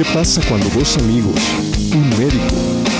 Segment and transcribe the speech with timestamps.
[0.00, 1.38] ¿Qué pasa cuando dos amigos,
[1.92, 2.54] un médico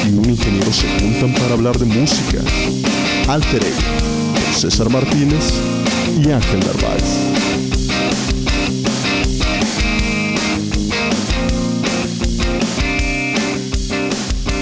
[0.04, 2.43] y un ingeniero se juntan para hablar de música?
[3.27, 5.50] Alter Ego, César Martínez
[6.23, 7.02] y Ángel Narváez.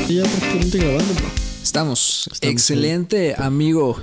[0.08, 1.26] Ya prácticamente grabando, bro.
[1.60, 2.28] Estamos.
[2.32, 4.00] Estamos, Excelente, amigo.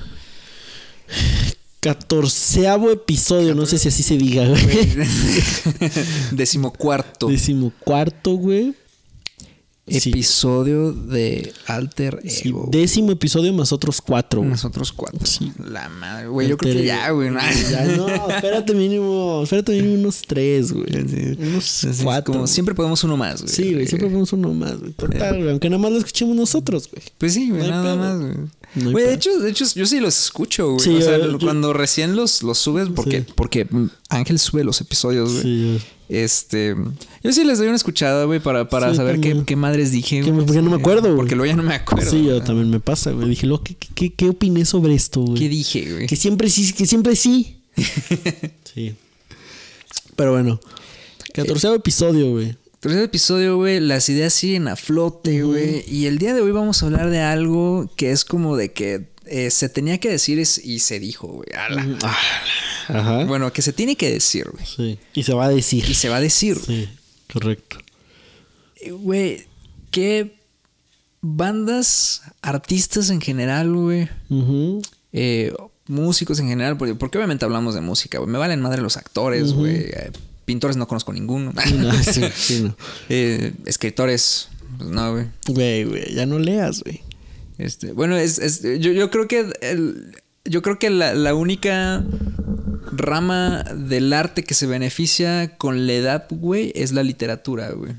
[1.86, 4.60] Catorceavo episodio, no sé si así se diga, güey.
[6.32, 8.74] Decimocuarto Decimocuarto, güey.
[9.88, 10.10] Sí.
[10.10, 12.70] episodio de Alter Sí, Ego.
[12.72, 14.50] décimo episodio más otros cuatro, güey.
[14.50, 15.24] Nosotros cuatro.
[15.28, 15.52] Sí.
[15.64, 16.48] La madre, güey.
[16.48, 17.30] Yo creo que ya, güey.
[17.30, 17.40] ¿no?
[17.70, 20.88] Ya no, espérate mínimo, espérate mínimo unos tres, güey.
[21.38, 22.32] Unos cuatro.
[22.34, 22.52] Como güey.
[22.52, 23.54] siempre podemos uno más, güey.
[23.54, 24.92] Sí, güey, siempre ponemos uno más, güey.
[24.94, 27.04] Total, güey, aunque nada más lo escuchemos nosotros, güey.
[27.20, 27.98] Pues sí, güey, No nada pedo.
[27.98, 28.48] más, güey.
[28.76, 30.80] No Güey, de hecho, de hecho, yo sí los escucho, güey.
[30.80, 33.34] Sí, o sea, yo- cuando recién los, los subes, porque, Sí.
[33.36, 33.68] porque
[34.10, 35.44] Ángel sube los episodios, güey.
[35.44, 35.78] Sí.
[36.08, 36.76] Este.
[37.24, 40.22] Yo sí les doy una escuchada, güey, para, para Sí, saber qué, qué madres dije,
[40.22, 41.16] Que porque no me acuerdo, güey.
[41.16, 42.12] Porque luego ya no me acuerdo.
[42.12, 43.30] Sí, yo también me pasa, güey.
[43.30, 45.40] Dije, lo, ¿qué, qué, qué opiné sobre esto, güey?
[45.40, 46.08] ¿Qué dije, güey?
[46.08, 47.58] Que siempre sí, que siempre sí.
[48.74, 48.94] sí.
[50.16, 50.60] Pero bueno.
[51.34, 52.56] Catorceavo episodio, güey.
[52.86, 55.84] Tercer episodio, güey, las ideas siguen a flote, güey.
[55.92, 59.08] Y el día de hoy vamos a hablar de algo que es como de que
[59.26, 61.48] eh, se tenía que decir y se dijo, güey.
[61.58, 61.98] Ala.
[62.90, 63.24] Ajá.
[63.26, 64.64] Bueno, que se tiene que decir, güey.
[64.68, 65.00] Sí.
[65.16, 65.84] Y se va a decir.
[65.90, 66.60] Y se va a decir.
[66.64, 66.88] Sí,
[67.34, 67.80] correcto.
[68.82, 69.48] Eh, Güey,
[69.90, 70.36] ¿qué
[71.22, 74.08] bandas, artistas en general, güey?
[74.30, 74.84] Ujú.
[75.12, 75.52] eh,
[75.88, 78.30] músicos en general, porque, porque obviamente hablamos de música, güey.
[78.30, 79.88] Me valen madre los actores, güey.
[80.46, 81.54] Pintores no conozco ninguno.
[81.76, 82.76] No, sí, sí, no.
[83.10, 85.26] Eh, escritores, pues no, güey.
[85.48, 87.02] Güey, güey, ya no leas, güey.
[87.58, 92.04] Este, bueno, es, es- yo, yo creo que el- yo creo que la, la única
[92.92, 97.94] rama del arte que se beneficia con la edad, güey, es la literatura, güey.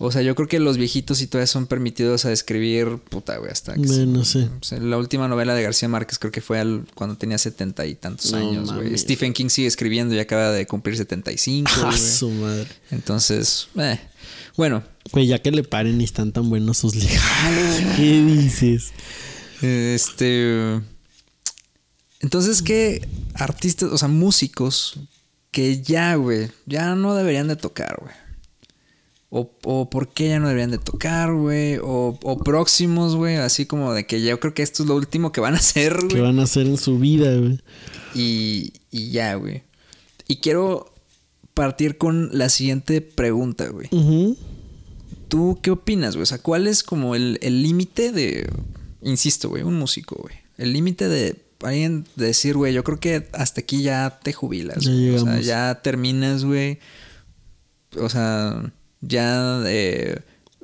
[0.00, 3.50] O sea, yo creo que los viejitos y todavía son permitidos a escribir, puta, güey,
[3.50, 3.80] hasta que...
[3.80, 4.44] Güey, no sé.
[4.60, 7.84] o sea, la última novela de García Márquez creo que fue al- cuando tenía setenta
[7.84, 8.96] y tantos No años, güey.
[8.96, 11.98] Stephen King sigue escribiendo y acaba de cumplir 75, A güey.
[11.98, 12.68] su madre.
[12.92, 13.98] Entonces, eh.
[14.56, 17.20] bueno, Güey, ya que le paren y están tan buenos sus libros.
[17.96, 18.92] ¿Qué dices?
[19.62, 20.80] Este.
[22.20, 24.98] Entonces, ¿qué artistas, o sea, músicos
[25.50, 28.12] que ya, güey, ya no deberían de tocar, güey?
[29.30, 31.76] O, o por qué ya no deberían de tocar, güey.
[31.76, 33.36] O, o próximos, güey.
[33.36, 35.96] Así como de que yo creo que esto es lo último que van a hacer,
[35.96, 36.22] ¿Qué güey.
[36.22, 37.60] van a hacer en su vida, güey?
[38.14, 39.62] Y, y ya, güey.
[40.26, 40.94] Y quiero
[41.54, 43.88] partir con la siguiente pregunta, güey.
[45.28, 46.22] ¿Tú qué opinas, güey?
[46.22, 48.48] O sea, ¿cuál es como el el límite de.
[49.02, 50.36] Insisto, güey, un músico, güey.
[50.56, 54.84] El límite de alguien de decir, güey, yo creo que hasta aquí ya te jubilas.
[54.84, 55.14] Ya güey.
[55.16, 56.78] o sea, ya terminas, güey.
[57.96, 59.62] O sea, ya.
[59.66, 60.20] eh,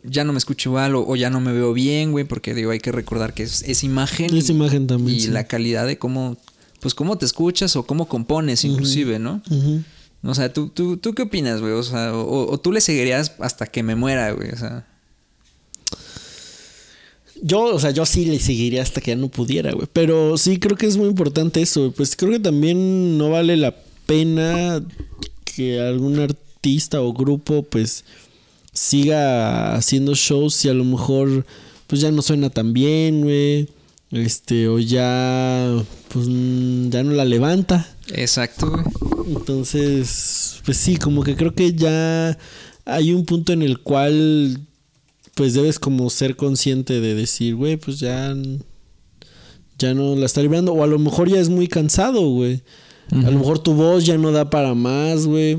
[0.07, 2.71] ya no me escucho igual o, o ya no me veo bien, güey, porque digo,
[2.73, 4.37] hay que recordar que es, es imagen.
[4.37, 5.29] Es y- imagen también, Y sí.
[5.29, 6.37] la calidad de cómo,
[6.81, 9.41] pues cómo te escuchas o cómo compones, inclusive, ¿no?
[9.51, 9.83] Ujú.
[10.25, 11.73] O sea, ¿tú, tú, ¿tú qué opinas, güey?
[11.73, 14.51] O sea, o, o tú le seguirías hasta que me muera, güey.
[14.51, 14.87] O sea,
[17.43, 19.89] Yo, o sea, yo sí le seguiría hasta que ya no pudiera, güey.
[19.93, 21.93] Pero sí creo que es muy importante eso.
[21.97, 23.75] Pues creo que también no vale la
[24.07, 24.83] pena
[25.45, 28.05] que algún artista o grupo, pues,
[28.75, 31.47] siga haciendo shows si a lo mejor,
[31.87, 33.69] pues, ya no suena tan bien, güey.
[34.11, 35.75] Este, o ya,
[36.09, 37.89] pues, mm, ya no la levanta.
[38.13, 38.85] exacto, güey.
[39.27, 42.37] Entonces, pues sí, como que creo que ya
[42.85, 44.61] hay un punto en el cual
[45.35, 48.35] pues debes como ser consciente de decir, güey, pues ya
[49.79, 52.63] ya no la está librando o a lo mejor ya es muy cansado, güey.
[53.11, 55.59] A lo mejor tu voz ya no da para más, güey.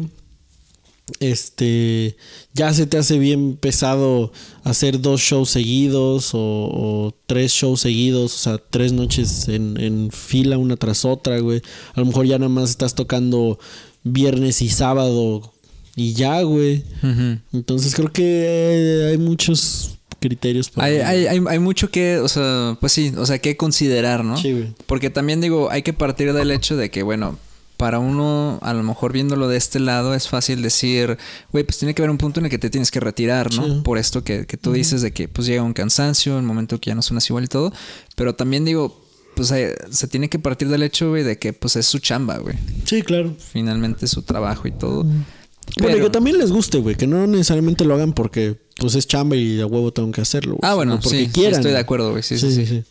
[1.20, 2.18] Este,
[2.54, 4.32] ya se te hace bien pesado
[4.64, 10.10] hacer dos shows seguidos o, o tres shows seguidos, o sea, tres noches en, en
[10.12, 11.62] fila una tras otra, güey.
[11.94, 13.60] A lo mejor ya nada más estás tocando
[14.04, 15.54] viernes y sábado
[15.96, 16.84] y ya, güey.
[17.54, 20.88] Entonces creo que hay muchos criterios para...
[20.88, 24.38] Hay, hay, hay, hay mucho que, o sea, pues sí, o sea, que considerar, ¿no?
[24.38, 24.74] Sí, güey.
[24.88, 27.38] Porque también digo, hay que partir del hecho de que, bueno,
[27.78, 31.18] para uno, a lo mejor viéndolo de este lado, es fácil decir,
[31.52, 33.66] güey, pues tiene que haber un punto en el que te tienes que retirar, ¿no?
[33.66, 33.82] Sí.
[33.84, 36.90] Por esto que, que tú dices de que pues llega un cansancio, el momento que
[36.92, 37.74] ya no suenas igual y todo.
[38.16, 39.02] Pero también digo,
[39.36, 42.38] pues eh, se tiene que partir del hecho, güey, de que pues es su chamba,
[42.38, 42.56] güey.
[42.86, 43.36] Sí, claro.
[43.38, 45.04] Finalmente es su trabajo y todo.
[45.04, 45.26] Bueno,
[45.78, 49.36] Pero- que también les guste, güey, que no necesariamente lo hagan porque pues es chamba
[49.36, 50.56] y a huevo tengo que hacerlo.
[50.56, 51.56] güey, Ah, bueno, porque sí, quieran.
[51.60, 52.24] estoy de acuerdo, güey.
[52.24, 52.66] Sí, sí, sí.
[52.66, 52.84] sí.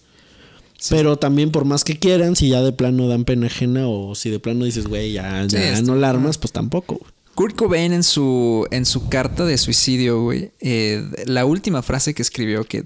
[0.90, 4.30] Pero también por más que quieran, si ya de plano dan pena ajena o si
[4.30, 7.00] de plano dices, güey, ya, Sí, ya está- no la armas, pues tampoco.
[7.34, 12.22] Kurt Cobain en su, en su carta de suicidio, güey, eh, la última frase que
[12.22, 12.84] escribió, que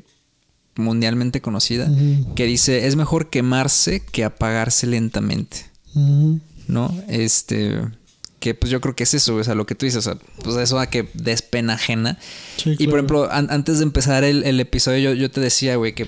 [0.77, 1.91] mundialmente conocida,
[2.37, 5.67] que dice, es mejor quemarse que apagarse lentamente.
[6.69, 6.95] ¿no?
[7.09, 7.81] Este,
[8.41, 10.19] que pues yo creo que es eso, o sea, lo que tú dices, o sea,
[10.45, 12.19] pues eso a que des pena ajena.
[12.57, 15.75] Sí, Y por ejemplo, an- antes de empezar el, el episodio, yo, yo te decía,
[15.77, 16.07] güey, que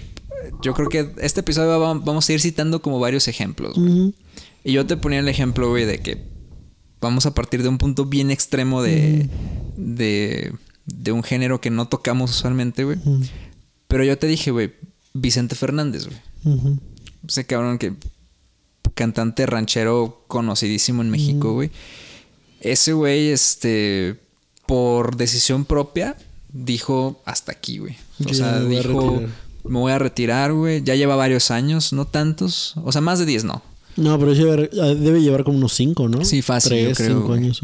[0.63, 3.91] yo creo que este episodio va- vamos a ir citando como varios ejemplos, güey.
[3.93, 4.15] Ujú.
[4.65, 6.23] Y yo te ponía el ejemplo, güey, de que
[7.01, 9.29] vamos a partir de un punto bien extremo de,
[9.77, 10.53] de,
[10.87, 12.99] de un género que no tocamos usualmente, güey.
[13.89, 14.73] Pero yo te dije, güey,
[15.15, 16.19] Vicente Fernández, güey.
[17.27, 17.95] Ese cabrón que
[18.95, 21.71] cantante ranchero conocidísimo en México, güey.
[22.61, 24.17] Ese güey, este,
[24.67, 26.17] por decisión propia,
[26.53, 27.97] dijo hasta aquí, güey.
[28.27, 29.23] O sea, dijo.
[29.65, 30.83] Me voy a retirar, güey.
[30.83, 32.75] Ya lleva varios años, no tantos.
[32.85, 33.63] O sea, más de 10 no.
[33.97, 36.25] No, pero ah, debe llevar como unos 5, ¿no?
[36.25, 37.61] Sí, fácil, yo creo, años.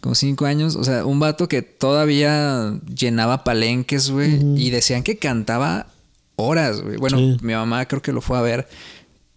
[0.00, 0.76] Como cinco años.
[0.76, 4.40] O sea, un vato que todavía llenaba palenques, güey.
[4.56, 5.88] Y decían que cantaba
[6.36, 6.96] horas, güey.
[6.96, 7.36] Bueno, Sí.
[7.42, 8.66] mi mamá creo que lo fue a ver.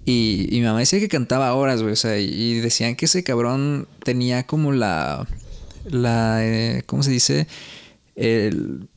[0.05, 1.93] Y, y mi mamá decía que cantaba horas, güey.
[1.93, 5.27] O sea, y, y decían que ese cabrón tenía como la.
[5.85, 6.37] La.
[6.45, 7.47] eh, ¿Cómo se dice?
[8.15, 8.87] El-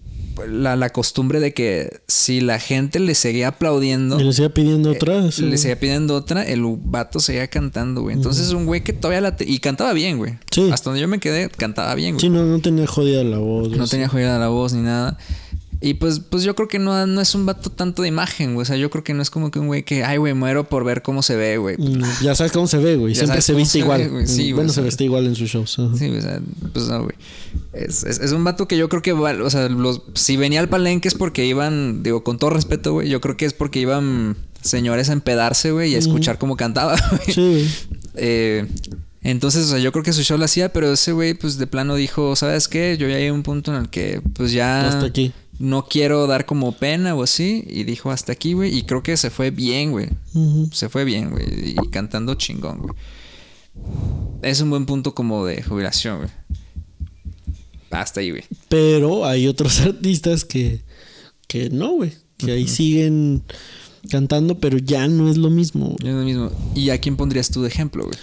[0.48, 4.20] la, la costumbre de que si la gente le seguía aplaudiendo.
[4.20, 5.30] Y le sigue pidiendo otra.
[5.32, 5.44] sí.
[5.44, 8.16] Eh, Le seguía pidiendo otra, el vato seguía cantando, güey.
[8.16, 9.36] Entonces, un güey que todavía la.
[9.36, 10.34] te- y cantaba bien, güey.
[10.50, 10.68] Sí.
[10.72, 12.20] Hasta donde yo me quedé, cantaba bien, güey.
[12.20, 13.68] Sí, no, no tenía jodida la voz.
[13.70, 15.18] No tenía jodida la voz ni nada.
[15.80, 18.62] Y pues, pues yo creo que no, no es un vato tanto de imagen, güey.
[18.62, 20.64] O sea, yo creo que no es como que un güey que, ay, güey, muero
[20.68, 21.76] por ver cómo se ve, güey.
[21.76, 23.14] Mm, Ya sabes cómo se ve, güey.
[23.14, 24.00] Siempre se viste se igual.
[24.02, 24.26] ve, güey.
[24.26, 25.78] Sí, Mm, güey, bueno, se viste igual en sus shows.
[25.78, 25.96] ajá.
[25.96, 26.40] Sí, o sea,
[26.72, 27.14] pues no, güey.
[27.72, 30.68] Es, es- es un vato que yo creo que, o sea, los, si venía al
[30.68, 34.36] palenque es porque iban, digo, con todo respeto, güey, yo creo que es porque iban
[34.62, 37.34] señores a empedarse, güey, y a escuchar cómo cantaba, güey.
[37.34, 37.68] Sí, güey.
[38.14, 38.66] Eh,
[39.22, 41.66] entonces, o sea, yo creo que su show lo hacía, pero ese güey, pues de
[41.66, 42.96] plano dijo, ¿sabes qué?
[42.98, 44.88] Yo ya llegué a un punto en el que, pues ya.
[44.88, 45.32] Hasta aquí.
[45.58, 47.64] No quiero dar como pena o así.
[47.66, 48.76] Y dijo hasta aquí, güey.
[48.76, 50.08] Y creo que se fue bien, güey.
[50.72, 51.70] Se fue bien, güey.
[51.70, 52.94] Y cantando chingón, güey.
[54.42, 56.30] Es un buen punto como de jubilación, güey.
[57.90, 58.44] Hasta ahí, güey.
[58.68, 60.82] Pero hay otros artistas que,
[61.46, 62.12] que no, güey.
[62.36, 63.42] Que ahí siguen
[64.06, 65.96] cantando, pero ya no es lo mismo.
[66.00, 66.50] Es lo mismo.
[66.74, 68.16] ¿Y a quién pondrías tú de ejemplo, güey?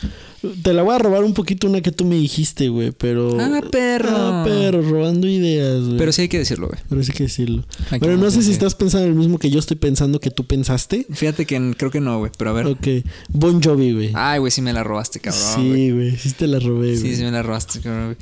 [0.62, 3.40] Te la voy a robar un poquito una que tú me dijiste, güey, pero...
[3.40, 4.10] Ah, perro.
[4.12, 5.98] Ah, perro, robando ideas, güey.
[5.98, 6.80] Pero sí hay que decirlo, güey.
[6.90, 7.64] Pero sí hay que decirlo.
[8.00, 11.08] Pero no sé si estás pensando el mismo que yo estoy pensando que tú pensaste.
[11.12, 12.32] Fíjate que creo que no, güey.
[12.38, 12.68] Pero a ver.
[12.68, 12.88] Ok.
[13.30, 14.12] Bon Jovi, güey.
[14.16, 16.18] Ay, güey, sí me la robaste, cabrón, sí, güey.
[16.18, 17.16] Sí te la robé, Sí, güey.
[17.16, 18.18] sí me la robaste, cabrón, güey.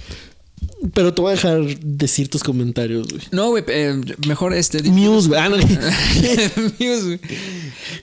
[0.94, 3.22] Pero te voy a dejar decir tus comentarios, güey.
[3.32, 4.82] No, güey, eh, mejor este.
[4.84, 5.40] Muse, güey.
[5.40, 5.58] Ah, no.
[5.58, 7.20] Muse, güey.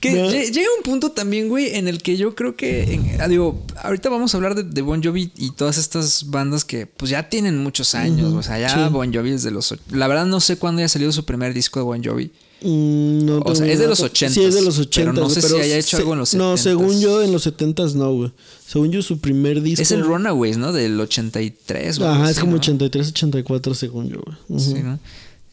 [0.01, 0.31] Que No.
[0.31, 2.95] llega un punto también, güey, en el que yo creo que.
[2.95, 6.65] en- ah, digo, ahorita vamos a hablar de, de Bon Jovi y todas estas bandas
[6.65, 8.29] que, pues ya tienen muchos años.
[8.31, 8.93] Ujú, O sea, ya sí.
[8.93, 9.75] Bon Jovi es de los.
[9.91, 12.31] La verdad, no sé cuándo haya salido su primer disco de Bon Jovi.
[12.61, 15.31] Mm, no O sea, es de los 80s, Sí, es de los pero 80 no
[15.31, 16.59] sé si haya hecho algo en los No, 70s.
[16.63, 18.33] según yo, en los 70s no, güey.
[18.67, 19.83] Según yo, su primer disco.
[19.83, 20.73] Es el Runaways, ¿no?
[20.73, 21.99] Del 83.
[22.01, 22.59] o algo Ajá, es como ¿no?
[22.59, 24.37] 83, 84, según yo, güey.
[24.49, 24.61] Ujú.
[24.61, 24.99] Sí, ¿no?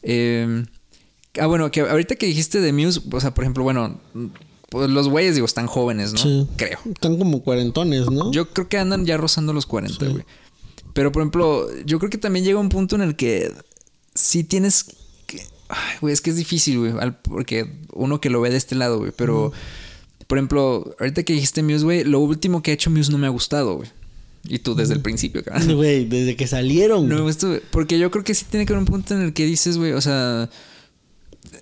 [0.02, 0.66] Eh,
[1.40, 4.00] ah, bueno, que ahorita que dijiste de Muse, o sea, por ejemplo, bueno,
[4.70, 6.20] pues los güeyes, digo, están jóvenes, ¿no?
[6.20, 6.48] Sí.
[6.58, 6.80] Creo.
[6.92, 8.32] Están como cuarentones, ¿no?
[8.32, 10.12] Yo creo que andan ya rozando los 40, Sí.
[10.12, 10.24] güey.
[10.94, 13.54] Pero, por ejemplo, yo creo que también llega un punto en el que
[14.16, 14.86] sí tienes.
[15.70, 16.94] Ay, güey, es que es difícil, güey.
[17.24, 19.12] Porque uno que lo ve de este lado, güey.
[19.16, 19.52] Pero,
[20.28, 23.28] por ejemplo, ahorita que dijiste Muse, güey, lo último que ha hecho Muse no me
[23.28, 23.90] ha gustado, güey.
[24.48, 25.76] Y tú desde el principio, cabrón.
[25.76, 27.04] Güey, desde que salieron.
[27.10, 27.34] No me güey.
[27.34, 27.62] gustó, güey.
[27.72, 29.94] Porque yo creo que sí tiene que haber un punto en el que dices, güey,
[29.94, 30.50] o sea,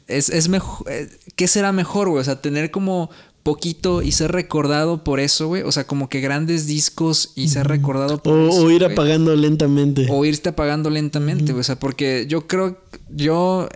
[0.08, 2.20] es, es mejor, eh, ¿qué será mejor, güey?
[2.22, 3.10] O sea, tener como
[3.44, 5.62] poquito y ser recordado por eso, güey.
[5.64, 8.64] O sea, como que grandes discos y ser recordado por O, eso.
[8.64, 8.92] o ir güey.
[8.94, 10.08] apagando lentamente.
[10.10, 11.60] O irte apagando lentamente, güey.
[11.62, 12.78] O sea, porque yo creo,
[13.10, 13.68] yo,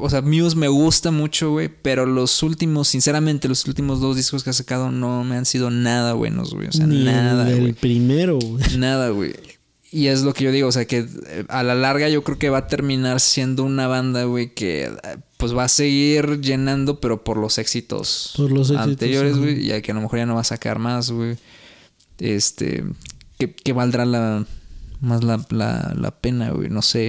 [0.00, 1.70] o sea, Muse me gusta mucho, güey.
[1.82, 5.70] Pero los últimos, sinceramente, los últimos dos discos que ha sacado no me han sido
[5.70, 6.68] nada buenos, güey.
[6.68, 7.72] O sea, Ni nada, el güey.
[7.72, 8.62] primero, güey.
[8.76, 9.32] Nada, güey.
[9.94, 12.36] Y es lo que yo digo, o sea, que eh, a la larga yo creo
[12.36, 16.98] que va a terminar siendo una banda, güey, que eh, pues va a seguir llenando,
[16.98, 20.26] pero por los éxitos, Por los éxitos, anteriores, güey, y que a lo mejor ya
[20.26, 21.36] no va a sacar más, güey.
[22.18, 22.82] Este,
[23.38, 24.44] que, que valdrá la
[25.00, 27.08] más la, la, la pena, güey, no sé.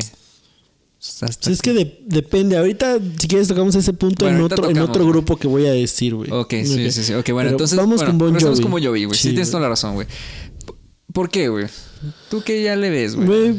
[1.47, 2.57] Es que de- depende.
[2.57, 5.71] Ahorita, si quieres, tocamos ese punto Bueno, en, otro, en otro grupo que voy a
[5.71, 6.31] decir, güey.
[6.31, 7.13] Ok, sí, sí, sí.
[7.13, 7.77] Ok, bueno, Pero entonces.
[7.77, 8.63] Vamos bueno, con Bon empezamos Jovi.
[8.63, 9.17] con Bon Jovi, güey.
[9.17, 10.07] Sí, Sí, tienes toda la razón, güey.
[11.15, 11.65] ¿Por qué, güey?
[12.29, 13.55] ¿Tú qué ya le ves, güey?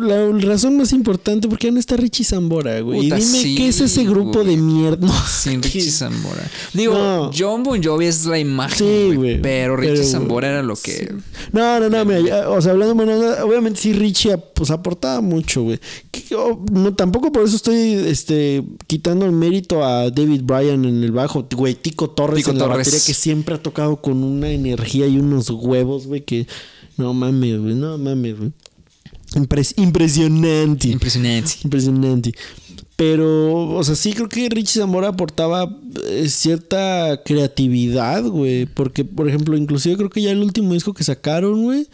[0.00, 3.02] La razón más importante, porque ya no está Richie Zambora, güey.
[3.02, 4.46] Puta, y dime sí, qué es ese grupo güey.
[4.48, 5.06] de mierda.
[5.06, 5.68] No, Sin ¿qué?
[5.68, 6.50] Richie Zambora.
[6.72, 7.30] Digo, No.
[7.36, 9.40] John Bon Jovi es la imagen, Sí, güey.
[9.42, 11.14] Pero Richie Pero, Zambora era lo que...
[11.52, 13.12] No, no, no, mira, ya, o sea, hablando, bueno,
[13.44, 15.78] obviamente sí Richie pues aportaba mucho, güey.
[16.10, 21.04] Que- oh, No, tampoco por eso estoy este quitando el mérito a David Bryan en
[21.04, 24.48] el bajo, güey, Tico Torres Tico en la batería que siempre ha tocado con una
[24.50, 26.46] energía y unos huevos, güey, que
[26.96, 28.52] no mames, güey, no mames, güey.
[29.34, 30.88] Impres- impresionante.
[30.88, 31.52] Impresionante.
[31.64, 32.34] Impresionante.
[32.96, 35.68] Pero, o sea, sí creo que Richie Zamora aportaba
[36.08, 38.66] eh, cierta creatividad, güey.
[38.66, 41.88] Porque, por ejemplo, inclusive creo que ya el último disco que sacaron, güey.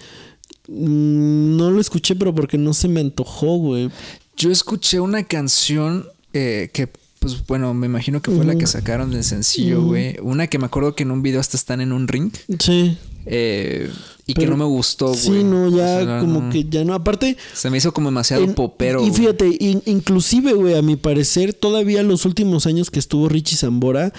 [0.68, 3.90] mm, No lo escuché, pero porque no se me antojó, güey.
[4.36, 6.88] Yo escuché una canción eh, que,
[7.18, 10.16] pues bueno, me imagino que fue la que sacaron del sencillo, güey.
[10.22, 12.30] Una que me acuerdo que en un video hasta están en un ring.
[12.58, 12.96] Sí.
[13.32, 13.88] Eh,
[14.26, 15.18] y que no me gustó, güey.
[15.18, 16.50] Sí, no, ya O sea, como no.
[16.50, 16.94] que ya no.
[16.94, 19.04] Aparte, Se me hizo como demasiado En- popero.
[19.04, 23.56] Y fíjate, in- inclusive, güey, a mi parecer, todavía los últimos años que estuvo Richie
[23.56, 24.12] Zambora,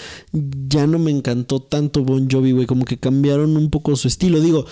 [0.68, 4.42] ya no me encantó tanto Bon Jovi, güey, como que cambiaron un poco su estilo.
[4.42, 4.66] Digo,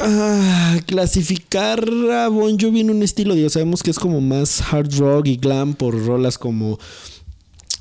[0.00, 4.92] ah, clasificar a Bon Jovi en un estilo, digo, sabemos que es como más hard
[4.98, 6.78] rock y glam por rolas como...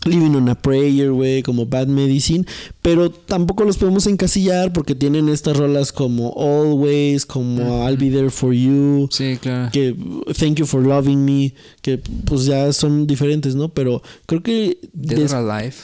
[0.06, 2.46] Living on a Prayer, güey, como Bad Medicine,
[2.82, 8.30] pero tampoco los podemos encasillar porque tienen estas rolas como Always, como I'll Be There
[8.30, 9.72] For You, Sí, claro.
[9.72, 9.96] que
[10.38, 13.70] Thank You for Loving Me, que pues ya son diferentes, ¿no?
[13.70, 15.76] Pero creo que Dead or Alive.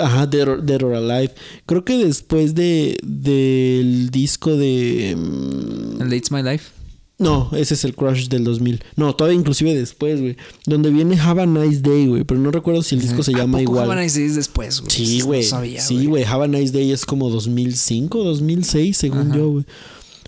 [0.00, 1.32] Ajá, Dead or, Dead or Alive.
[1.66, 6.77] Creo que después de del disco de mm, And It's My Life.
[7.18, 8.80] No, ese es el Crush del 2000.
[8.96, 12.82] No, todavía inclusive después, güey, donde viene Have a Nice Day, güey, pero no recuerdo
[12.82, 13.90] si el disco se ¿A llama poco igual.
[13.90, 14.90] Have a Nice Days después, güey?
[14.90, 15.42] Sí, No güey.
[15.42, 16.24] sabía, sí, güey.
[16.24, 19.64] Have a Nice Day es como 2005, 2006, según yo, güey.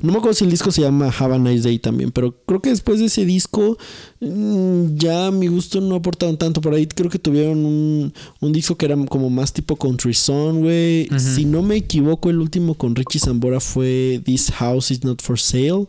[0.02, 2.62] No me acuerdo si el disco se llama Have a Nice Day también, pero creo
[2.62, 3.76] que después de ese disco
[4.20, 6.62] mm, ya a mi gusto no aportaron tanto.
[6.62, 10.60] Por ahí creo que tuvieron un, un disco que era como más tipo country song,
[10.60, 11.06] güey.
[11.18, 15.38] Si no me equivoco, el último con Richie Zambora fue This House Is Not For
[15.38, 15.84] Sale.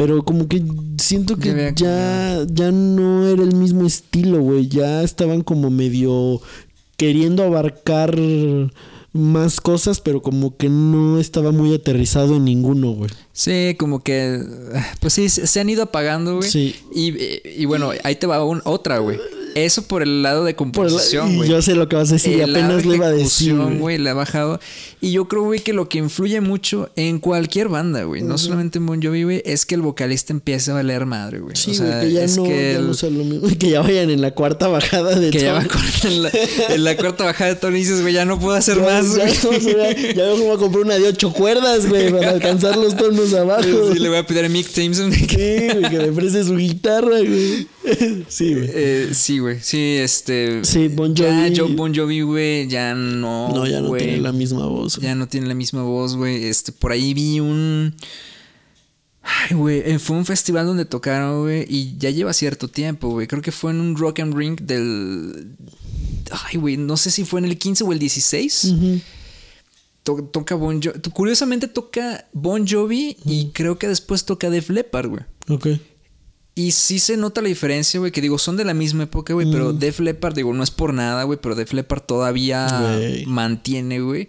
[0.00, 0.62] Pero como que
[0.96, 4.66] siento que ya, ya no era el mismo estilo, güey.
[4.66, 6.40] Ya estaban como medio
[6.96, 8.16] queriendo abarcar
[9.12, 13.10] más cosas, pero como que no estaba muy aterrizado en ninguno, güey.
[13.34, 14.40] Sí, como que.
[15.00, 16.48] Pues sí, se se han ido apagando, güey.
[16.48, 16.76] Sí.
[16.94, 17.12] Y,
[17.60, 19.18] y bueno, ahí te va un- otra, güey.
[19.54, 21.48] Eso por el lado de composición, güey.
[21.48, 23.54] yo sé lo que vas a decir, y El apenas le iba a decir.
[23.56, 23.98] güey.
[23.98, 24.60] le ha bajado.
[25.00, 28.78] Y yo creo, güey, que lo que influye mucho en cualquier banda, güey, no solamente
[28.78, 31.56] en Bon Jovi, güey, es que el vocalista empiece a valer madre, güey.
[31.56, 33.48] Sí, o sea, güey, que ya es no, que ya el- no lo mismo.
[33.58, 35.62] Que ya vayan en la cuarta bajada de que ya va
[36.04, 36.30] en la,
[36.70, 39.16] en la cuarta bajada de tono y dices, güey, ya no puedo hacer Ya, más,
[39.16, 39.60] ya, güey.
[39.60, 43.32] ya, ya me voy a comprar una de ocho cuerdas, güey, para alcanzar los tonos
[43.34, 43.92] abajo.
[43.92, 47.18] Sí, le voy a pedir a Mick Jameson Sí, güey, que me preste su guitarra,
[47.20, 47.66] güey.
[48.28, 48.70] Sí, güey.
[48.72, 49.58] Eh, sí, güey.
[49.60, 50.64] Sí, este.
[50.64, 51.56] Sí, Bon Ya Jovi.
[51.56, 53.48] Joe Bon Jovi, güey, ya no.
[53.54, 54.04] No, ya no güey.
[54.04, 54.96] tiene la misma voz.
[54.96, 55.08] güey.
[55.08, 56.44] Ya no tiene la misma voz, güey.
[56.44, 57.94] Este, por ahí vi un.
[59.22, 59.82] Ay, güey.
[59.84, 61.64] eh, Fue un festival donde tocaron, güey.
[61.68, 63.26] Y ya lleva cierto tiempo, güey.
[63.26, 65.52] Creo que fue en un Rock and Ring del.
[66.30, 66.76] Ay, güey.
[66.76, 68.64] No sé si fue en el 15 o el 16.
[68.64, 69.00] Ujú.
[70.02, 70.98] To- toca Bon Jovi.
[71.12, 75.22] Curiosamente toca Bon Jovi y creo que después toca Def Leppard, güey.
[75.48, 75.68] Ok.
[76.54, 79.50] Y sí se nota la diferencia, güey, que digo, son de la misma época, güey,
[79.50, 82.66] pero Def Leppard, digo, no es por nada, güey, pero Def Leppard todavía
[83.26, 84.28] mantiene, güey.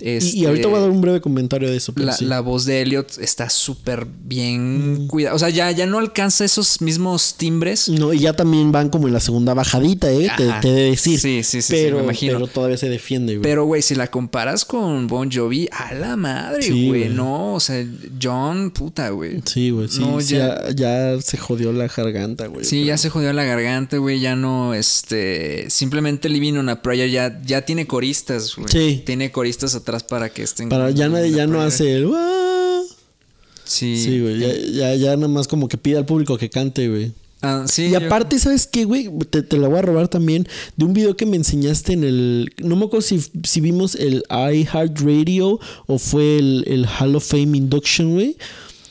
[0.00, 1.92] Y- Y, este, ahorita voy a dar un breve comentario de eso.
[1.96, 2.24] La, sí.
[2.24, 5.36] la voz de Elliot está súper bien cuidada.
[5.36, 7.88] O sea, ya, ya no alcanza esos mismos timbres.
[7.88, 10.28] No, y ya también van como en la segunda bajadita, ¿eh?
[10.36, 11.20] Te, te he de decir.
[11.20, 12.32] Sí, sí, sí, sí, pero, me imagino.
[12.34, 13.42] Pero todavía se defiende, güey.
[13.42, 17.08] Pero, güey, si la comparas con Bon Jovi, a la madre, Sí, güey.
[17.08, 17.86] no, o sea,
[18.20, 19.40] John, puta, güey.
[19.44, 19.88] Sí, güey.
[19.88, 21.14] Sí, No, ya- ya...
[21.14, 22.64] ya se jodió la garganta, güey.
[22.64, 24.18] Sí, ya se jodió la garganta, güey.
[24.20, 25.70] Ya no, este.
[25.70, 28.68] Simplemente Living on a Prayer ya, ya tiene coristas, güey.
[28.68, 29.02] Sí.
[29.06, 30.68] Tiene coristas atrás para que estén.
[30.68, 32.08] Para ya nadie, ya no hace el.
[33.64, 33.96] Sí.
[33.96, 34.38] Sí, güey.
[34.38, 37.12] Ya, ya, ya nada más como que pide al público que cante, güey.
[37.44, 39.10] Ah, sí, Y yo- aparte, ¿sabes qué, güey?
[39.30, 40.46] Te, te la voy a robar también
[40.76, 42.52] de un video que me enseñaste en el.
[42.58, 47.56] No me acuerdo si, si vimos el iHeartRadio o fue el, el Hall of Fame
[47.56, 48.36] Induction, güey.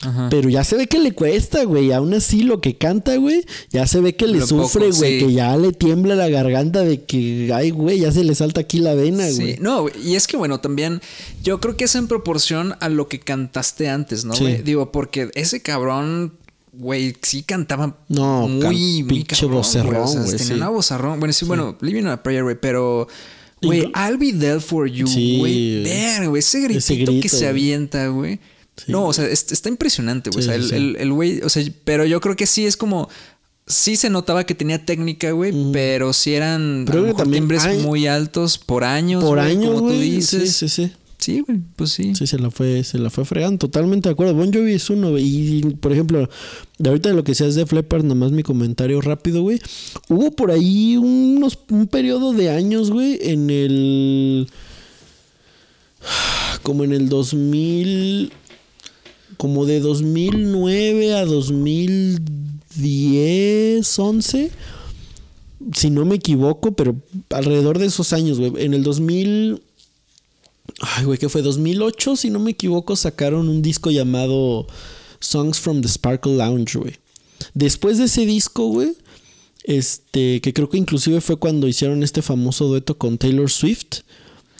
[0.02, 0.28] Ajá.
[0.30, 1.92] Pero ya se ve que le cuesta, güey.
[1.92, 5.20] Aún así, lo que canta, güey, ya se ve que le Lo sufre, poco, güey.
[5.20, 5.26] sí.
[5.26, 8.78] Que ya le tiembla la garganta de que, ay, güey, ya se le salta aquí
[8.80, 9.56] la vena, Sí, güey.
[9.60, 11.00] no, y es que bueno, también
[11.42, 14.34] yo creo que es en proporción a lo que cantaste antes, ¿no?
[14.34, 14.42] Sí.
[14.44, 14.62] güey?
[14.62, 16.34] Digo, porque ese cabrón,
[16.72, 20.52] güey, sí cantaba No, muy, muy cabrón, vocerrón, O sea, güey, tenía sí.
[20.54, 21.20] una vozarrón.
[21.20, 23.06] Bueno, sí, bueno, Living on a Prayer, güey, pero.
[23.64, 25.84] Güey, I'll be there for you, Sí, güey.
[25.84, 28.40] Ver, güey, ese gritito Ese grito, que se avienta, güey.
[28.88, 30.42] No, o sea, es- está impresionante, güey.
[30.44, 30.76] Sí, o sea, sí, el- sí.
[30.76, 33.08] el el güey, o sea, pero yo creo que sí es como.
[33.64, 37.42] Sí se notaba que tenía técnica, güey, pero sí eran Pero a lo mejor también
[37.44, 39.22] timbres hay- muy altos por años.
[39.22, 40.52] Por güey, años, como tú dices.
[40.56, 40.92] Sí, sí, sí.
[41.18, 42.12] Sí, güey, pues sí.
[42.16, 44.34] Sí, se la fue, se la fue fregando, totalmente de acuerdo.
[44.34, 45.24] Bon Jovi es uno, güey.
[45.24, 46.28] Y, por ejemplo,
[46.78, 49.60] de ahorita de lo que seas de Leppard, nomás mi comentario rápido, güey.
[50.08, 54.48] Hubo por ahí unos, un periodo de años, güey, en el.
[56.64, 58.32] Como en el 2000.
[59.42, 64.52] Como de 2009 a 2010, 11.
[65.74, 66.94] Si no me equivoco, pero
[67.30, 68.52] alrededor de esos años, güey.
[68.64, 69.60] En el 2000.
[70.78, 71.42] Ay, güey, ¿qué fue?
[71.42, 74.68] 2008, si no me equivoco, sacaron un disco llamado
[75.18, 77.00] Songs from the Sparkle Lounge, güey.
[77.52, 78.92] Después de ese disco, güey,
[79.64, 84.02] este, que creo que inclusive fue cuando hicieron este famoso dueto con Taylor Swift.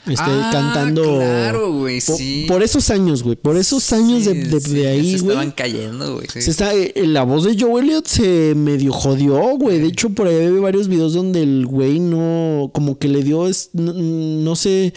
[0.05, 1.05] Este, Ah, cantando.
[1.19, 2.47] claro, güey, sí.
[2.49, 3.37] Por, esos años, güey.
[3.37, 5.31] Por esos años de, Sí, de- sí, de ya ahí, Se güey.
[5.37, 6.27] estaban cayendo, güey.
[6.33, 6.43] sí.
[6.43, 9.79] Se está, eh, la voz de Joe Elliott se medio jodió, güey.
[9.79, 13.47] De hecho, por ahí hay varios videos donde el güey no, como que le dio,
[13.47, 14.93] es- no, no sé,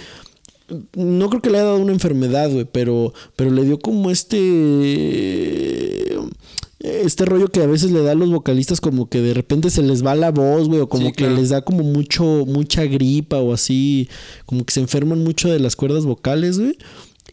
[0.96, 6.18] no creo que le haya dado una enfermedad, güey, pero, pero le dio como este,
[7.06, 9.82] este rollo que a veces le da a los vocalistas como que de repente se
[9.82, 11.36] les va la voz, güey, o como Sí, que claro.
[11.36, 14.08] les da como mucho, mucha gripa o así,
[14.46, 16.78] como que se enferman mucho de las cuerdas vocales, güey.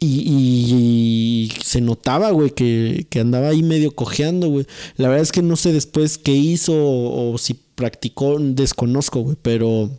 [0.01, 4.67] Y, y- y se notaba, güey, que, que andaba ahí medio cojeando, güey.
[4.97, 9.37] La verdad es que no sé después qué hizo o, o si practicó, desconozco, güey,
[9.43, 9.91] pero...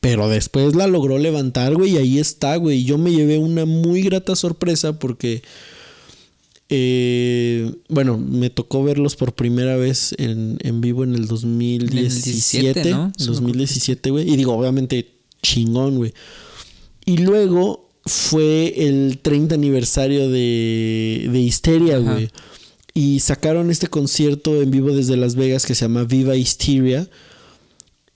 [0.00, 2.78] Pero después la logró levantar, güey, y ahí está, güey.
[2.80, 5.42] Y Yo me llevé una muy grata sorpresa porque...
[6.70, 12.90] eh, bueno, me tocó verlos por primera vez en, en vivo en el 2017, 17,
[12.90, 13.12] ¿no?
[13.18, 14.30] 2017, güey.
[14.30, 16.14] Y digo, obviamente, chingón, güey.
[17.04, 22.30] Y luego fue el 30 aniversario de, de Histeria, güey.
[22.94, 27.08] Y sacaron este concierto en vivo desde Las Vegas que se llama Viva Hysteria.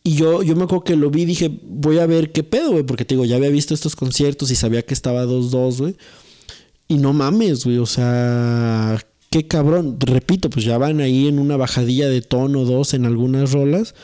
[0.04, 2.70] Y yo, yo me acuerdo que lo vi y dije, voy a ver qué pedo,
[2.70, 2.84] güey.
[2.84, 5.96] Porque te digo, ya había visto estos conciertos y sabía que estaba 2-2, güey.
[6.88, 7.78] Y no mames, güey.
[7.78, 8.98] O sea,
[9.30, 9.98] qué cabrón.
[10.00, 13.94] Repito, pues ya van ahí en una bajadilla de tono 2 en algunas rolas.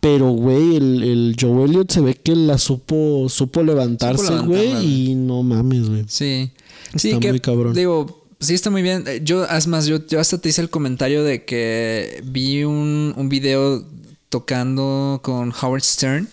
[0.00, 5.10] Pero, güey, el, el Joe Elliott se ve que la supo, supo levantarse, güey.
[5.10, 6.04] Y no mames, güey.
[6.08, 6.52] Sí.
[6.86, 7.74] Está sí, que, muy cabrón.
[7.74, 9.04] Digo, sí está muy bien.
[9.06, 13.14] Eh, Yo, es más, yo, yo hasta te hice el comentario de que vi un,
[13.16, 13.84] un video
[14.28, 16.28] tocando con Howard Stern.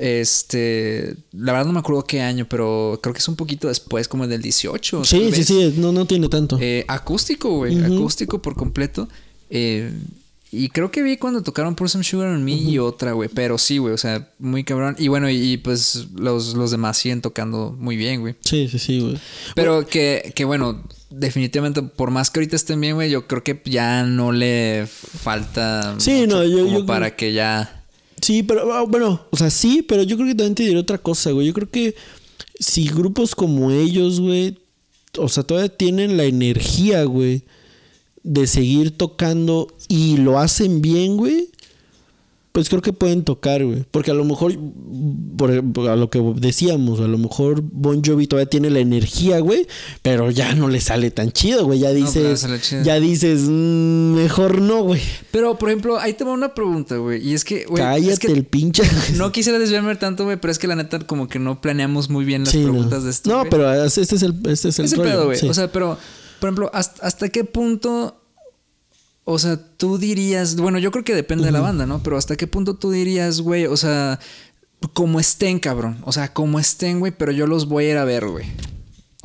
[0.00, 4.08] Este, la verdad no me acuerdo qué año, pero creo que es un poquito después,
[4.08, 5.04] como el del 18.
[5.04, 5.74] Sí, sí, sí.
[5.76, 6.58] No, no tiene tanto.
[6.60, 7.78] Eh, acústico, güey.
[7.84, 9.08] Acústico por completo.
[9.50, 9.92] Eh,
[10.52, 13.28] y creo que vi cuando tocaron Pour Some Sugar on Me y otra, güey.
[13.32, 13.94] Pero sí, güey.
[13.94, 14.96] O sea, muy cabrón.
[14.98, 18.34] Y bueno, y, y, pues los, los demás siguen tocando muy bien, güey.
[18.40, 19.18] Sí, sí, sí, güey.
[19.54, 23.60] Pero que, que bueno, definitivamente, por más que ahorita estén bien, güey, yo creo que
[23.64, 25.94] ya no le falta.
[25.98, 27.76] Sí, no, yo- como yo- para que ya.
[28.20, 30.98] Sí, pero ah, bueno, o sea, sí, pero yo creo que también te diré otra
[30.98, 31.46] cosa, güey.
[31.46, 31.94] Yo creo que
[32.58, 34.58] si grupos como ellos, güey,
[35.16, 37.42] o sea, todavía tienen la energía, güey,
[38.22, 41.48] de seguir tocando y lo hacen bien, güey,
[42.52, 43.84] pues creo que pueden tocar, güey.
[43.90, 44.52] Porque a lo mejor,
[45.36, 49.38] por, por a lo que decíamos, a lo mejor Bon Jovi todavía tiene la energía,
[49.40, 49.66] güey,
[50.02, 51.78] pero ya no le sale tan chido, güey.
[51.78, 52.46] Ya dices,
[52.84, 55.00] ya dices, "Mm, mejor no, güey.
[55.30, 57.26] Pero, por ejemplo, ahí te va una pregunta, güey.
[57.26, 57.82] Y es que, güey.
[57.82, 58.82] Cállate es que el pinche.
[59.16, 62.24] No quisiera desviarme tanto, güey, pero es que la neta, como que no planeamos muy
[62.24, 62.72] bien las Sí, no.
[62.72, 63.30] preguntas de esto.
[63.30, 65.38] No, pero este es el, este es el Ese rollo, pedo, güey.
[65.38, 65.48] sí.
[65.48, 65.96] O sea, pero,
[66.40, 68.16] por ejemplo, ¿hasta, hasta qué punto.
[69.24, 70.56] O sea, tú dirías.
[70.56, 72.02] Bueno, yo creo que depende de la banda, ¿no?
[72.02, 73.66] Pero ¿hasta qué punto tú dirías, güey?
[73.66, 74.18] O sea,
[74.94, 75.98] como estén, cabrón.
[76.04, 78.46] O sea, como estén, güey, pero yo los voy a ir a ver, güey.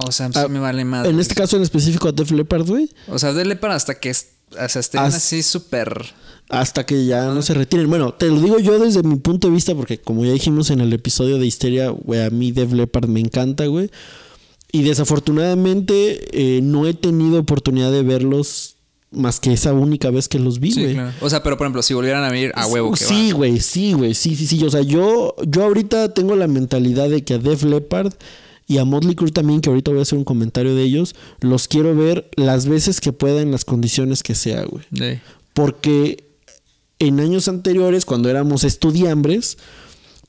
[0.05, 1.07] O sea, Ah, me vale más.
[1.07, 4.11] en este caso en específico a Def Leppard, güey, O sea, dele para hasta que.
[4.11, 6.05] O sea, estén así súper.
[6.49, 7.89] hasta que ya no se retiren.
[7.89, 10.81] Bueno, te lo digo yo desde mi punto de vista, porque como ya dijimos en
[10.81, 13.89] el episodio de Histeria, güey, a mí Def Leppard me encanta, güey.
[14.71, 18.74] Y desafortunadamente eh, no he tenido oportunidad de verlos
[19.15, 20.93] más que esa única vez que los vi, Sí, güey.
[20.93, 21.11] claro.
[21.21, 23.93] O sea, pero por ejemplo, si volvieran a venir a huevo, que Sí, güey, sí,
[23.93, 24.63] güey, sí, sí, sí.
[24.63, 28.13] O sea, yo, yo ahorita tengo la mentalidad de que a Def Leppard
[28.67, 31.67] y a Motley Crue también, que ahorita voy a hacer un comentario de ellos, los
[31.67, 34.83] quiero ver las veces que pueda en las condiciones que sea, güey.
[34.93, 35.19] Sí.
[35.53, 36.23] Porque
[36.99, 39.57] en años anteriores, cuando éramos estudiambres,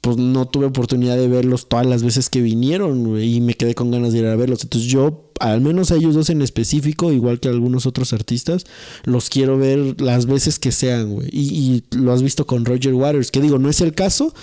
[0.03, 3.75] pues no tuve oportunidad de verlos todas las veces que vinieron, güey, y me quedé
[3.75, 4.63] con ganas de ir a verlos.
[4.63, 8.65] Entonces yo, al menos a ellos dos en específico, igual que a algunos otros artistas,
[9.05, 11.29] los quiero ver las veces que sean, güey.
[11.31, 14.35] Y, y lo has visto con Roger Waters, que digo, no es el caso,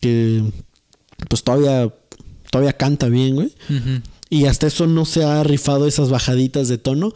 [0.00, 0.42] que
[1.28, 1.92] pues todavía,
[2.50, 3.52] todavía canta bien, güey.
[4.28, 7.12] Y hasta eso no se ha rifado esas bajaditas de tono.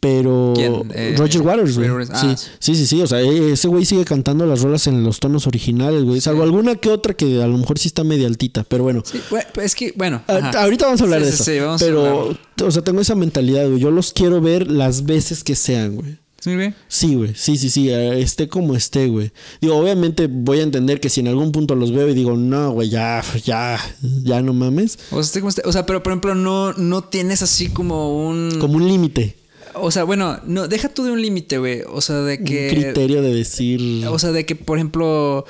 [0.00, 0.54] Pero.
[0.94, 1.90] Eh, Roger Waters, güey.
[2.10, 2.46] Ah, sí.
[2.58, 3.02] sí, sí, sí.
[3.02, 6.20] O sea, e- ese güey sigue cantando las rolas en los tonos originales, güey.
[6.20, 8.64] Salvo alguna que otra que a lo mejor sí está media altita.
[8.64, 9.02] Pero bueno.
[9.04, 10.22] Sí, pues es que, bueno.
[10.26, 10.62] A- ajá.
[10.62, 11.44] Ahorita vamos a hablar Sí, de eso.
[11.44, 12.36] sí, vamos a pero, hablar.
[12.64, 13.78] o sea, tengo esa mentalidad, güey.
[13.80, 16.16] Yo los quiero ver las veces que sean, güey.
[16.42, 16.72] Sí, güey.
[16.88, 17.34] Sí, güey.
[17.34, 17.90] Sí, sí, sí.
[17.90, 19.30] eh, Esté como esté, güey.
[19.60, 22.70] Digo, obviamente voy a entender que si en algún punto los veo y digo, no,
[22.70, 23.78] güey, ya, ya,
[24.24, 24.98] ya no mames.
[25.10, 28.58] O sea, como o sea, pero por ejemplo, no, no tienes así como un.
[28.58, 29.36] Como un límite.
[29.74, 31.82] O sea, bueno, no, deja tú de un límite, güey.
[31.86, 32.68] O sea, de Un que.
[32.68, 34.06] criterio de decir.
[34.08, 35.44] O sea, de que, por ejemplo.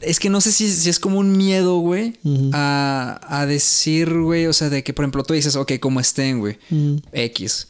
[0.00, 2.14] Es que no sé si, si es como un miedo, güey,
[2.52, 6.40] a, a decir, güey, o sea, de que, por ejemplo, tú dices, ok, como estén,
[6.40, 6.58] güey.
[7.12, 7.68] X.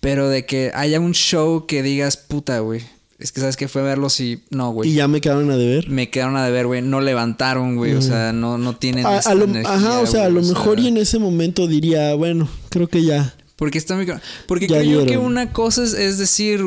[0.00, 2.82] Pero de que haya un show que digas, puta, güey.
[3.18, 4.92] Es que sabes que fue a verlos y no, y güey.
[4.92, 5.88] ya me quedaron a deber.
[5.88, 6.82] Me quedaron a deber, güey.
[6.82, 7.94] No levantaron, güey.
[7.94, 9.06] O sea, no, no tienen.
[9.06, 12.14] A, a lo, energía, ajá, o sea, a lo mejor y en ese momento diría,
[12.14, 13.34] bueno, creo que ya.
[13.56, 14.06] Porque está muy...
[14.46, 16.62] Porque Ya creo que una cosa es, es decir...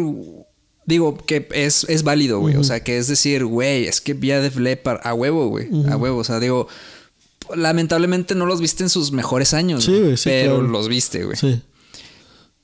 [0.85, 2.55] Digo, que es, es válido, güey.
[2.55, 5.67] O sea, que es decir, güey, es que vi a Def Leppard a huevo, güey.
[5.89, 6.17] A huevo.
[6.17, 6.67] O sea, digo...
[7.55, 9.83] Lamentablemente no los viste en sus mejores años.
[9.85, 10.67] Sí, güey, sí, Pero claro.
[10.69, 11.35] los viste, güey.
[11.35, 11.61] Sí.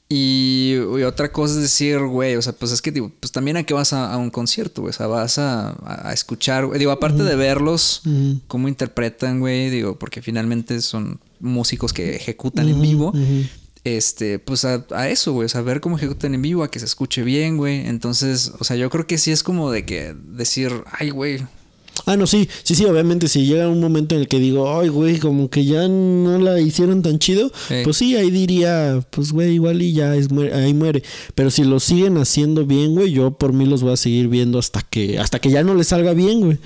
[0.08, 3.58] Y, y otra cosa es decir, güey, o sea, pues es que digo, pues también
[3.58, 4.92] a qué vas a, a un concierto, güey.
[4.92, 5.76] O sea, vas a,
[6.08, 6.78] a escuchar, güey.
[6.78, 8.42] Digo, aparte de verlos, Ujú.
[8.48, 13.12] cómo interpretan, güey, digo, porque finalmente son músicos que ejecutan en vivo.
[13.86, 16.80] Este, pues a, a eso, güey, o sea, ver cómo ejecutan en vivo, a que
[16.80, 17.88] se escuche bien, güey.
[17.88, 21.40] Entonces, o sea, yo creo que sí es como de que decir, ay, güey.
[22.08, 24.90] Ah, no, sí, sí, sí, obviamente si llega un momento en el que digo, ay,
[24.90, 27.76] güey, como que ya no la hicieron tan chido, Sí.
[27.86, 31.04] pues sí, ahí diría, pues, güey, igual y ya es muere- ahí muere.
[31.36, 34.60] Pero si lo siguen haciendo bien, güey, yo por mí los voy a seguir viendo
[34.60, 36.58] hasta que, hasta que ya no les salga bien, güey.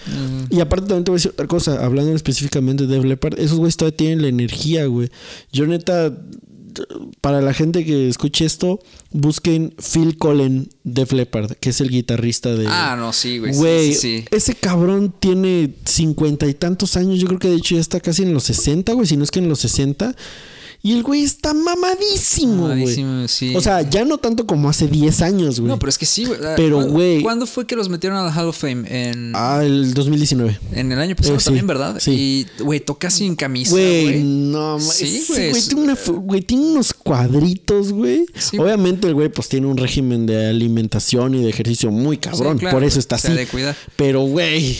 [0.49, 3.77] Y aparte también te voy a decir otra cosa, hablando específicamente de Leppard, esos güeyes
[3.77, 5.11] todavía tienen la energía, güey.
[5.51, 6.11] Yo neta,
[7.21, 8.79] para la gente que escuche esto,
[9.11, 12.67] busquen Phil Collen Def Leppard, que es el guitarrista de...
[12.67, 13.53] Ah, no, sí, güey.
[13.53, 14.25] sí, Güey, sí, sí.
[14.31, 17.19] ese cabrón tiene cincuenta y tantos años.
[17.19, 19.31] Yo creo que de hecho ya está casi en los 60, güey, si no es
[19.31, 20.15] que en los 60.
[20.81, 22.77] Y el güey está mamadísimo, güey.
[22.79, 23.53] Mamadísimo, sí.
[23.55, 25.67] O sea, ya no tanto como hace 10 años, güey.
[25.69, 26.39] No, pero es que sí, güey.
[26.41, 27.21] Ah, Pero, ¿cuándo- güey.
[27.21, 28.85] ¿Cuándo fue que los metieron al Hall of Fame?
[28.87, 30.57] En, Ah, el 2019.
[30.71, 31.97] en el año pasado eh, sí, también, ¿verdad?
[31.99, 32.47] sí.
[32.59, 34.23] Y, güey, toca sin camisa, Güey, güey.
[34.23, 38.25] no, Sí, güey, güey es- tiene, una güey, tiene unos cuadritos, güey.
[38.35, 38.69] Sí, güey.
[38.69, 42.77] Obviamente el güey pues tiene un régimen de alimentación y de ejercicio muy cabrón, claro,
[42.77, 43.33] por eso güey, está así.
[43.33, 43.75] de cuidar.
[43.97, 44.77] Pero güey,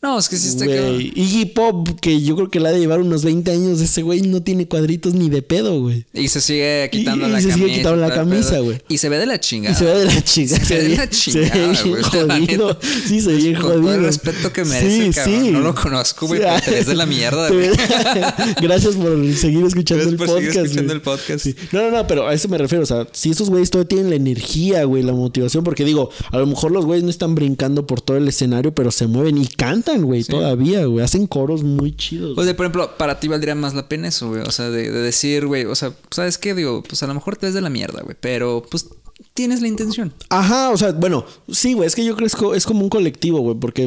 [0.00, 2.78] No, es que sí está güey, Iggy Pop que yo creo que la ha de
[2.78, 6.04] llevar unos 20 años, ese güey no tiene cuadritos ni de pedo, güey.
[6.14, 7.66] Y se sigue quitando Y- y la se camisa.
[7.66, 8.80] sigue quitando la camisa, güey.
[8.88, 9.74] Y se ve de la chingada.
[9.74, 10.64] Y se ve de la chingada.
[10.64, 12.02] Se ve de la se ve chingada, bien güey.
[12.02, 12.78] la jodido.
[13.08, 13.80] Sí, se ve jodido.
[13.80, 15.52] todo el respeto que merece, cabrón.
[15.52, 17.70] No lo conozco, güey, pero te ves de la mierda, güey.
[18.62, 20.46] Gracias por seguir escuchando el por podcast.
[20.52, 21.44] seguir escuchando el podcast.
[21.44, 21.54] Sí.
[21.72, 22.84] No, no, no, pero a eso me refiero.
[22.84, 26.38] O sea, si esos güeyes todavía tienen la energía, güey, la motivación, porque digo, a
[26.38, 29.46] lo mejor los güeyes no están brincando por todo el escenario, pero se mueven y
[29.48, 31.04] cantan, güey, todavía, güey.
[31.04, 32.36] Hacen coros muy chidos.
[32.36, 34.42] O sea, por ejemplo, para ti valdría más la pena eso, güey.
[34.42, 36.54] O sea, de, de decir, güey, o sea, ¿sabes qué?
[36.54, 38.16] Digo, pues a lo mejor te ves de la mierda, güey.
[38.20, 38.88] Pero, pues,
[39.34, 40.12] tienes la intención.
[40.30, 42.82] Ajá, o sea, bueno, sí, güey, es que yo creo que es co- es como
[42.82, 43.84] un colectivo, güey, porque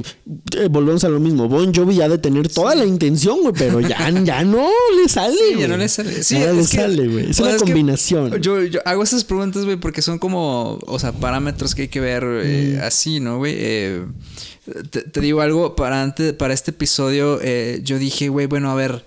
[0.58, 1.48] eh, volvemos a lo mismo.
[1.50, 4.70] Bon Jovi ya de tener toda la intención, güey, pero ya, ya no
[5.02, 6.24] le sale, Sí, ya no le sale.
[6.24, 7.32] Sí, ya no le que- sale, güey.
[7.32, 8.42] Es una es combinación.
[8.42, 12.00] Yo, yo hago esas preguntas, güey, porque son como, o sea, parámetros que hay que
[12.02, 12.84] ver eh, Mm.
[12.86, 13.54] así, ¿no, güey?
[13.58, 14.06] Eh,
[14.90, 18.76] te, te digo algo, para, antes, para este episodio, eh, yo dije, güey, bueno, a
[18.76, 19.06] ver,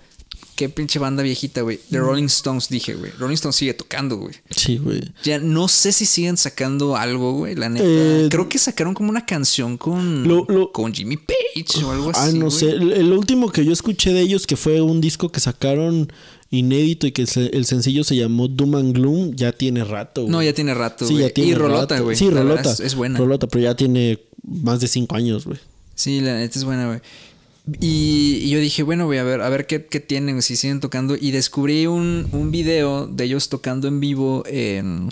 [0.56, 1.80] qué pinche banda viejita, güey.
[1.90, 1.98] The.
[1.98, 3.10] Rolling Stones, dije, güey.
[3.18, 4.34] Rolling Stones sigue tocando, güey.
[4.50, 5.02] Sí, güey.
[5.24, 7.84] Ya no sé si siguen sacando algo, güey, la neta.
[7.88, 12.12] Eh, Creo que sacaron como una canción con, Lo- lo- con Jimmy Page o algo
[12.14, 12.38] Ah, así.
[12.38, 12.58] no güey.
[12.58, 12.70] sé.
[12.70, 16.12] El, el último que yo escuché de ellos, que fue un disco que sacaron
[16.54, 20.22] inédito y que el sencillo se llamó Doom and Gloom, ya tiene rato.
[20.22, 20.32] güey.
[20.32, 21.26] No, ya tiene rato, Sí, güey.
[21.28, 22.04] ya tiene Y Rolota, rato.
[22.04, 22.16] güey.
[22.16, 22.72] Sí, Rolota.
[22.72, 23.18] Es, es buena.
[23.18, 25.58] Rolota, pero ya tiene más de cinco años, güey.
[25.94, 27.00] Sí, la neta es buena, güey.
[27.80, 30.80] Y, y yo dije, bueno, voy a ver, a ver qué, qué tienen, si siguen
[30.80, 31.16] tocando.
[31.18, 35.08] Y descubrí un, un video de ellos tocando en vivo en.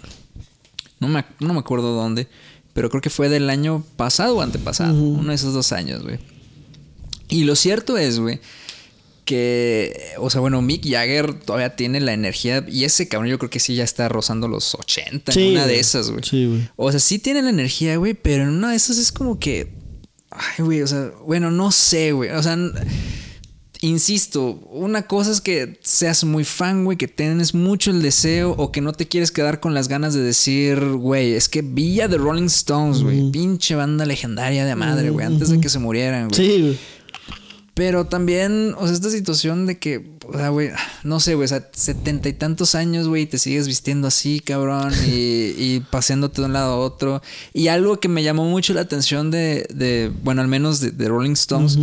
[1.00, 2.28] No me, no me acuerdo dónde,
[2.74, 4.94] pero creo que fue del año pasado o antepasado.
[5.02, 6.18] Uno de esos dos años, güey.
[7.28, 8.40] Y lo cierto es, güey,
[9.24, 10.12] que.
[10.18, 12.64] O sea, bueno, Mick Jagger todavía tiene la energía.
[12.68, 15.66] Y ese cabrón, yo creo que sí ya está rozando los 80 en Sí, una
[15.66, 16.22] de esas, güey.
[16.24, 16.68] Sí, güey.
[16.76, 19.74] O sea, sí tiene la energía, güey, pero en una de esas es como que.
[20.30, 22.30] Ay, güey, o sea, bueno, no sé, güey.
[22.30, 22.56] O sea,
[23.82, 28.72] insisto, una cosa es que seas muy fan, güey, que tienes mucho el deseo o
[28.72, 32.16] que no te quieres quedar con las ganas de decir, güey, es que Villa de
[32.16, 36.46] Rolling Stones, güey, pinche banda legendaria de madre, güey, antes de que se murieran, güey.
[36.46, 36.78] Sí, güey.
[37.74, 40.70] Pero también, o sea, esta situación de que, o sea, güey,
[41.04, 44.40] no sé, güey, o sea, setenta y tantos años, güey, y te sigues vistiendo así,
[44.40, 47.22] cabrón, y, y paseándote de un lado a otro.
[47.54, 51.08] Y algo que me llamó mucho la atención de, de bueno, al menos de, de
[51.08, 51.78] Rolling Stones,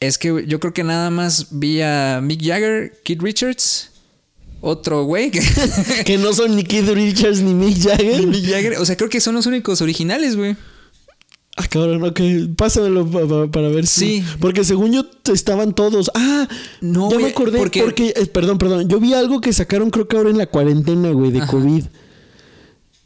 [0.00, 3.90] es que yo creo que nada más vi a Mick Jagger, Keith Richards,
[4.60, 5.40] otro güey que...
[6.04, 8.26] que no son ni Keith Richards ni Mick Jagger.
[8.26, 10.54] Mick Jagger, o sea, creo que son los únicos originales, güey.
[11.56, 12.20] Ah, cabrón, ok.
[12.56, 14.20] Pásamelo pa- pa- para ver si.
[14.20, 14.24] Sí.
[14.40, 16.10] Porque según yo estaban todos.
[16.14, 16.48] Ah,
[16.80, 17.58] No, ya me acordé.
[17.58, 18.88] porque- Porque, eh, perdón, perdón.
[18.88, 21.84] Yo vi algo que sacaron, creo que ahora en la cuarentena, güey, de COVID.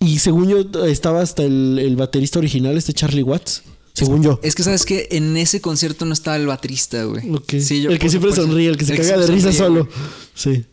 [0.01, 3.63] Y según yo estaba hasta el, el baterista original, este Charlie Watts.
[3.93, 4.39] Según yo.
[4.45, 7.29] Es que sabes que en ese concierto no estaba el baterista, güey.
[7.35, 7.55] Ok.
[7.61, 9.59] Sí, yo- el que por- siempre por sonríe, el que se caga de risa sonríe,
[9.59, 9.85] solo.
[9.87, 9.97] güey.
[10.35, 10.51] Sí.
[10.51, 10.67] El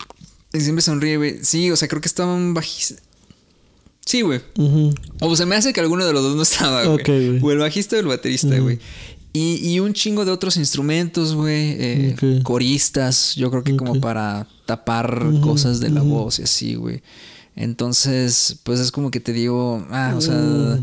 [0.52, 1.38] que siempre sonríe, güey.
[1.42, 3.02] Sí, o sea, creo que estaba un bajista.
[4.06, 4.40] Sí, güey.
[5.20, 7.02] O se me hace que alguno de los dos no estaba, güey.
[7.42, 8.78] O el bajista o el baterista, güey.
[9.34, 11.76] Y, y un chingo de otros instrumentos, güey.
[11.78, 12.40] eh.
[12.42, 17.02] Coristas, yo creo que como para tapar cosas de la voz y así, güey.
[17.56, 20.78] Entonces, pues es como que te digo, ah, o sea,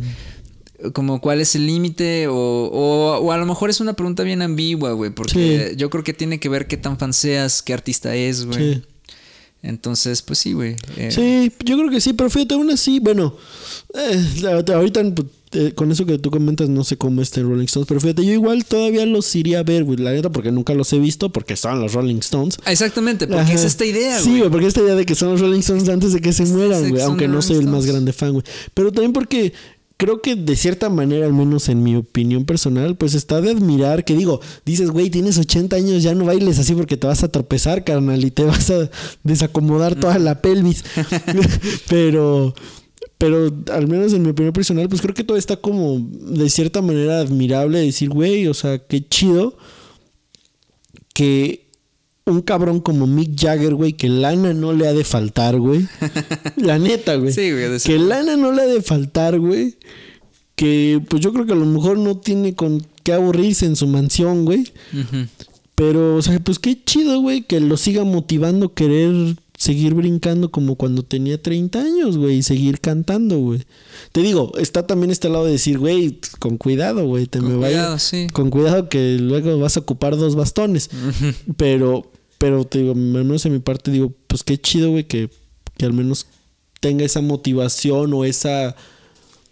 [0.91, 4.41] como cuál es el límite o, o, o a lo mejor es una pregunta bien
[4.41, 5.75] ambigua, güey, porque Sí.
[5.77, 8.73] yo creo que tiene que ver qué tan fan seas, qué artista es, güey.
[8.75, 8.83] Sí.
[9.63, 10.75] Entonces, pues sí, güey.
[10.97, 13.35] eh, Sí, yo creo que sí, pero fíjate, aún así, bueno,
[13.95, 15.01] eh, ahorita
[15.53, 18.25] eh, con eso que tú comentas, no sé cómo está en Rolling Stones, pero fíjate,
[18.25, 21.31] yo igual todavía los iría a ver, güey, la neta, porque nunca los he visto,
[21.31, 22.57] porque estaban los Rolling Stones.
[22.65, 23.53] Exactamente, porque Ajá.
[23.53, 24.39] es esta idea, Sí, güey.
[24.39, 26.89] güey, porque esta idea de que son los Rolling Stones antes de que se mueran,
[26.89, 28.43] güey, aunque no soy el más grande fan, güey.
[28.73, 29.53] Pero también porque
[30.03, 34.03] creo que de cierta manera, al menos en mi opinión personal, pues está de admirar
[34.03, 37.31] que digo, dices, güey, tienes 80 años, ya no bailes así porque te vas a
[37.31, 38.89] tropezar, carnal, y te vas a
[39.23, 40.83] desacomodar toda la pelvis.
[41.89, 42.53] pero...
[43.17, 46.81] Pero al menos en mi opinión personal, pues creo que todo está como de cierta
[46.81, 47.79] manera admirable.
[47.79, 49.55] Decir, güey, o sea, qué chido
[51.13, 51.62] que
[52.25, 55.87] un cabrón como Mick Jagger, güey, que lana no le ha de faltar, güey.
[56.55, 57.33] La neta, güey.
[57.33, 59.75] Sí, güey, Que lana no le ha de faltar, güey.
[60.55, 63.87] Que pues yo creo que a lo mejor no tiene con qué aburrirse en su
[63.87, 64.71] mansión, güey.
[65.75, 70.51] Pero, o sea, pues qué chido, güey, que lo siga motivando a querer seguir brincando
[70.51, 73.63] como cuando tenía 30 años, güey, y seguir cantando, güey.
[74.11, 77.55] Te digo, está también este lado de decir, güey, con cuidado, güey, te Con me
[77.55, 77.77] vaya.
[77.77, 78.27] cuidado, sí.
[78.31, 80.89] Con cuidado que luego vas a ocupar dos bastones.
[81.57, 82.11] Pero,
[82.43, 85.29] pero te digo, al menos en mi parte digo, pues qué chido, güey, que,
[85.77, 86.27] que al menos
[86.81, 88.75] tenga esa motivación o esa,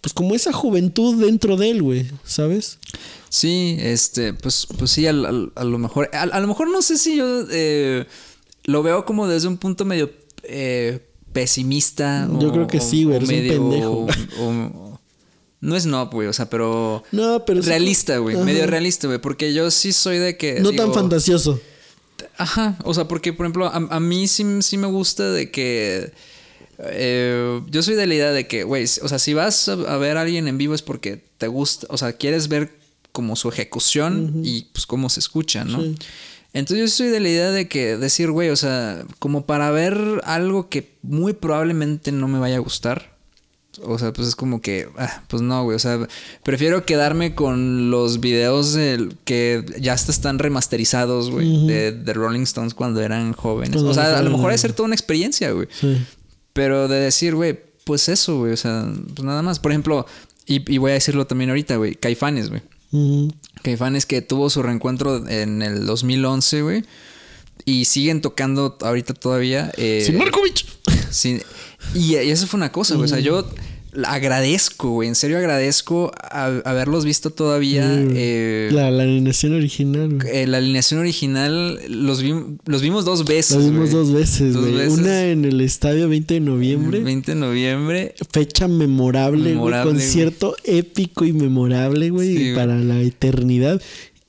[0.02, 2.78] pues como esa juventud dentro de él, güey, ¿sabes?
[3.30, 6.82] Sí, este, pues, pues sí, al- al- a lo mejor, a, a lo mejor no
[6.82, 8.04] sé si yo eh,
[8.64, 10.10] lo veo como desde un punto medio
[10.42, 11.00] eh,
[11.32, 12.28] pesimista.
[12.40, 14.06] Yo o- creo que sí, güey, eres un pendejo.
[14.38, 14.98] o-
[15.62, 19.54] no es no, güey, o sea, pero No, pero realista, güey, medio realista, güey, porque
[19.54, 21.58] yo sí soy de que No digo, tan fantasioso.
[22.42, 26.12] Ajá, o sea, porque por ejemplo, a, a mí sí, sí me gusta de que...
[26.78, 29.96] eh, yo soy de la idea de que, güey, o sea, si vas a, a
[29.98, 32.72] ver a alguien en vivo es porque te gusta, o sea, quieres ver
[33.12, 35.80] como su ejecución y pues cómo se escucha, ¿no?
[35.82, 35.96] Sí.
[36.54, 40.20] Entonces yo soy de la idea de que decir, güey, o sea, como para ver
[40.24, 43.11] algo que muy probablemente no me vaya a gustar.
[43.84, 45.74] O sea, pues es como que, ah, pues no, güey.
[45.76, 46.06] O sea,
[46.42, 52.42] prefiero quedarme con los videos del- que ya hasta están remasterizados, güey, de, de Rolling
[52.42, 53.72] Stones cuando eran jóvenes.
[53.72, 55.68] Cuando o sea, a lo mejor es ser toda una experiencia, güey.
[55.80, 55.96] Sí.
[56.52, 58.52] Pero de decir, güey, pues eso, güey.
[58.52, 59.58] O sea, pues nada más.
[59.58, 60.04] Por ejemplo,
[60.46, 62.60] y, y voy a decirlo también ahorita, güey, Caifanes, güey.
[63.62, 66.84] Caifanes que tuvo su reencuentro en el 2011, güey.
[67.64, 69.72] Y siguen tocando ahorita todavía.
[69.76, 70.66] eh, Sin Markovich.
[71.12, 71.40] Sí,
[71.94, 73.04] y, y eso fue una cosa, güey.
[73.04, 73.46] O sea, yo
[74.06, 75.08] agradezco, güey.
[75.08, 77.86] En serio agradezco a- haberlos visto todavía.
[77.86, 78.08] Mm.
[78.14, 80.28] eh, La, la alineación original, güey.
[80.34, 83.58] eh, la alineación original los, vi- los vimos dos veces.
[83.58, 83.92] La vimos güey.
[83.92, 84.76] dos veces, Dos güey.
[84.76, 84.98] veces.
[84.98, 87.00] Una en el estadio 20 de noviembre.
[87.00, 88.14] 20 de noviembre.
[88.32, 89.54] Fecha memorable, güey.
[89.54, 92.28] Memorable, Concierto épico y memorable, güey.
[92.28, 92.54] Sí, güey.
[92.54, 93.80] para la eternidad.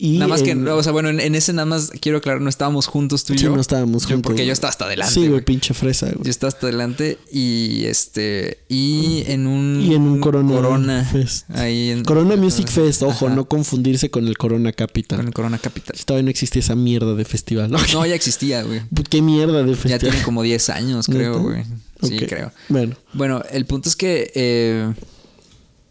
[0.05, 2.49] Y nada más que, o sea, bueno, en, en ese nada más quiero aclarar, no
[2.49, 3.55] estábamos juntos tú y Sí, yo.
[3.55, 5.13] no estábamos Yo- juntos, Porque yo estaba hasta adelante.
[5.13, 6.29] Sí, güey, pinche fresa, Yo güey.
[6.29, 11.49] estaba hasta adelante y este y en un Y en un Corona Corona Fest.
[11.51, 15.19] ahí en- Corona Music Fest, ojo, Ajá, no confundirse con el Corona Capital.
[15.19, 15.95] con el Corona Capital.
[16.05, 17.71] Todavía no existe esa mierda de festival.
[17.71, 18.81] No, No, ya existía, güey.
[19.09, 19.99] ¿Qué mierda de Ya festival?
[20.01, 21.63] tiene como 10 años, creo, güey.
[22.01, 22.51] Sí, creo.
[22.67, 22.97] Bueno.
[23.13, 24.29] Bueno, el punto es que.
[24.35, 24.93] eh,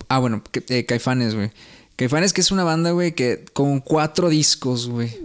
[0.09, 1.51] Ah, bueno, eh, Caifanes, güey.
[2.03, 5.17] Caifanes, que es una banda, güey, que con cuatro discos, güey.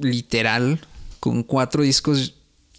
[0.00, 0.80] Literal,
[1.20, 2.34] con cuatro discos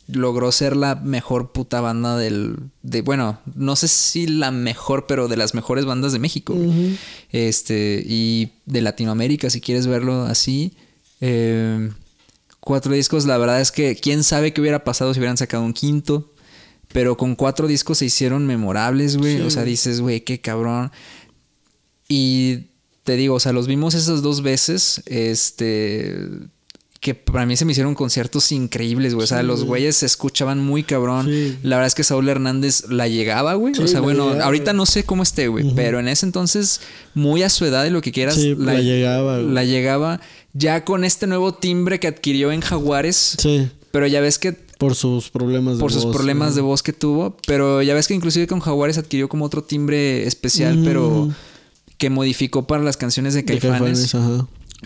[0.07, 2.57] logró ser la mejor puta banda del.
[2.81, 6.53] De, bueno, no sé si la mejor, pero de las mejores bandas de México.
[6.53, 6.95] Ujú.
[7.31, 10.73] Este, y de Latinoamérica, si quieres verlo así.
[11.21, 11.89] Eh,
[12.67, 15.71] Cuatro discos, la verdad es que quién sabe qué hubiera pasado si hubieran sacado un
[15.71, 16.33] quinto.
[16.89, 19.37] Pero con cuatro discos se hicieron memorables, güey.
[19.37, 20.91] Sí, o sea, dices, güey, qué cabrón.
[22.09, 22.65] Y
[23.07, 25.01] te digo, o sea, los vimos esas dos veces.
[25.05, 26.13] Este.
[26.99, 29.23] Que para mí se me hicieron conciertos increíbles, güey.
[29.23, 29.67] O sea, los güey.
[29.83, 31.27] güeyes se escuchaban muy cabrón.
[31.27, 31.55] Sí.
[31.63, 33.73] La verdad es que Saúl Hernández la llegaba, güey.
[33.75, 34.77] Sí, o sea, la bueno, llegaba, ahorita güey.
[34.77, 35.73] no sé cómo esté, güey.
[35.73, 36.81] Pero en ese entonces,
[37.13, 39.53] muy a su edad y lo que quieras, Sí, la llegaba, güey.
[39.53, 40.19] La llegaba
[40.53, 43.35] ya con este nuevo timbre que adquirió en Jaguares.
[43.39, 46.55] Sí, Pero ya ves que por sus problemas de por sus voz, problemas ¿no?
[46.55, 47.37] de voz que tuvo.
[47.47, 50.83] Pero ya ves que inclusive con Jaguares adquirió como otro timbre especial, Mm.
[50.85, 51.29] pero
[51.97, 54.15] que modificó para las canciones de Caifanes.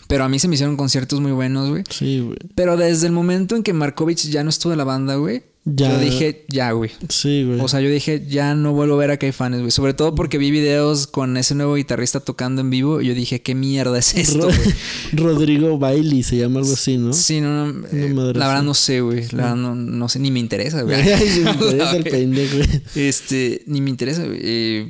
[0.07, 1.83] Pero a mí se me hicieron conciertos muy buenos, güey.
[1.89, 2.37] Sí, güey.
[2.55, 5.91] Pero desde el momento en que Markovich ya no estuvo en la banda, güey, Ya.
[5.91, 6.91] yo dije, ya, güey.
[7.09, 7.59] Sí, güey.
[7.59, 9.71] O sea, yo dije, ya no vuelvo a ver a Caifanes, güey.
[9.71, 13.01] Sobre todo porque vi videos con ese nuevo guitarrista tocando en vivo.
[13.01, 14.57] Y yo dije, ¿qué mierda es esto, güey?
[15.11, 17.11] Rodrigo Bailey se llama algo así, ¿no?
[17.11, 17.87] Sí, no, no.
[17.91, 19.25] eh, madre la verdad no sé, güey.
[19.31, 21.03] La verdad no, no sé, ni me interesa, güey.
[21.17, 22.69] Sí, me interesa el pendejo, güey.
[22.95, 24.39] Este, ni me interesa, güey.
[24.41, 24.87] Eh,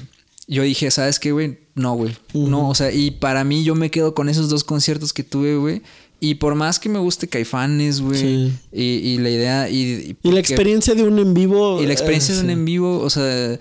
[0.47, 1.59] yo dije, ¿sabes qué, güey?
[1.75, 2.15] No, güey.
[2.33, 5.55] No, o sea, y para mí yo me quedo con esos dos conciertos que tuve,
[5.55, 5.81] güey.
[6.19, 8.19] Y por más que me guste Caifanes, güey.
[8.19, 8.53] Sí.
[8.71, 9.69] Y, y la idea.
[9.69, 11.81] Y, Y la experiencia de un en vivo.
[11.81, 12.53] Y la experiencia eh, de un sí.
[12.53, 13.57] en vivo, o sea.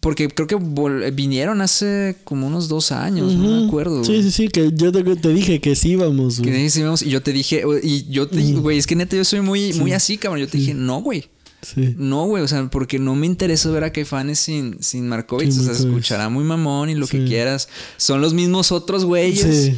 [0.00, 0.56] Porque creo que
[1.12, 4.04] vinieron hace como unos dos años, no me acuerdo.
[4.04, 6.56] Sí, sí, sí, que yo te, te dije que sí íbamos, Que güey.
[6.56, 9.24] dije, sí, vamos, y yo te dije, y yo te güey, es que neta yo
[9.24, 10.40] soy muy, muy así, cabrón.
[10.40, 11.24] Yo te dije, no, güey.
[11.64, 11.94] Sí.
[11.98, 15.50] No, güey, o sea, porque no me interesa ver a Caifanes sin, sin Markovich.
[15.50, 17.68] O sea, se escuchará muy mamón y lo que quieras.
[17.96, 19.66] Son los mismos otros güeyes.
[19.70, 19.76] Sí.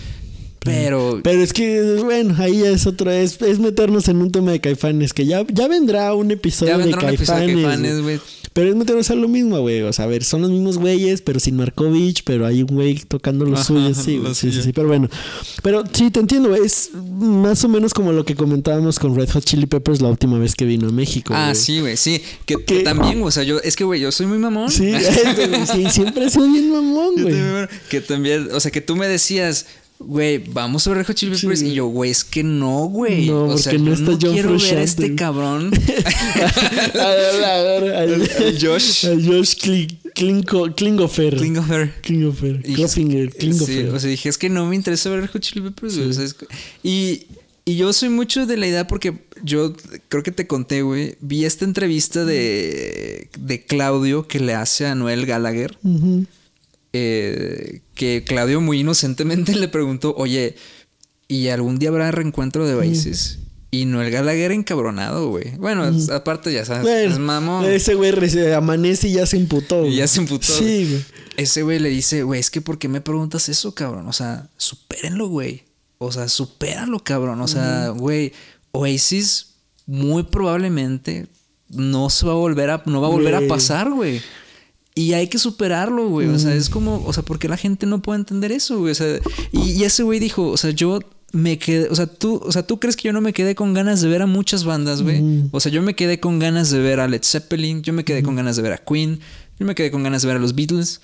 [0.61, 1.20] Pero.
[1.22, 5.12] Pero es que, bueno, ahí es otra es, es meternos en un tema de caifanes,
[5.12, 8.20] que ya, ya vendrá un episodio ya de vendrá un episodio de Caifanes, güey.
[8.57, 9.83] Pero es meternos a lo mismo, güey.
[9.83, 12.95] O sea, a ver, son los mismos güeyes, pero sin Markovich, pero hay un güey
[13.07, 14.35] tocando los Ajá, suyos, sí, lo.
[14.35, 15.11] Sí, sí, sí, pero bueno.
[15.62, 16.62] Pero sí, te entiendo, güey.
[16.64, 20.38] Es más o menos como lo que comentábamos con Red Hot Chili Peppers la última
[20.38, 21.35] vez que vino a México.
[21.37, 22.23] Ah, sí, güey, sí.
[22.47, 24.71] Que, también, o sea, yo, es que, güey, yo soy muy mamón.
[24.71, 27.35] Sí, güey, sí, siempre sido bien mamón, güey.
[27.90, 29.66] que también, o sea, que tú me decías,
[29.98, 31.61] güey, vamos a ver Hot Chili Sí, Peppers.
[31.62, 31.72] güey.
[31.72, 33.26] y yo, güey, es que no, güey.
[33.26, 35.70] No, o sea, porque no yo no John quiero ver a este cabrón.
[37.00, 39.06] A ver, a ver, al, Josh.
[39.06, 41.37] al Josh Kling- Klingo- Klingofer.
[41.37, 41.92] Klingofer.
[42.02, 42.62] Klingofer.
[42.62, 43.88] Klopfinger, Sí, Klingofer.
[43.90, 46.09] o sea, dije, es que no me interesa ver Hot Chili Peppers, güey.
[46.11, 46.37] O sea, es
[46.82, 47.26] y,
[47.64, 49.74] y yo soy mucho de la idea porque yo
[50.09, 51.16] creo que te conté, güey.
[51.20, 55.76] Vi esta entrevista de, de Claudio que le hace a Noel Gallagher.
[55.82, 56.26] Ujú.
[56.98, 60.56] Eh, que Claudio muy inocentemente le preguntó, oye,
[61.28, 63.38] ¿y algún día habrá reencuentro de Oasis?
[63.70, 65.56] Y Noel Gallagher encabronado, güey.
[65.59, 67.64] Bueno, aparte ya sabes, Bueno, es mamón.
[67.66, 68.12] Ese güey
[68.54, 69.85] amanece y ya se emputó.
[69.87, 71.04] Y ya se emputó, Sí, güey.
[71.37, 74.06] Ese güey le dice, güey, es que ¿por qué me preguntas eso, cabrón?
[74.09, 75.64] O sea, supérenlo, güey.
[75.98, 77.40] O sea, supéralo, cabrón.
[77.42, 78.32] O sea, güey,
[78.72, 81.26] Oasis muy probablemente
[81.68, 84.22] no se va a volver a, no va a volver a pasar, güey.
[84.98, 86.26] Y hay que superarlo, güey.
[86.28, 88.92] O sea, es como, o sea, porque la gente no puede entender eso, güey.
[88.92, 89.18] O sea,
[89.52, 91.00] y, y ese güey dijo, o sea, yo
[91.32, 93.74] me quedé, o sea, tú, o sea, tú crees que yo no me quedé con
[93.74, 95.20] ganas de ver a muchas bandas, güey.
[95.20, 95.48] Ujú.
[95.52, 98.22] O sea, yo me quedé con ganas de ver a Led Zeppelin, yo me quedé
[98.22, 99.20] con ganas de ver a Queen,
[99.61, 101.02] yo me quedé con ganas de ver a los Beatles.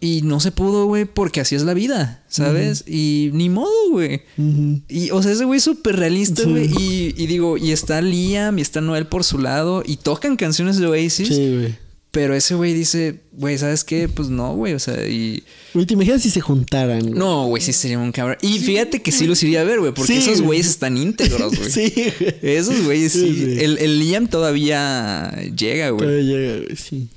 [0.00, 2.84] Y no se pudo, güey, porque así es la vida, ¿sabes?
[2.86, 4.22] Y ni modo, güey.
[4.38, 4.80] Ujú.
[4.88, 6.48] Y, o sea, ese güey es súper realista, Sí.
[6.50, 6.70] güey.
[6.78, 10.78] Y, y digo, y está Liam y está Noel por su lado y tocan canciones
[10.78, 11.28] de Oasis.
[11.28, 11.83] Sí, güey.
[12.14, 14.08] Pero ese güey dice, güey, ¿sabes qué?
[14.08, 15.42] Pues no, güey, o sea, y...
[15.74, 17.00] Güey, ¿te imaginas si se juntaran?
[17.00, 17.12] güey?
[17.14, 18.36] No, güey, sí sería un cabrón.
[18.40, 20.46] Y fíjate que sí los iría a ver, güey, porque Sí, esos güey.
[20.46, 21.70] güeyes están íntegros, güey.
[21.72, 22.34] Sí, güey.
[22.40, 23.34] Esos güeyes sí.
[23.34, 23.56] Sí.
[23.64, 26.06] El, el Liam todavía llega, güey.
[26.06, 27.08] Todavía llega, güey, sí.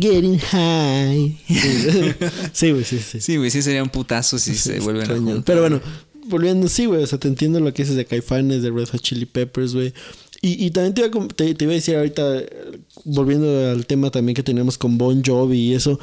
[0.00, 1.36] Getting high.
[2.52, 3.20] Sí, güey, sí, sí.
[3.20, 5.42] Sí, güey, sí sería un putazo si se vuelven a juntar.
[5.44, 5.80] Pero bueno,
[6.28, 7.02] volviendo, sí, güey.
[7.02, 9.92] O sea, te entiendo lo que dices de Caifanes, de Red Hot Chili Peppers, güey.
[10.40, 12.42] Y, y también te iba, a, te, te iba a decir ahorita,
[13.04, 15.98] volviendo al tema también que teníamos con Bon Jovi y eso.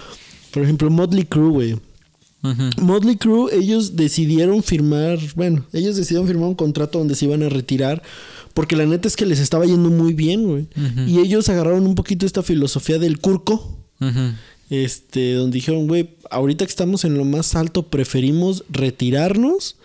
[0.51, 1.75] Por ejemplo, Motley Crue, güey.
[2.79, 7.49] Motley Crue, ellos decidieron firmar, bueno, ellos decidieron firmar un contrato donde se iban a
[7.49, 8.03] retirar,
[8.53, 10.67] porque la neta es que les estaba yendo muy bien, güey.
[11.07, 13.77] Y ellos agarraron un poquito esta filosofía del curco,
[14.69, 19.77] este, donde dijeron, güey, ahorita que estamos en lo más alto, preferimos retirarnos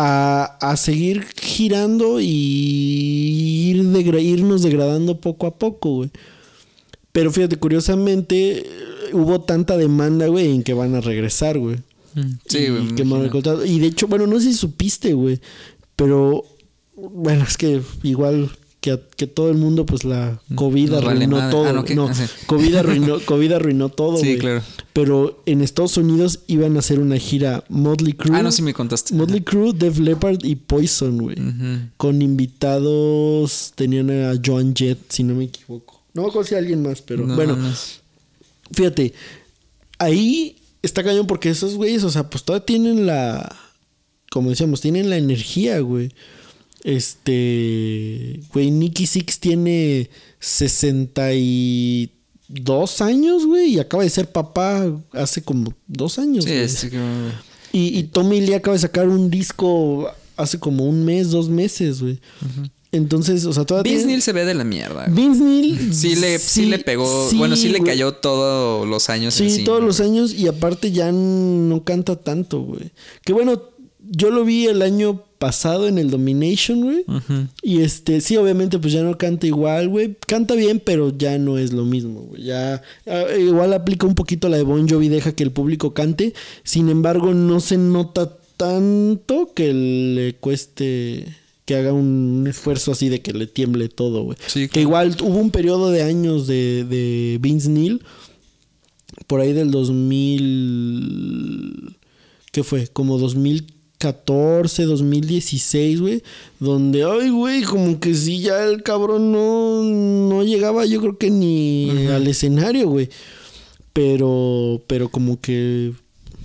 [0.00, 6.10] a, a seguir girando y ir degra- irnos degradando poco a poco, güey.
[7.12, 8.64] Pero fíjate, curiosamente,
[9.12, 11.76] hubo tanta demanda, güey, en que van a regresar, güey.
[12.46, 12.94] Sí, Y güey.
[13.30, 13.64] contrato.
[13.64, 15.40] Y de hecho, bueno, no sé si supiste, güey.
[15.96, 16.44] Pero,
[16.96, 18.50] bueno, es que igual
[19.16, 21.64] que, todo el mundo, pues la COVID Nos arruinó todo.
[21.66, 21.94] Ah, no, ¿qué?
[21.94, 22.22] no, sí.
[22.46, 24.62] COVID arruinó, COVID arruinó todo, Sí, claro.
[24.92, 28.36] Pero en Estados Unidos iban a hacer una gira Motley Crue.
[28.36, 29.14] Ah, no, sí me contaste.
[29.14, 31.36] Motley Crue, Def Leppard y Poison, güey.
[31.96, 36.02] Con invitados tenían a Joan Jett, si no me equivoco.
[36.14, 37.72] No me acuerdo si alguien más, pero No, bueno, no.
[38.72, 39.14] fíjate,
[39.98, 43.56] ahí está cañón porque esos güeyes, o sea, pues todavía tienen la,
[44.30, 46.10] como decíamos, tienen la energía, güey.
[46.88, 50.10] Este, güey, Nicky Six tiene
[50.40, 56.44] 62 años, güey, y acaba de ser papá hace como dos años.
[56.44, 56.98] Sí, es que-
[57.72, 62.00] Y, y Tommy Lee acaba de sacar un disco hace como un mes, dos meses,
[62.00, 62.18] güey.
[62.90, 63.92] Entonces, o sea, todavía.
[63.92, 65.06] Vince tiene- Neil se ve de la mierda.
[65.08, 65.92] Vince Neil.
[65.94, 67.28] Sí le, sí, le pegó.
[67.34, 67.90] bueno, sí le güey.
[67.90, 69.66] cayó todos los años Sí, encima.
[69.66, 72.90] todos los años y aparte ya no canta tanto, güey.
[73.24, 73.60] Que bueno,
[74.00, 77.04] yo lo vi el año pasado en el Domination, güey.
[77.62, 80.16] Y este, sí, obviamente, pues ya no canta igual, güey.
[80.26, 82.42] Canta bien, pero ya no es lo mismo, güey.
[82.42, 86.34] Ya, ah, igual aplica un poquito la de Bon Jovi, deja que el público cante.
[86.64, 91.26] Sin embargo, no se nota tanto que le cueste
[91.64, 94.38] que haga un esfuerzo así de que le tiemble todo, güey.
[94.46, 98.02] Sí, Que igual hubo un periodo de años de, de Vince Neil,
[99.26, 101.96] por ahí del 2000,
[102.52, 102.88] ¿qué fue?
[102.88, 103.18] Como
[103.98, 106.22] 2014, 2016, güey,
[106.60, 111.30] donde, ay, güey, como que sí, ya el cabrón no, no llegaba, yo creo que
[111.30, 113.08] ni al escenario, güey.
[113.92, 115.92] Pero, pero como que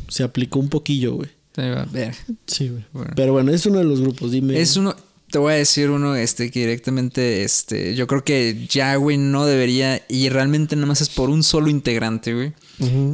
[0.07, 1.29] se aplicó un poquillo, güey.
[2.47, 2.83] Sí, güey.
[2.91, 3.11] Bueno.
[3.15, 4.59] Pero bueno, es uno de los grupos, dime.
[4.59, 4.95] Es uno,
[5.29, 9.45] te voy a decir uno, este, que directamente, este, yo creo que ya, güey, no
[9.45, 12.53] debería, y realmente nada más es por un solo integrante, güey.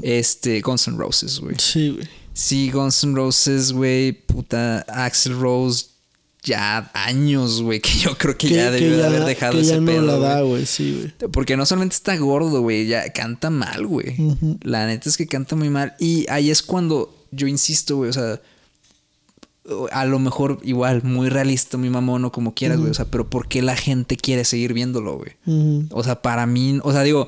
[0.01, 1.55] Este, Guns N' Roses, güey.
[1.59, 2.07] Sí, güey.
[2.39, 5.87] Sí, Guns N' Roses, güey, puta, Axel Rose,
[6.41, 9.85] ya años, güey, que yo creo que, ya debió de haber dejado que ese ya
[9.85, 10.29] pedo, no la güey.
[10.29, 11.31] da, güey, sí, güey.
[11.31, 14.15] Porque no solamente está gordo, güey, ya canta mal, güey.
[14.61, 15.95] La neta es que canta muy mal.
[15.99, 18.39] Y ahí es cuando yo insisto, güey, o sea,
[19.91, 23.29] a lo mejor igual, muy realista, muy mamón o como quieras, güey, o sea, pero
[23.29, 25.89] ¿por qué la gente quiere seguir viéndolo, güey?
[25.91, 27.27] O sea, para mí, o sea, digo,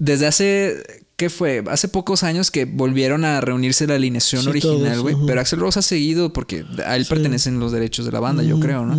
[0.00, 1.62] desde hace, ¿qué fue?
[1.70, 5.16] Hace pocos años que volvieron a reunirse la alineación Sí, original, güey.
[5.26, 7.10] Pero Axel Rose ha seguido porque a él Sí.
[7.10, 8.98] pertenecen los derechos de la banda, yo creo, ¿no?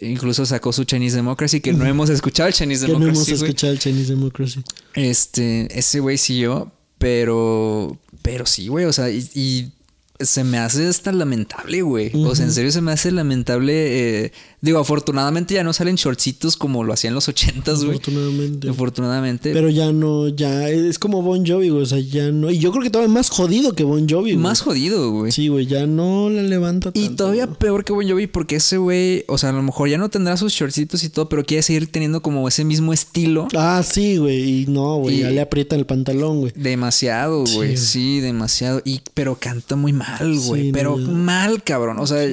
[0.00, 3.38] Incluso sacó su Chinese Democracy, que no hemos escuchado el Chinese Que no Democracy, hemos
[3.40, 3.50] güey.
[3.50, 4.60] escuchado el Chinese Democracy.
[4.94, 9.72] Este, ese güey siguió, pero, pero sí, güey, o sea, y, y
[10.20, 12.10] se me hace hasta lamentable, güey.
[12.14, 14.24] O sea, en serio se me hace lamentable.
[14.24, 17.98] eh, digo, afortunadamente ya no salen shortcitos como lo hacían en los ochentas, güey.
[17.98, 18.68] Afortunadamente.
[18.68, 19.52] Afortunadamente.
[19.52, 21.82] Pero ya no, ya es como Bon Jovi, güey.
[21.82, 22.50] O sea, ya no.
[22.50, 24.36] Y yo creo que todavía más jodido que Bon Jovi, güey.
[24.36, 25.32] más jodido, güey.
[25.32, 27.58] Sí, güey, ya no la levanta Y tanto, todavía güey.
[27.58, 30.36] peor que Bon Jovi porque ese güey, o sea, a lo mejor ya no tendrá
[30.36, 33.48] sus shortcitos y todo, pero quiere seguir teniendo como ese mismo estilo.
[33.56, 34.62] Ah, sí, güey.
[34.62, 36.52] Y no, güey, Y- ya le aprietan el pantalón, güey.
[36.56, 37.76] Demasiado, güey.
[37.76, 37.86] Sí.
[37.86, 38.20] Sí.
[38.20, 38.80] demasiado.
[38.84, 40.62] Y, pero canta muy mal, güey.
[40.64, 41.98] Sí, pero no, mal, cabrón.
[41.98, 42.26] O sea,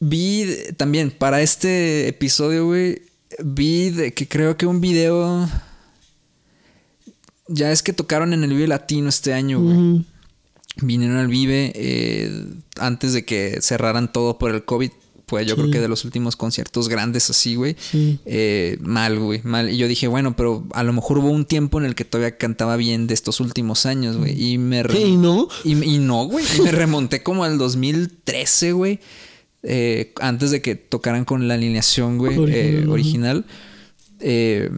[0.00, 3.02] vi también para este episodio, güey.
[3.44, 5.48] Vi de que creo que un video.
[7.48, 10.04] Ya es que tocaron en el Vive Latino este año, güey.
[10.80, 12.44] Vinieron al Vive eh,
[12.78, 14.90] antes de que cerraran todo por el COVID.
[15.28, 15.60] Pues yo Sí.
[15.60, 17.76] creo que de los últimos conciertos grandes así, güey.
[17.78, 18.18] Sí.
[18.26, 19.70] Eh, mal, güey, mal.
[19.70, 22.36] Y yo dije, bueno, pero a lo mejor hubo un tiempo en el que todavía
[22.38, 24.40] cantaba bien de estos últimos años, güey.
[24.42, 24.82] Y me...
[24.98, 25.48] ¿Y no?
[25.64, 26.44] Y, y no, güey.
[26.58, 28.98] Y me remonté como al 2013, güey.
[29.62, 33.44] eh, antes de que tocaran con la alineación, güey, eh, Original, original.
[34.20, 34.70] Eh,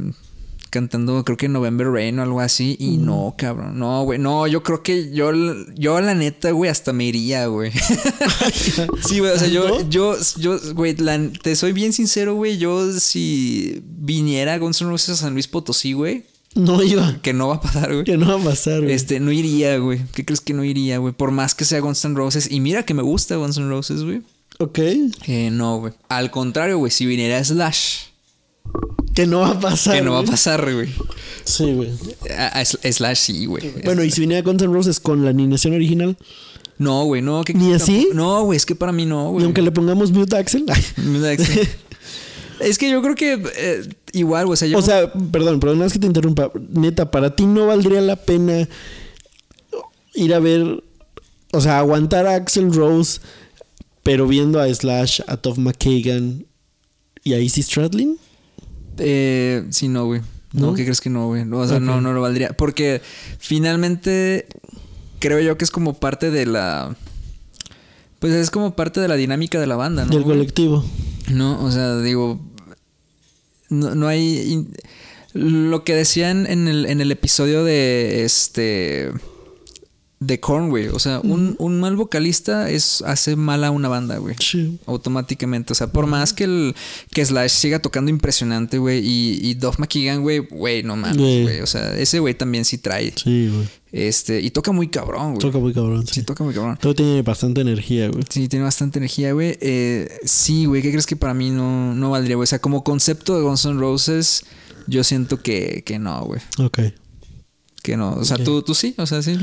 [0.70, 2.76] cantando, creo que November Rain o algo así.
[2.78, 3.78] Y no, cabrón.
[3.78, 4.18] No, güey.
[4.18, 5.30] No, yo creo que yo,
[5.76, 7.72] yo la neta, güey, hasta me iría, güey.
[9.08, 9.32] sí, güey.
[9.32, 12.58] O sea, yo, yo, yo, güey, la- te soy bien sincero, güey.
[12.58, 17.20] Yo, si viniera Guns N' Roses a San Luis Potosí, güey, No iba.
[17.22, 18.04] que no va a pasar, güey.
[18.04, 18.92] Que no va a pasar, güey.
[18.94, 20.00] Este, no iría, güey.
[20.14, 21.12] ¿Qué crees que no iría, güey?
[21.12, 22.50] Por más que sea Guns N' Roses.
[22.50, 24.22] Y mira que me gusta Guns N' Roses, güey.
[24.58, 24.78] Ok.
[25.26, 25.92] Eh, no, güey.
[26.08, 26.90] Al contrario, güey.
[26.90, 28.09] Si viniera Slash,
[29.14, 29.96] Que no va a pasar.
[29.96, 30.88] que no va a pasar, güey.
[31.44, 31.90] Sí, güey.
[32.36, 33.72] A- a Slash sí, güey.
[33.84, 36.16] Bueno, y si viniera Guns N' Roses con la alineación original,
[36.78, 37.42] No, güey, no.
[37.44, 38.08] ¿qué- ¿Ni así?
[38.14, 38.56] No, güey.
[38.56, 39.44] Es que para mí no, y güey.
[39.44, 40.64] aunque le pongamos mute a Axel.
[42.60, 44.52] Es que yo creo que eh, igual, güey.
[44.52, 46.52] O sea, yo O sea, perdón, perdón, más que te interrumpa.
[46.70, 48.68] Neta, para ti no valdría la pena
[50.14, 50.82] ir a ver,
[51.52, 53.20] o sea, aguantar a Axel Rose,
[54.02, 56.44] pero viendo a Slash, a Toff McKagan
[57.24, 58.18] y a Izzy Stradlin.
[59.00, 60.20] Eh, sí, no, güey.
[60.52, 60.74] No, ¿No?
[60.74, 61.42] ¿qué crees que no, güey?
[61.50, 62.50] O sea, no, no lo valdría.
[62.50, 63.00] Porque
[63.38, 64.46] finalmente
[65.20, 66.96] creo yo que es como parte de la.
[68.18, 70.10] Pues es como parte de la dinámica de la banda, ¿no?
[70.10, 70.84] del colectivo.
[71.30, 72.40] No, o sea, digo.
[73.68, 74.52] no, no hay.
[74.52, 74.74] in-
[75.32, 79.10] Lo que decían en el, en el episodio de este.
[80.22, 80.88] De Korn, güey.
[80.88, 84.36] O sea, un, un mal vocalista es, hace mal a una banda, güey.
[84.38, 84.78] Sí.
[84.84, 85.72] Automáticamente.
[85.72, 86.74] O sea, por más que el
[87.10, 88.98] que Slash siga tocando impresionante, güey.
[88.98, 91.42] Y, y Duff McKagan, güey, güey, no mames, Güey.
[91.44, 91.60] güey.
[91.62, 93.14] O sea, ese güey también sí trae.
[93.16, 93.66] Sí, güey.
[93.92, 95.38] Este, y toca muy cabrón, güey.
[95.38, 96.16] Toca muy cabrón, sí.
[96.16, 96.76] Sí, toca muy cabrón.
[96.78, 98.22] Todo tiene bastante energía, güey.
[98.28, 99.56] Sí, tiene bastante energía, güey.
[99.62, 102.44] Eh, sí, güey, ¿qué crees que para mí no, no valdría, güey?
[102.44, 104.44] O sea, como concepto de Guns N' Roses,
[104.86, 106.42] yo siento que, que no, güey.
[106.58, 106.78] Ok.
[107.82, 108.12] Que no.
[108.12, 109.38] O sea, tú, tú sí, o sea, sí.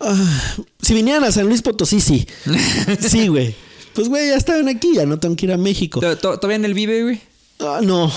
[0.00, 2.26] Ah, si vinieran a San Luis Potosí, sí.
[3.00, 3.54] Sí, güey.
[3.94, 6.00] Pues, güey, ya estaban aquí, ya no tengo que ir a México.
[6.00, 7.20] ¿To- to- ¿Todavía en el Vive, güey?
[7.60, 8.12] Ah, no.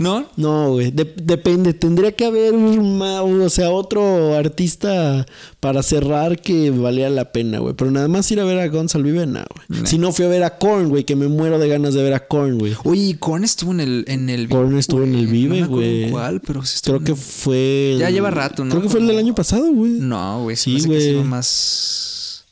[0.00, 0.26] ¿No?
[0.36, 0.90] No, güey.
[0.90, 1.74] De- depende.
[1.74, 5.26] Tendría que haber o sea, otro artista
[5.60, 7.74] para cerrar que valía la pena, güey.
[7.74, 9.80] Pero nada más ir a ver a Guns al Vive, no, güey.
[9.82, 9.86] Nah.
[9.86, 12.14] Si no fui a ver a Korn, güey, que me muero de ganas de ver
[12.14, 12.74] a Korn, güey.
[12.84, 15.32] Oye, Korn estuvo en el, en el Korn estuvo en el güey.
[15.42, 16.10] Vive, No güey.
[16.10, 16.40] ¿Cuál?
[16.40, 17.96] Pero sí estuvo Creo que fue.
[17.98, 18.70] Ya lleva rato, ¿no?
[18.70, 19.92] Creo que fue el del año pasado, güey.
[19.92, 20.56] No, güey.
[20.56, 21.22] Sí, güey.
[21.24, 22.44] más...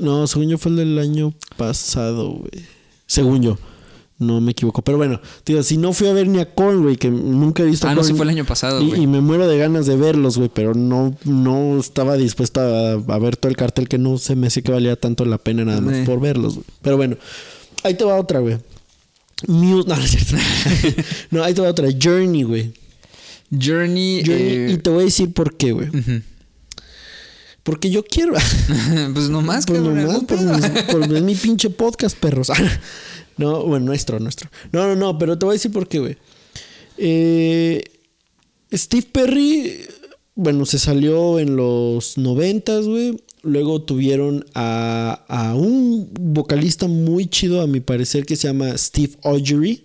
[0.00, 2.64] No, según yo fue el del año pasado, güey.
[3.06, 3.58] Según yo.
[4.20, 4.82] No me equivoco.
[4.82, 7.66] Pero bueno, tío, si no fui a ver ni a Korn, güey, que nunca he
[7.66, 9.56] visto a Ah, no, Korn, sí fue el año pasado, y, y me muero de
[9.58, 13.88] ganas de verlos, güey, pero no, no estaba dispuesto a, a ver todo el cartel
[13.88, 16.02] que no se me hacía que valía tanto la pena nada más Eh.
[16.04, 16.66] por verlos, güey.
[16.82, 17.16] Pero bueno,
[17.84, 18.58] ahí te va otra, güey.
[19.46, 20.34] Muse, no, no es cierto.
[21.30, 21.86] no, ahí te va otra.
[22.02, 22.72] Journey, güey.
[23.52, 24.22] Journey...
[24.26, 25.88] Journey, eh, y te voy a decir por qué, güey.
[27.62, 28.32] Porque yo quiero.
[29.14, 30.24] pues nomás, Pues nomás,
[30.90, 32.50] por- es mi pinche podcast, perros.
[33.38, 34.50] no, bueno, nuestro, nuestro.
[34.72, 36.16] No, no, no, pero te voy a decir por qué, güey.
[36.96, 37.82] Eh,
[38.72, 39.80] Steve Perry,
[40.34, 43.22] bueno, se salió en los noventas, güey.
[43.42, 49.16] Luego tuvieron a, a un vocalista muy chido, a mi parecer, que se llama Steve
[49.22, 49.84] Augeri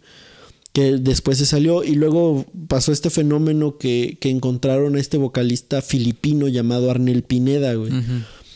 [0.73, 5.83] que después se salió y luego pasó este fenómeno que, que encontraron a este vocalista
[5.83, 7.91] filipino llamado Arnel Pineda, güey.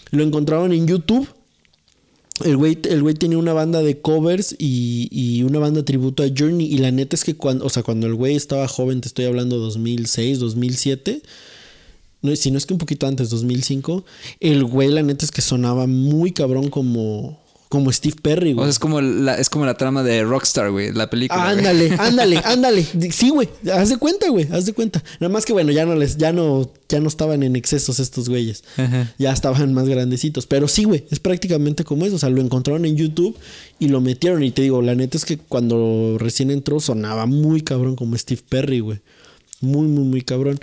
[0.10, 1.28] Lo encontraron en YouTube.
[2.44, 6.28] El güey, el güey tenía una banda de covers y, y una banda tributo a
[6.28, 6.68] Journey.
[6.68, 9.26] Y la neta es que cuando, o sea, cuando el güey estaba joven, te estoy
[9.26, 11.22] hablando 2006, 2007.
[12.22, 14.06] No, si no es que un poquito antes, 2005.
[14.40, 17.40] El güey, la neta es que sonaba muy cabrón como,
[17.70, 18.66] como Steve Perry, O güey.
[18.66, 21.50] sea, es como la, es como la trama de Rockstar, güey, la película.
[21.50, 22.88] Ándale, ándale, ándale.
[23.12, 23.50] Sí, güey.
[23.74, 24.48] Haz de cuenta, güey.
[24.52, 25.04] Haz de cuenta.
[25.20, 28.30] Nada más que bueno, ya no les, ya no, ya no estaban en excesos estos
[28.30, 28.64] güeyes.
[28.78, 29.14] Ajá.
[29.18, 30.48] Ya estaban más grandecitos.
[30.48, 31.06] Pero sí, güey.
[31.12, 32.16] Es prácticamente como eso.
[32.16, 33.36] O sea, lo encontraron en YouTube
[33.80, 34.44] y lo metieron.
[34.44, 38.42] Y te digo, la neta es que cuando recién entró sonaba muy cabrón como Steve
[38.48, 39.00] Perry, güey.
[39.60, 40.58] Muy, muy, muy cabrón.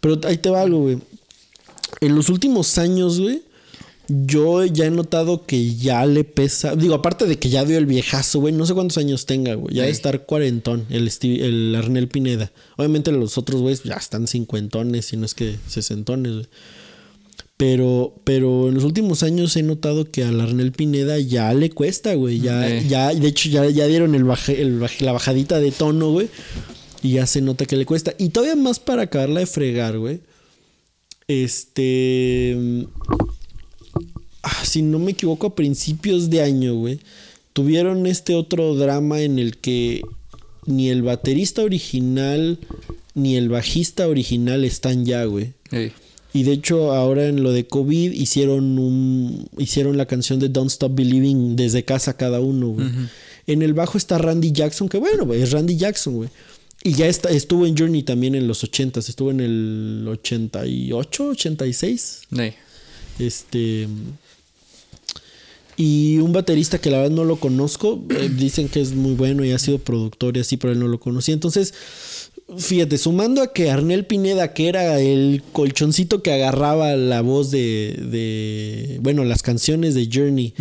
[0.00, 0.98] Pero ahí te va algo, güey.
[2.00, 3.42] En los últimos años, güey.
[4.26, 6.74] Yo ya he notado que ya le pesa.
[6.74, 8.52] Digo, aparte de que ya dio el viejazo, güey.
[8.52, 9.74] No sé cuántos años tenga, güey.
[9.74, 9.92] Ya de Ey.
[9.92, 12.50] estar cuarentón, el, Steve- el Arnel Pineda.
[12.76, 16.46] Obviamente los otros güeyes ya están cincuentones, si no es que sesentones, güey.
[17.56, 22.14] Pero, pero en los últimos años he notado que al Arnel Pineda ya le cuesta,
[22.14, 22.40] güey.
[22.40, 22.88] Ya, Ey.
[22.88, 26.28] ya, de hecho, ya, ya dieron el baje- el baje- la bajadita de tono, güey.
[27.02, 28.14] Y ya se nota que le cuesta.
[28.18, 30.20] Y todavía más para acabarla de fregar, güey.
[31.28, 32.56] Este.
[34.50, 37.00] Ah, si no me equivoco, a principios de año, güey.
[37.52, 40.02] Tuvieron este otro drama en el que
[40.66, 42.58] ni el baterista original
[43.14, 45.52] ni el bajista original están ya, güey.
[45.70, 45.92] Ey.
[46.32, 50.70] Y de hecho, ahora en lo de COVID hicieron un hicieron la canción de Don't
[50.70, 52.86] Stop Believing desde casa cada uno, güey.
[53.46, 56.28] En el bajo está Randy Jackson, que bueno, güey, es Randy Jackson, güey.
[56.84, 62.20] Y ya está, estuvo en Journey también en los 80s, estuvo en el 88, 86.
[62.38, 62.54] Ey.
[63.18, 63.88] Este.
[65.82, 68.02] Y un baterista que la verdad no lo conozco.
[68.10, 70.88] eh, dicen que es muy bueno y ha sido productor y así, pero él no
[70.88, 71.32] lo conocía.
[71.32, 71.72] Entonces,
[72.58, 77.98] fíjate, sumando a que Arnel Pineda, que era el colchoncito que agarraba la voz de.
[78.10, 80.52] de bueno, las canciones de Journey.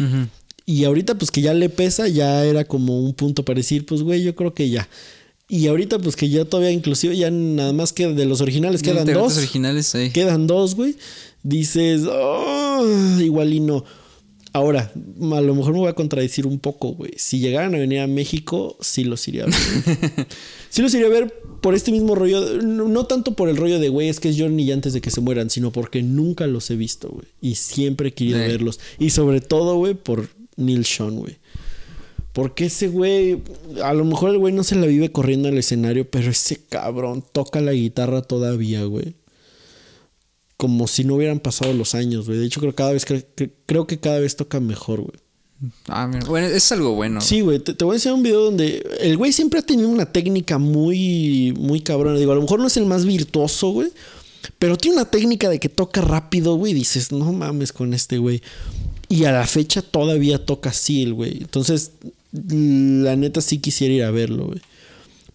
[0.65, 4.03] Y ahorita, pues que ya le pesa, ya era como un punto para decir, pues
[4.03, 4.87] güey, yo creo que ya.
[5.49, 9.05] Y ahorita, pues que ya todavía, inclusive, ya nada más que de los originales quedan
[9.05, 9.35] dos.
[9.37, 9.87] originales.
[10.13, 10.95] Quedan dos, güey.
[11.41, 12.85] Dices, "Oh,
[13.19, 13.83] igual y no.
[14.59, 17.13] Ahora, a lo mejor me voy a contradecir un poco, güey.
[17.15, 19.55] Si llegaran a venir a México, sí los iría a ver.
[20.69, 22.61] sí los iría a ver por este mismo rollo.
[22.61, 25.11] No, tanto por el rollo de, güey, es que es Journey ya antes de que
[25.11, 27.25] se mueran, sino porque nunca los he visto, güey.
[27.41, 28.81] Y siempre he querido verlos.
[28.99, 31.37] Y sobre todo, güey, por Neil Sean, güey.
[32.33, 33.41] Porque ese güey,
[33.81, 37.23] a lo mejor el güey no se la vive corriendo al escenario, pero ese cabrón
[37.31, 39.13] toca la guitarra todavía, güey.
[40.59, 42.37] Como si no hubieran pasado los años, güey.
[42.37, 43.05] De hecho, creo cada vez
[43.65, 45.17] creo que cada vez toca mejor, güey.
[45.87, 46.25] Ah, mira.
[46.27, 47.21] Bueno, es algo bueno.
[47.21, 49.87] Sí, güey, te, te voy a enseñar un video donde el güey siempre ha tenido
[49.87, 52.19] una técnica muy, muy cabrona.
[52.19, 53.89] Digo, a lo mejor no es el más virtuoso, güey,
[54.57, 58.17] pero tiene una técnica de que toca rápido, güey, y dices, no mames con este
[58.17, 58.41] güey.
[59.07, 61.37] Y a la fecha todavía toca así el güey.
[61.39, 61.91] Entonces,
[62.31, 64.61] la neta sí quisiera ir a verlo, güey.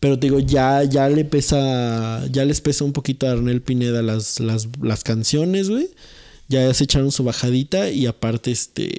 [0.05, 4.03] Pero te digo, ya, ya le pesa, ya les pesa un poquito a Arnel Pineda
[4.03, 5.89] las, las, las canciones, güey.
[6.47, 8.93] Ya se echaron su bajadita y aparte, este,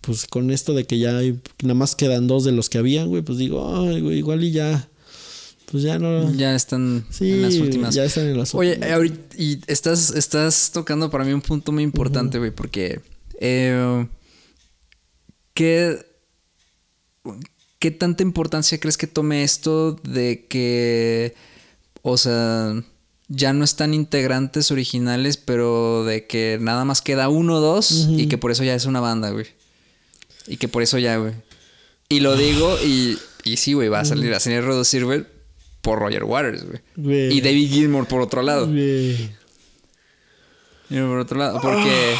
[0.00, 3.08] pues con esto de que ya hay, nada más quedan dos de los que habían,
[3.08, 4.88] güey, pues digo, ay, güey, igual y ya,
[5.68, 6.32] pues ya no.
[6.36, 7.92] Ya están Sí, en las últimas.
[7.96, 8.92] ya están en las Oye, últimas.
[8.92, 13.00] ahorita- y estás, estás tocando para mí un punto muy importante, güey, porque
[13.40, 14.06] eh,
[15.54, 15.98] ¿qué,
[17.80, 21.34] ¿qué tanta importancia crees que tome esto de que,
[22.02, 22.74] o sea,
[23.28, 28.28] ya no están integrantes originales, pero de que nada más queda uno o dos y
[28.28, 29.46] que por eso ya es una banda, güey?
[30.46, 31.32] Y que por eso ya, güey.
[32.08, 35.24] Y lo digo y, y sí, güey, va a salir, a salir reducir, güey,
[35.80, 37.32] por Roger Waters, güey.
[37.32, 38.66] Y David Gilmour por otro lado.
[38.66, 39.30] Güey.
[40.90, 42.14] Por otro lado, porque.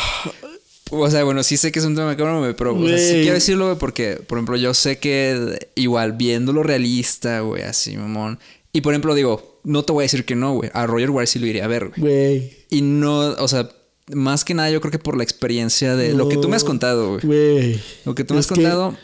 [0.91, 3.34] O sea, bueno, sí sé que es un tema cabrón, pero o sea, sí quiero
[3.34, 8.38] decirlo, güey, porque, por ejemplo, yo sé que igual viéndolo realista, güey, así, mamón.
[8.72, 10.70] Y por ejemplo, digo, no te voy a decir que no, güey.
[10.74, 12.53] A Roger Waters sí lo iría a ver, güey.
[12.70, 13.68] Y no, o sea,
[14.12, 16.64] más que nada, yo creo que por la experiencia de lo que tú me has
[16.64, 17.80] contado, güey.
[18.05, 18.97] Lo que tú me Es has contado,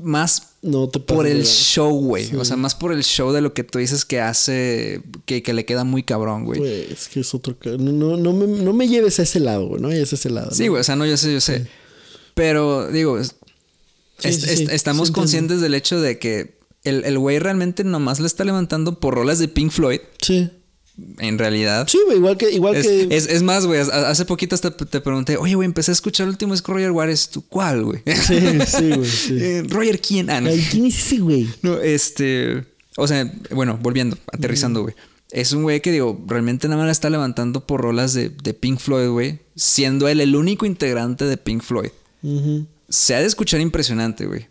[0.00, 2.34] más No te por el show, güey.
[2.34, 5.52] O sea, más por el show de lo que tú dices que hace, que, que
[5.52, 6.58] le queda muy cabrón, güey.
[6.58, 7.56] Güey, es que es otro.
[7.78, 9.80] No, no, no, me, no me lleves a ese lado, güey.
[9.80, 10.50] No lleves a ese lado.
[10.52, 10.70] Sí, ¿no?
[10.72, 11.66] güey, o sea, no, yo sé, yo sé.
[12.34, 13.36] Pero, digo, es-
[14.20, 15.12] Sí, estamos entiendo.
[15.12, 19.38] conscientes del hecho de que el el güey realmente nomás le está levantando por rolas
[19.38, 20.50] de Pink Floyd, Sí.
[21.18, 21.86] En realidad.
[21.88, 22.50] Sí, güey, igual que.
[22.50, 25.66] Igual Es, que es- es más, güey, ha- hace poquito hasta te pregunté, oye, güey,
[25.66, 27.28] empecé a escuchar el último disco de Roger Waters.
[27.30, 28.02] ¿Tú cuál, güey?
[28.06, 29.08] Sí, sí, güey.
[29.08, 29.38] Sí.
[29.40, 30.30] Eh, Roger, ¿quién?
[30.30, 30.50] Ah, no.
[30.70, 31.48] ¿Quién es ese güey?
[31.62, 32.64] No, este.
[32.96, 34.94] O sea, bueno, volviendo, aterrizando, güey.
[35.30, 38.54] Es un güey que, digo, realmente nada más la está levantando por rolas de, de
[38.54, 39.40] Pink Floyd, güey.
[39.54, 41.90] Siendo él el único integrante de Pink Floyd.
[42.88, 44.46] Se ha de escuchar impresionante, güey.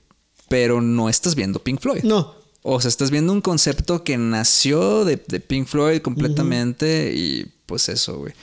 [0.50, 2.04] Pero no estás viendo Pink Floyd.
[2.04, 2.36] No.
[2.70, 7.88] O sea, estás viendo un concepto que nació de, de Pink Floyd completamente y pues
[7.88, 8.34] eso, güey.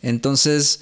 [0.00, 0.80] Entonces,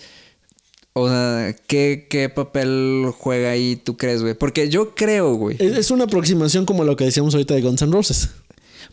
[0.92, 4.34] o sea, ¿qué, qué papel juega ahí tú crees, güey?
[4.34, 5.56] Porque yo creo, güey.
[5.58, 8.28] Es, una aproximación como lo que decíamos ahorita de Guns N' Roses.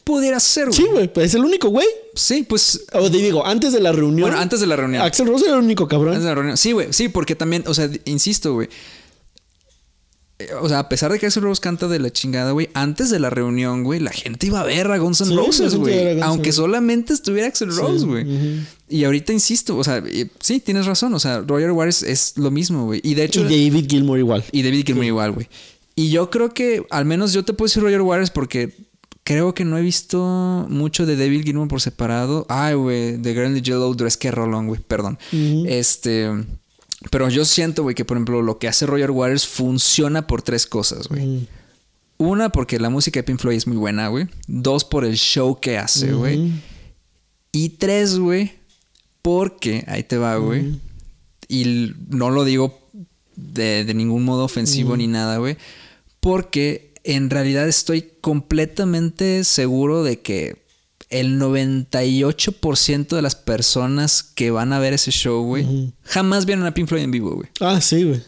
[0.03, 0.77] Pudiera ser, güey.
[0.77, 1.13] Sí, güey.
[1.13, 1.85] pues es el único güey.
[2.15, 4.29] Sí, pues O te digo, antes de la reunión.
[4.29, 5.03] Bueno, antes de la reunión.
[5.03, 6.13] Axel Rose era el único cabrón.
[6.13, 6.57] Antes de la reunión.
[6.57, 6.91] Sí, güey.
[6.91, 8.67] Sí, porque también, o sea, insisto, güey.
[10.41, 13.09] Eh, O sea, a pesar de que Axel Rose canta de la chingada, güey, antes
[13.09, 16.17] de la reunión, güey, la gente iba a ver a Guns N' Sí, Roses, güey.
[16.17, 18.25] N' Aunque solamente estuviera Axel Rose, güey.
[18.89, 20.03] Y ahorita insisto, o sea,
[20.39, 21.13] sí, tienes razón.
[21.13, 23.01] O sea, Roger Waters es lo mismo, güey.
[23.03, 23.41] Y de hecho.
[23.49, 24.43] Y David Gilmour igual.
[24.51, 25.47] Y David Gilmour igual, güey.
[25.95, 28.73] Y yo creo que, al menos yo te puedo decir Roger Waters porque
[29.23, 32.45] creo que no he visto mucho de David Gilmour por separado.
[32.49, 35.19] Ay, güey, The the Yellow Dress, que rolón, güey, perdón.
[35.65, 36.29] Este.
[37.09, 40.67] Pero yo siento, güey, que por ejemplo lo que hace Roger Waters funciona por tres
[40.67, 41.47] cosas, güey.
[42.17, 44.27] Una, porque la música de Pink Floyd es muy buena, güey.
[44.47, 46.51] Dos, por el show que hace, güey.
[47.51, 48.53] Y tres, güey,
[49.23, 50.79] porque, ahí te va, güey.
[51.47, 52.79] Y no lo digo
[53.35, 55.57] de, de ningún modo ofensivo ni nada, güey.
[56.19, 60.60] Porque en realidad estoy completamente seguro de que
[61.11, 66.73] el 98% de las personas que van a ver ese show, güey, jamás vieron a
[66.73, 67.49] Pink Floyd en vivo, güey.
[67.59, 68.21] Ah, sí, güey.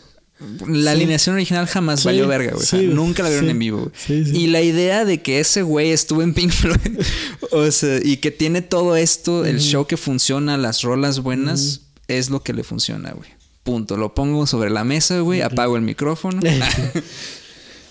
[0.67, 2.63] La alineación original jamás Sí, valió verga, güey.
[2.63, 4.38] O sea, nunca la vieron en vivo, güey.
[4.38, 6.99] Y la idea de que ese güey estuvo en Pink Floyd,
[7.51, 12.29] o sea, y que tiene todo esto, el show que funciona, las rolas buenas, es
[12.29, 13.29] lo que le funciona, güey.
[13.63, 13.95] Punto.
[13.95, 16.41] Lo pongo sobre la mesa, güey, apago el micrófono.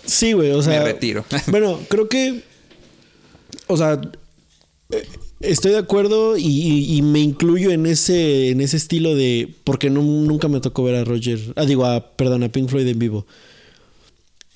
[0.04, 0.50] Sí, güey.
[0.50, 0.80] O sea.
[0.80, 1.24] Me retiro.
[1.48, 2.42] bueno, creo que.
[3.66, 4.00] O sea.
[5.40, 9.52] Estoy de acuerdo y, me incluyo en ese, en ese estilo de.
[9.64, 11.40] Porque no- nunca me tocó ver a Roger.
[11.56, 13.26] Ah, digo, a, perdón, a Pink Floyd en vivo.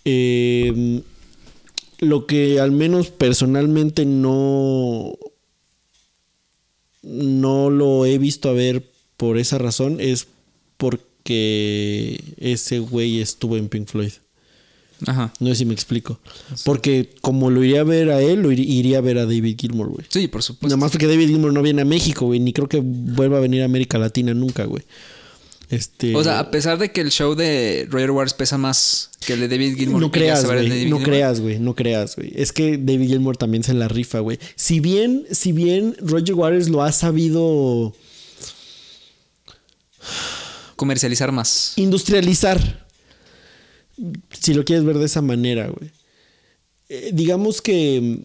[0.04, 1.02] Eh,
[1.98, 5.16] lo que al menos personalmente no.
[7.02, 10.26] No lo he visto a ver por esa razón es
[10.76, 14.12] porque ese güey estuvo en Pink Floyd.
[15.06, 15.32] Ajá.
[15.40, 16.18] No sé si me explico.
[16.64, 19.56] Porque como lo iría a ver a él, lo ir- iría a ver a David
[19.60, 20.06] Gilmour, güey.
[20.08, 20.68] Sí, por supuesto.
[20.68, 22.40] Nada más porque David Gilmour no viene a México, güey.
[22.40, 24.82] Ni creo que vuelva a venir a América Latina nunca, güey.
[25.68, 26.14] Este.
[26.14, 29.40] O sea, a pesar de que el show de Roger Waters pesa más que el
[29.40, 30.00] de David Gilmour.
[30.00, 30.88] no creas, güey.
[30.88, 31.58] No creas, güey.
[31.58, 32.32] No creas, güey.
[32.36, 34.38] Es que David Gilmour también se la rifa, güey.
[34.54, 37.92] Si bien, si bien Roger Waters lo ha sabido
[40.76, 41.72] Comercializar más.
[41.76, 42.85] industrializar.
[44.30, 45.90] Si lo quieres ver de esa manera, güey.
[46.88, 48.20] Eh, digamos que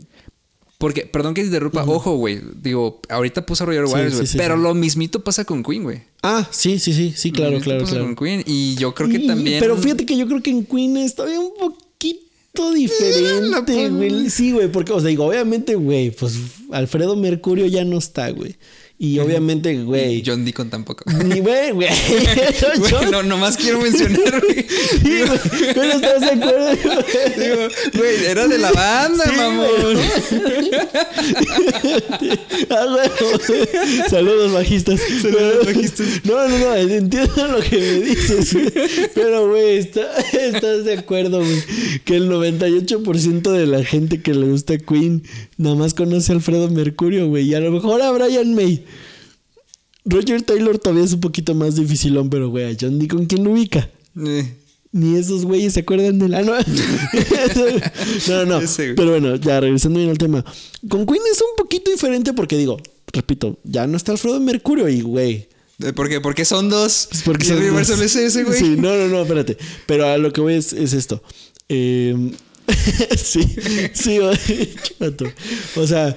[0.77, 2.41] Porque, perdón que te interrumpa, ojo, güey.
[2.61, 4.27] Digo, ahorita puse a Roger Waters, sí, güey.
[4.27, 6.01] sí, pero lo mismito pasa con Queen, güey.
[6.23, 8.05] Ah, sí, sí, sí, sí, claro, claro, pasa claro.
[8.05, 8.43] con Queen.
[8.45, 9.59] Y yo creo que Y- también.
[9.59, 14.29] Pero fíjate que yo creo que en Queen es todavía un poquito diferente, güey.
[14.29, 16.35] Sí, güey, porque, o sea, digo, obviamente, güey, pues
[16.71, 18.55] Alfredo Mercurio ya no está, güey.
[19.03, 20.21] Y obviamente, güey.
[20.23, 21.03] John Deacon tampoco.
[21.23, 21.89] Ni güey, güey.
[23.09, 24.63] No, nomás quiero mencionar, güey.
[24.69, 25.89] Sí, güey.
[25.91, 26.69] Estás de acuerdo.
[27.35, 29.97] Digo, güey, era de la banda, Sí, mamón.
[32.69, 32.97] Ah.
[34.09, 34.99] Saludos, bajistas.
[35.21, 36.07] Saludos, bajistas.
[36.23, 38.71] No, no, no, entiendo lo que me dices, güey.
[39.15, 41.63] Pero, güey, está- estás de acuerdo, güey.
[42.05, 45.23] Que el 98% de la gente que le gusta Queen
[45.57, 47.49] nada más conoce a Alfredo Mercurio, güey.
[47.49, 48.83] Y a lo mejor a Brian May.
[50.05, 53.51] Roger Taylor todavía es un poquito más dificilón, pero, güey, a John Deacon, ¿quién lo
[53.51, 53.89] ubica?
[54.25, 54.53] Eh,
[54.91, 56.41] Ni esos güeyes se acuerdan de la...
[56.41, 56.53] No,
[58.27, 58.61] no, no.
[58.77, 60.43] Pero bueno, ya regresando bien al tema.
[60.89, 62.77] Con Queen es un poquito diferente porque digo,
[63.13, 65.47] repito, ya no está Alfredo Mercurio y, güey.
[65.83, 66.19] eh, ¿Por qué?
[66.19, 67.07] Porque son dos.
[67.11, 67.89] Es porque son dos.
[67.89, 68.59] Ese, güey.
[68.59, 69.57] Sí, no, no, no, espérate.
[69.85, 71.21] Pero a lo que voy es, es esto.
[71.69, 72.31] Eh,
[73.17, 73.43] sí,
[73.93, 74.19] sí,
[74.99, 75.25] chato.
[75.75, 76.15] O sea,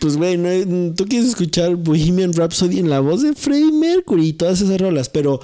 [0.00, 4.32] pues, güey, no, tú quieres escuchar Bohemian Rhapsody en la voz de Freddie Mercury y
[4.32, 5.40] todas esas rolas, pero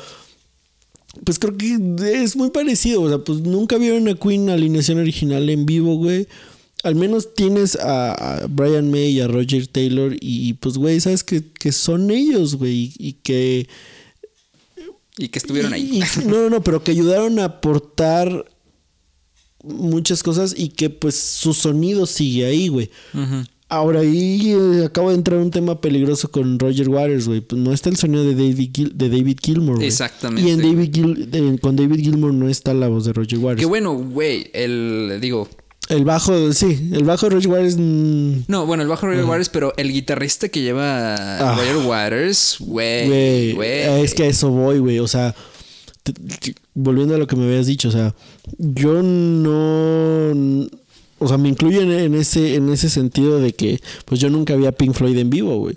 [1.25, 1.77] pues creo que
[2.23, 3.03] es muy parecido.
[3.03, 6.29] O sea, pues nunca vieron a Queen alineación original en vivo, güey.
[6.83, 8.13] Al menos tienes a,
[8.45, 12.57] a Brian May y a Roger Taylor y pues, güey, sabes que, que son ellos,
[12.57, 13.69] güey, y que...
[15.19, 16.01] Y que estuvieron ahí.
[16.01, 18.47] y- no, no, no, pero que ayudaron a aportar
[19.63, 22.91] muchas cosas y que pues su sonido sigue ahí, güey.
[23.13, 23.45] Ujú.
[23.73, 27.41] Ahora ahí eh, acabo de entrar un tema peligroso con Roger Waters, güey.
[27.41, 29.87] Pues no está el sonido de David, Gil- de David Gilmour, güey.
[29.87, 30.49] Exactamente.
[30.49, 33.61] Y en David Gil- con David Gilmour no está la voz de Roger Waters.
[33.61, 35.19] Que bueno, güey, el.
[35.21, 35.49] Digo.
[35.89, 37.77] El bajo, sí, el bajo de Roger Waters.
[37.79, 41.57] mm, No, bueno, el bajo Roger Waters, pero el guitarrista que lleva Ah.
[41.57, 43.53] Roger Waters, güey.
[43.55, 44.99] Güey, es que a eso voy, güey.
[45.01, 45.35] O sea,
[46.75, 48.15] volviendo a lo que me habías dicho, o sea,
[48.59, 50.67] yo no.
[51.21, 54.65] O sea, me incluyo en, ese, en ese sentido de que, pues yo nunca vi
[54.65, 55.77] a Pink Floyd en vivo, güey.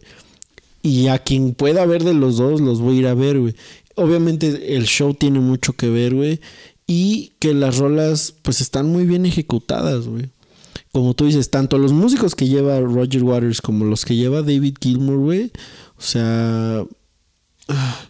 [0.81, 3.53] Y a quien pueda ver de los dos, los voy a ir a ver, güey.
[3.95, 6.39] Obviamente el show tiene mucho que ver, güey.
[6.87, 10.29] Y que las rolas, pues están muy bien ejecutadas, güey.
[10.93, 14.75] Como tú dices, tanto los músicos que lleva Roger Waters como los que lleva David
[14.79, 15.51] Gilmour, güey.
[15.97, 16.85] O sea.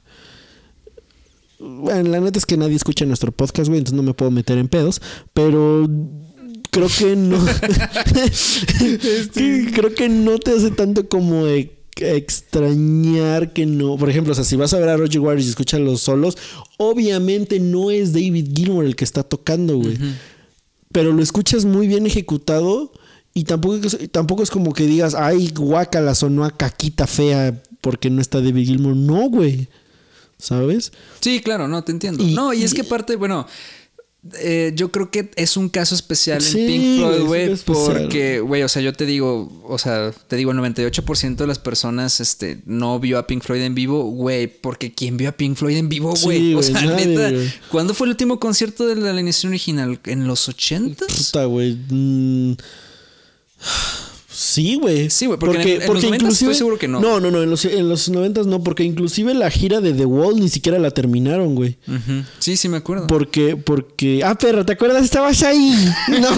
[1.66, 4.58] Bueno, la neta es que nadie escucha nuestro podcast, güey, entonces no me puedo meter
[4.58, 5.02] en pedos.
[5.34, 5.88] Pero
[6.74, 7.40] creo que no.
[9.34, 13.98] que- creo que no te hace tanto como e- extrañar que no.
[13.98, 16.38] Por ejemplo, o sea, si vas a ver a Roger Waters y escuchas los solos,
[16.78, 19.98] obviamente no es David Gilmour el que está tocando, güey.
[20.92, 22.92] Pero lo escuchas muy bien ejecutado.
[23.36, 28.10] Y tampoco, es- tampoco es como que digas, ay, guácala, sonó a caquita fea porque
[28.12, 28.96] no está David Gilmour.
[28.96, 29.68] No, güey.
[30.38, 30.92] ¿Sabes?
[31.22, 32.24] Sí, claro, no, te entiendo.
[32.24, 33.48] Y- no, y es y- que aparte, bueno,
[34.40, 38.64] eh, yo creo que es un caso especial Sí, en Pink Floyd, güey, porque, güey,
[38.64, 42.62] o sea, yo te digo, o sea, te digo, el 98% de las personas, este,
[42.66, 45.90] no vio a Pink Floyd en vivo, güey, porque ¿quién vio a Pink Floyd en
[45.90, 46.54] vivo, Sí, güey?
[46.54, 47.32] o güey, sea, nadie, neta.
[47.70, 50.00] ¿cuándo fue el último concierto de la alineación original?
[50.06, 51.06] ¿En los 80s?
[51.26, 51.78] Puta, güey.
[51.90, 52.54] Mm.
[54.34, 55.10] Sí, güey.
[55.10, 57.00] Sí, güey, porque en- en los 90s estoy seguro que no.
[57.00, 57.44] No, no, no.
[57.44, 60.80] En los, en los 90 no, porque inclusive la gira de The Wall ni siquiera
[60.80, 61.78] la terminaron, güey.
[62.40, 63.08] Sí, sí me acuerdo.
[63.08, 64.22] Porque, porque.
[64.24, 65.04] Ah, perro, ¿te acuerdas?
[65.04, 65.74] Estabas ahí.
[66.20, 66.30] No.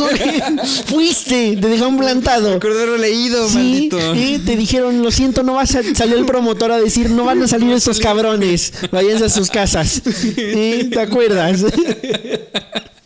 [0.88, 2.50] Fuiste, te dejaron plantado.
[2.50, 3.98] Me acuerdo de haberlo leído, Sí, maldito.
[4.46, 7.48] te dijeron, lo siento, no vas a salió el promotor a decir, no van a
[7.48, 10.02] salir estos cabrones, váyanse a sus casas.
[10.36, 11.64] ¿Te acuerdas?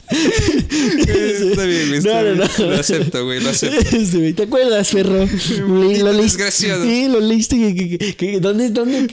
[1.50, 2.66] Está bien, güey, está No, no, no.
[2.66, 3.96] Lo acepto, güey, lo acepto.
[3.98, 5.28] Este, ¿Te acuerdas, perro?
[5.68, 6.84] Lo Desgraciado.
[6.84, 7.58] Sí, lo leíste.
[7.76, 9.08] que- que- ¿Dónde, dónde?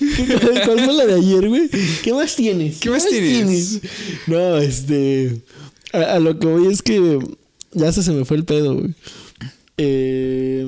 [0.64, 1.68] ¿Cuál fue la de ayer, güey?
[2.02, 2.78] ¿Qué más tienes?
[2.78, 3.80] ¿Qué más tienes?
[4.26, 5.36] No, este.
[5.92, 7.18] A, a lo que voy es que.
[7.72, 8.94] Ya se, se me fue el pedo, güey.
[9.78, 10.66] Eh.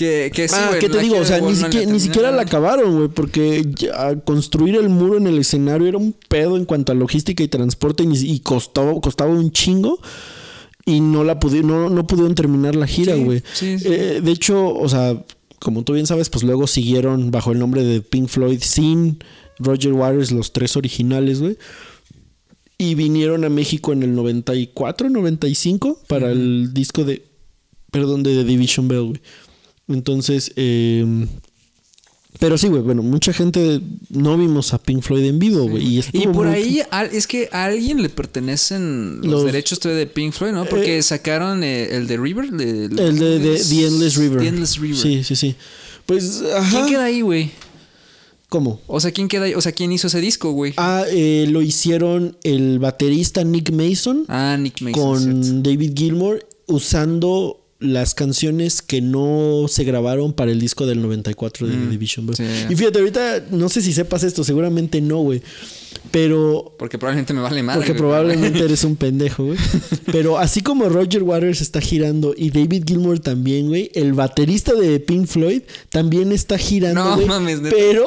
[0.00, 1.18] Que, que sí, ah, ¿qué te digo?
[1.18, 5.18] O sea, ni, siquiera, la ni siquiera la acabaron, güey, porque ya construir el muro
[5.18, 9.30] en el escenario era un pedo en cuanto a logística y transporte y, costaba, costaba
[9.30, 10.00] un chingo.
[10.86, 13.42] Y no la pudieron, no, no pudieron terminar la gira, güey.
[13.52, 13.88] sí, sí.
[13.90, 15.22] Eh, de hecho, o sea,
[15.58, 19.18] como tú bien sabes, pues luego siguieron bajo el nombre de Pink Floyd sin
[19.58, 21.58] Roger Waters, los tres originales, güey.
[22.78, 27.22] Y vinieron a México en el 94, 95 para el disco de,
[27.90, 29.20] perdón, de The Division Bell, güey.
[29.90, 31.26] Entonces, eh,
[32.38, 35.98] Pero sí, güey, bueno, mucha gente no vimos a Pink Floyd en vivo, güey.
[36.12, 40.06] Y, por muy- ahí al- es que a alguien le pertenecen los, Los- derechos de
[40.06, 40.64] Pink Floyd, ¿no?
[40.64, 42.50] Porque Eh, sacaron eh, el de River.
[42.52, 44.40] de- El de, de The Endless River.
[44.40, 44.96] The Endless River.
[44.96, 45.54] Sí, sí, sí.
[46.06, 46.70] Pues, ajá.
[46.70, 47.50] ¿Quién queda ahí, güey?
[48.48, 48.80] ¿Cómo?
[48.86, 49.54] O sea, ¿quién queda ahí?
[49.54, 50.72] O sea, ¿quién hizo ese disco, güey?
[50.76, 54.92] Ah, eh, lo hicieron el baterista Nick Mason Ah, Nick Mason.
[54.94, 55.62] con.
[55.62, 61.86] David Gilmour usando las canciones que no se grabaron para el disco del 94 de
[61.88, 62.26] Division.
[62.26, 62.44] Mm, sí.
[62.68, 65.42] Y fíjate, ahorita no sé si sepas esto, seguramente no, güey.
[66.10, 67.80] Pero Porque probablemente me vale madre.
[67.80, 67.98] Porque güey.
[68.00, 69.58] probablemente eres un pendejo, güey.
[70.12, 75.00] Pero así como Roger Waters está girando y David Gilmour también, güey, el baterista de
[75.00, 77.26] Pink Floyd también está girando, No güey.
[77.26, 78.06] mames, pero,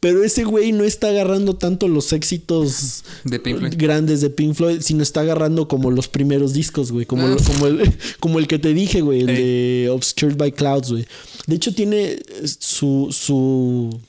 [0.00, 3.74] pero ese güey no está agarrando tanto los éxitos De Pink Floyd.
[3.76, 7.04] grandes de Pink Floyd, sino está agarrando como los primeros discos, güey.
[7.06, 7.30] Como, Ah.
[7.30, 9.36] lo- como, el, como el que te dije, güey, el Ey.
[9.84, 11.06] de Obscured by Clouds, güey.
[11.46, 14.00] De hecho, tiene su, su,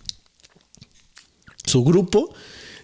[1.65, 2.33] su grupo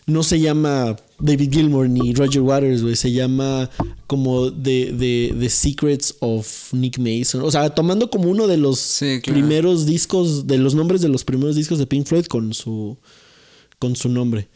[0.06, 2.96] no se llama David Gilmour ni Roger Waters, güey.
[2.96, 3.70] Se llama
[4.06, 7.42] como The, The, The Secrets of Nick Mason.
[7.42, 9.40] O sea, tomando como uno de los Sí, claro.
[9.40, 12.98] primeros discos, de los nombres de los primeros discos de Pink Floyd con su,
[13.80, 14.48] con su nombre.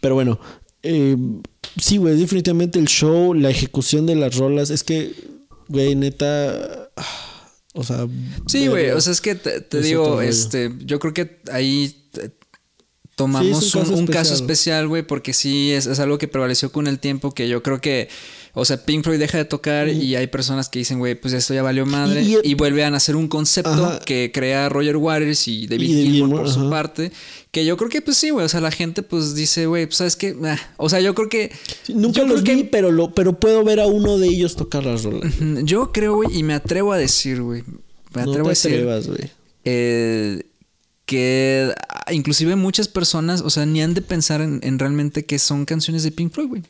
[0.00, 0.38] Pero bueno,
[0.82, 1.16] eh,
[1.80, 5.14] sí, güey, definitivamente el show, la ejecución de las rolas, es que,
[5.68, 8.06] güey, neta, ah, o sea...
[8.46, 8.90] Sí, güey.
[8.90, 11.94] O sea, es que te, te Es digo, este, yo creo que ahí
[13.18, 14.34] tomamos Sí, un caso un especial.
[14.34, 17.80] especial, güey, porque sí es, es algo que prevaleció con el tiempo que yo creo
[17.80, 18.08] que,
[18.54, 21.52] o sea, Pink Floyd deja de tocar y hay personas que dicen, güey, pues esto
[21.52, 23.98] ya valió madre Y- y, vuelven a hacer un concepto Ajá.
[24.00, 27.12] que crea Roger Waters y David Y David Gilmour por su parte,
[27.50, 29.96] que yo creo que pues sí, güey, o sea, la gente pues dice, güey, pues
[29.98, 31.50] sabes qué, Ah, o sea, yo creo que...
[31.82, 34.84] Sí, Nunca los vi, que- pero, lo, pero puedo ver a uno de ellos tocar
[34.86, 35.34] las rolas.
[35.64, 37.64] Yo creo, güey, y me atrevo a decir, güey,
[38.14, 38.72] me No atrevo te a decir...
[38.74, 39.08] atrevas,
[39.64, 40.42] eh,
[41.04, 41.72] que
[42.12, 46.02] inclusive muchas personas, o sea, ni han de pensar en, en realmente que son canciones
[46.02, 46.62] de Pink Floyd, güey.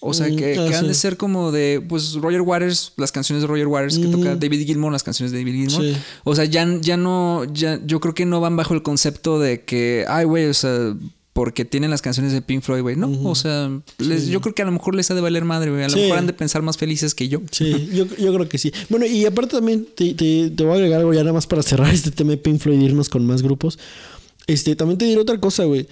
[0.00, 3.12] O sea, Mm, que, ah, que han de ser como de, pues, Roger Waters, las
[3.12, 4.18] canciones de Roger Waters, que Ujú.
[4.18, 5.82] toca David Gilmour, las canciones de David Gilmour.
[5.82, 5.96] Sí.
[6.24, 9.62] O sea, ya, ya no, ya, yo creo que no van bajo el concepto de
[9.64, 10.94] que, ay, güey, o sea,
[11.32, 12.96] porque tienen las canciones de Pink Floyd, güey.
[12.96, 15.70] No, o sea, les- yo creo que a lo mejor les ha de valer madre,
[15.70, 15.82] güey.
[15.82, 16.00] A lo Sí.
[16.00, 17.40] mejor han de pensar más felices que yo.
[17.50, 18.72] Sí, yo, yo creo que sí.
[18.90, 21.62] Bueno, y aparte también te, te- te voy a agregar algo ya nada más para
[21.62, 23.78] cerrar este tema de Pink Floyd y irnos con más grupos.
[24.46, 25.86] Este, también te diré otra cosa, güey.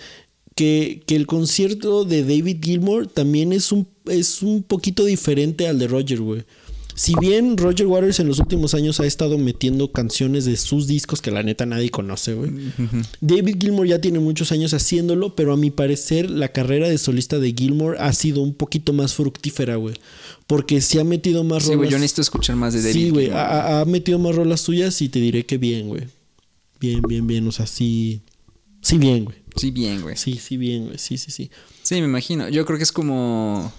[0.55, 5.79] Que, que el concierto de David Gilmour también es un, es un poquito diferente al
[5.81, 6.45] de Roger, güey.
[6.97, 11.21] Si bien Roger Waters en los últimos años ha estado metiendo canciones de sus discos
[11.21, 12.53] que la neta nadie conoce, güey.
[13.21, 17.41] David Gilmour ya tiene muchos años haciéndolo, pero a mi parecer la carrera de solista
[17.41, 19.97] de Gilmour ha sido un poquito más fructífera, güey.
[20.47, 21.91] Porque se ha metido más Sí, güey, rolas.
[21.91, 25.09] yo necesito escuchar más de David Sí, güey, ha- ha metido más rolas suyas y
[25.09, 26.03] te diré que bien, güey.
[26.79, 28.21] Bien, bien, bien, o sea, sí.
[28.85, 29.39] Sí, bien, güey.
[29.57, 30.17] Sí, bien, güey.
[30.17, 30.99] Sí, sí, bien, güey.
[30.99, 31.51] Sí, sí, sí.
[31.83, 32.49] Sí, me imagino.
[32.51, 33.73] Yo creo que es como.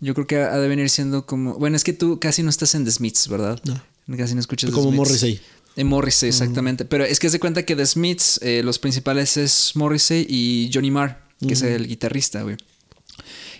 [0.00, 1.54] Yo creo que ha de venir siendo como.
[1.54, 3.58] Bueno, es que tú casi no estás en The Smiths, ¿verdad?
[3.64, 4.16] No.
[4.18, 4.92] Casi no escuchas The Como.
[4.92, 5.40] Morrissey.
[5.76, 6.84] En Morrissey, exactamente.
[6.84, 10.90] Pero es que se cuenta que The Smiths, eh, los principales es Morrissey y Johnny
[10.90, 12.56] Marr, que es el guitarrista, güey.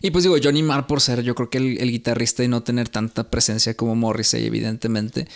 [0.02, 2.62] Y pues digo, Johnny Marr, por ser yo creo que el, el guitarrista y no
[2.62, 5.26] tener tanta presencia como Morrissey, evidentemente,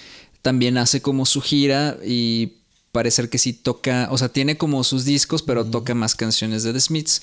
[0.43, 2.59] también hace como su gira y
[2.93, 6.72] parecer que sí toca, o sea, tiene como sus discos, pero toca más canciones de
[6.72, 7.22] The Smiths.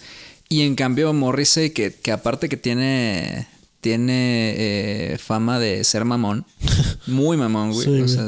[0.49, 3.47] Y en cambio, Morrissey, que, que aparte que tiene,
[3.81, 6.45] tiene eh, fama de ser mamón,
[7.07, 7.85] muy mamón, güey.
[7.87, 8.25] Sí, o sea,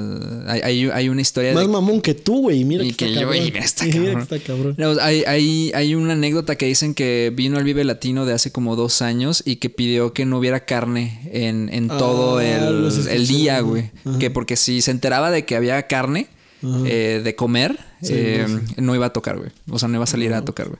[0.47, 2.63] hay, hay- hay una historia Más de mamón que tú, güey.
[2.65, 3.37] Mira y que, que está yo, cabrón.
[3.43, 4.21] y mira, está Mira que cabrón.
[4.23, 4.75] está cabrón.
[4.77, 8.51] No, hay, hay, hay una anécdota que dicen que vino al Vive Latino de hace
[8.51, 12.87] como dos años y que pidió que no hubiera carne en, en Ah, todo el,
[12.87, 13.61] escuché, el día, ajá.
[13.61, 13.91] güey.
[14.19, 16.27] Que porque si se enteraba de que había carne
[16.63, 18.45] eh, de comer, Sí, eh,
[18.77, 19.51] no no iba a tocar, güey.
[19.69, 20.79] O sea, no iba a salir a tocar, güey.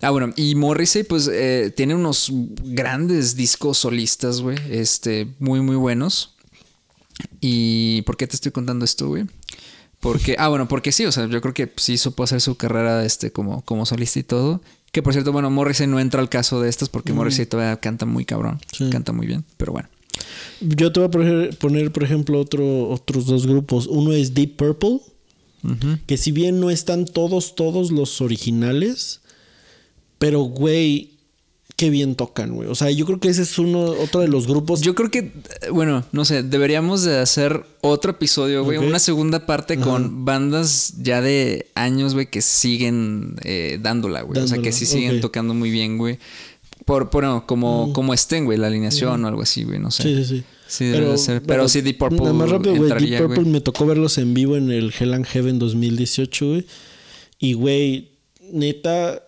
[0.00, 2.32] Ah, bueno, y Morrissey, pues, eh, tiene unos
[2.64, 4.58] grandes discos solistas, güey.
[4.68, 6.34] Este, muy, muy buenos.
[7.40, 9.24] ¿Y por qué te estoy contando esto, güey?
[10.00, 13.04] Porque, ah, bueno, porque sí, o sea, yo creo que sí supo hacer su carrera
[13.04, 14.60] este, como, como solista y todo.
[14.90, 18.04] Que por cierto, bueno, Morrissey no entra al caso de estas porque Morrissey todavía canta
[18.04, 18.60] muy cabrón.
[18.72, 18.90] Sí.
[18.90, 19.88] Canta muy bien, pero bueno.
[20.60, 23.86] Yo te voy a poner, poner, por ejemplo, otro, otros dos grupos.
[23.86, 25.00] Uno es Deep Purple,
[26.06, 29.20] que si bien no están todos, todos los originales,
[30.18, 31.12] pero, güey,
[31.76, 32.68] qué bien tocan, güey.
[32.68, 34.82] O sea, yo creo que ese es uno, otro de los grupos.
[34.82, 35.32] Yo creo que,
[35.72, 41.20] bueno, no sé, deberíamos de hacer otro episodio, güey, una segunda parte con bandas ya
[41.20, 44.40] de años, güey, que siguen eh, dándola, güey.
[44.40, 46.18] O sea, que sí siguen tocando muy bien, güey.
[46.84, 50.02] Por, por no, como, como estén, güey, la alineación o algo así, güey, no sé.
[50.02, 50.44] Sí, sí, sí.
[50.66, 51.42] Sí, debe de ser.
[51.42, 52.84] Pero sí, Deep Purple Nada más rápido, güey.
[52.84, 56.66] entraría, Deep Purple me tocó verlos en vivo en el Hell and Heaven 2018, güey.
[57.38, 58.12] Y, güey,
[58.52, 59.22] neta,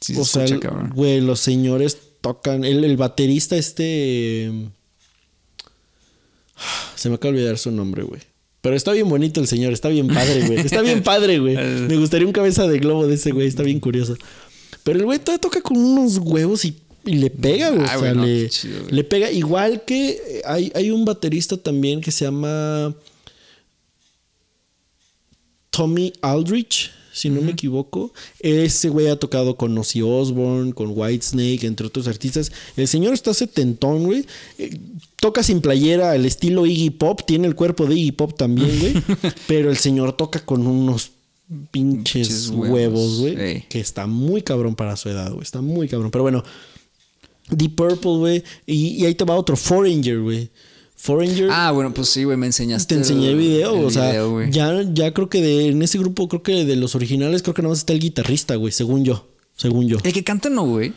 [0.00, 0.92] Sí, se o sea, escucha, cabrón.
[0.94, 2.64] güey, los señores tocan.
[2.64, 4.50] El, el baterista, este.
[6.96, 8.20] Se me acaba de olvidar su nombre, güey.
[8.60, 10.58] Pero está bien bonito el señor, está bien padre, güey.
[10.58, 11.56] Está bien padre, güey.
[11.56, 14.16] Me gustaría un cabeza de globo de ese güey, está bien curioso.
[14.84, 17.86] Pero el güey todavía toca con unos huevos y, y le pega, güey.
[17.88, 19.30] Ah, o sea, le, chido, le pega.
[19.30, 22.94] Igual que hay, hay un baterista también que se llama
[25.70, 28.12] Tommy Aldrich, si no me equivoco.
[28.40, 32.52] Ese güey ha tocado con Ozzy Osbourne, con Whitesnake, entre otros artistas.
[32.76, 34.24] El señor está setentón, güey.
[34.58, 34.78] Eh,
[35.20, 37.22] Toca sin playera al estilo Iggy Pop.
[37.26, 38.94] Tiene el cuerpo de Iggy Pop también, güey.
[39.48, 41.10] pero el señor toca con unos
[41.70, 43.40] pinches huevos, güey.
[43.40, 43.64] ey.
[43.68, 45.42] Que está muy cabrón para su edad, güey.
[45.42, 46.10] Está muy cabrón.
[46.10, 46.44] Pero bueno,
[47.50, 48.44] Deep Purple, güey.
[48.66, 50.50] Y, y ahí te va otro, Foreigner, güey.
[50.96, 51.48] Foreigner.
[51.52, 52.94] Ah, bueno, pues sí, güey, me enseñaste.
[52.94, 55.96] Te enseñé el video, el o sea, video, ya, ya creo que de, en ese
[55.96, 59.04] grupo, creo que de los originales, creo que nada más está el guitarrista, güey, según
[59.04, 59.98] yo, según yo.
[60.02, 60.92] El que canta no, güey.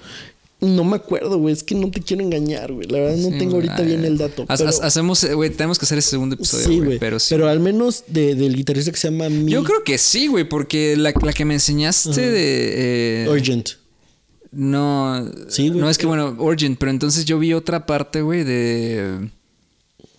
[0.62, 3.38] No me acuerdo, güey, es que no te quiero engañar, güey, la verdad no Sí,
[3.40, 4.46] tengo ahorita ay, bien el dato.
[4.48, 7.00] ha- pero- ha- Hacemos, eh, güey, tenemos que hacer ese segundo episodio, sí, güey.
[7.00, 7.34] pero sí.
[7.34, 10.96] al menos de- del guitarrista que se llama Mi Yo creo que sí, güey, porque
[10.98, 13.24] la, la que me enseñaste de.
[13.26, 13.70] eh, Urgent.
[14.52, 15.26] No.
[15.48, 15.80] Sí, güey.
[15.80, 19.30] No es que, bueno, Urgent, pero entonces yo vi otra parte, güey, de.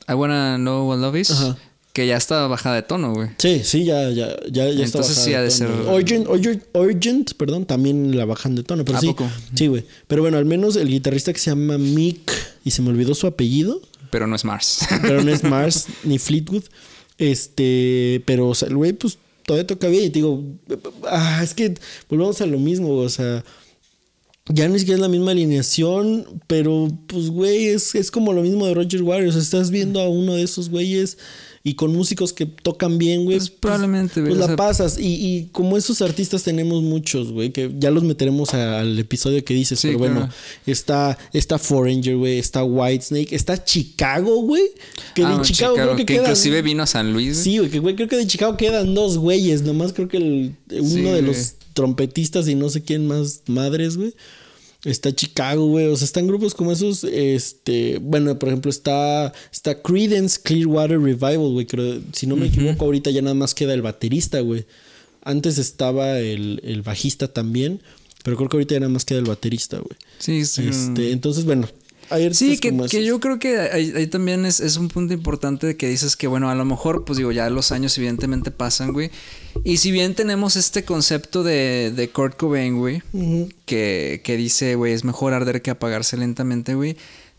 [0.09, 1.31] I wanna know what love is.
[1.31, 1.57] Ajá.
[1.93, 3.29] Que ya estaba bajada de tono, güey.
[3.39, 6.65] Sí, sí, ya, ya, ya, ya está Entonces bajada sí ha de ser- Urgent, Urgent,
[6.75, 9.09] Urgent, perdón, también la bajan de tono, pero ¿A sí.
[9.09, 9.29] poco?
[9.55, 9.85] Sí, güey.
[10.07, 12.33] Pero bueno, al menos el guitarrista que se llama Mick,
[12.65, 13.83] y se me olvidó su apellido.
[14.11, 14.87] Pero no es Mars.
[15.03, 16.65] pero no es Mars ni Fleetwood.
[17.19, 20.05] Este, pero o sea, el güey, pues todavía toca bien.
[20.05, 20.43] Y te digo,
[21.09, 21.75] ah, es que
[22.09, 23.45] volvemos a lo mismo, o sea,
[24.49, 28.67] ya ni siquiera es la misma alineación, pero pues, güey, es, es como lo mismo
[28.67, 29.37] de Roger Waters.
[29.37, 31.19] Estás viendo a uno de esos güeyes
[31.65, 33.39] y con músicos que tocan bien, güey.
[33.39, 34.99] Pues, probablemente, güey, Pues la pasas.
[34.99, 39.45] Y, y como esos artistas tenemos muchos, güey, que ya los meteremos a- al episodio
[39.45, 39.79] que dices.
[39.79, 40.29] Sí, pero bueno,
[40.67, 44.63] está, está Foreigner, güey, está Whitesnake, está Chicago, güey.
[45.15, 46.23] Que Ah, de Chicago, creo que, quedan.
[46.25, 47.37] inclusive vino a San Luis.
[47.39, 49.63] Sí, güey, que güey, creo que de Chicago quedan dos güeyes.
[49.63, 51.23] Nomás creo que el, uno Sí, de güey.
[51.23, 54.15] los trompetistas y no sé quién más madres, güey.
[54.85, 55.87] Está Chicago, güey.
[55.87, 57.05] O sea, están grupos como esos.
[57.05, 57.99] Este.
[57.99, 59.33] Bueno, por ejemplo, está.
[59.53, 61.67] Está Credence Clearwater Revival, güey.
[61.67, 62.01] Creo.
[62.13, 64.67] Si no me equivoco, ahorita ya nada más queda el baterista, güey.
[65.23, 67.81] Antes estaba el, el bajista también.
[68.25, 69.97] Pero creo que ahorita ya nada más queda el baterista, güey.
[70.19, 70.67] Sí, sí.
[70.69, 71.69] Este, entonces, bueno.
[72.11, 75.67] Hay Sí, que, que yo creo que ahí, ahí también es, es un punto importante
[75.67, 78.93] de que dices que, bueno, a lo mejor, pues digo, ya los años evidentemente pasan,
[78.93, 79.11] güey.
[79.65, 83.03] Y si bien tenemos este concepto de, de Kurt Cobain, güey,
[83.65, 86.97] que, que dice, güey, es mejor arder que apagarse lentamente, güey.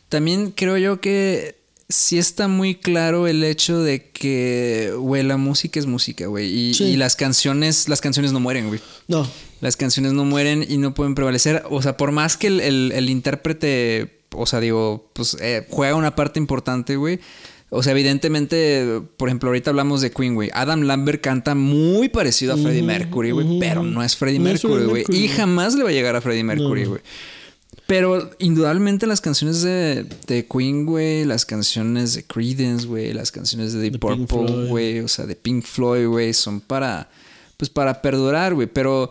[0.09, 1.55] También creo yo que
[1.89, 6.47] sí está muy claro el hecho de que, güey, la música es música, güey.
[6.69, 6.85] Y, Sí.
[6.85, 8.79] y las canciones, las canciones no mueren, güey.
[9.07, 9.29] No.
[9.61, 11.63] Las canciones no mueren y no pueden prevalecer.
[11.69, 15.95] O sea, por más que el, el- el intérprete, o sea, digo, pues eh, juega
[15.95, 17.19] una parte importante, güey.
[17.69, 20.51] O sea, evidentemente, por ejemplo, ahorita hablamos de Queen, güey.
[20.53, 24.85] Adam Lambert canta muy parecido a Freddie Mercury, güey, pero no es Freddie No Mercury,
[24.85, 25.05] güey.
[25.09, 26.89] Y jamás le va a llegar a Freddie Mercury, No.
[26.89, 27.01] güey.
[27.87, 33.73] Pero indudablemente las canciones de, de Queen, güey, las canciones de Creedence, güey, las canciones
[33.73, 37.09] de Deep De Pink Purple, güey, o sea, de Pink Floyd, güey, son para,
[37.57, 38.67] pues para perdurar, güey.
[38.67, 39.09] Pero,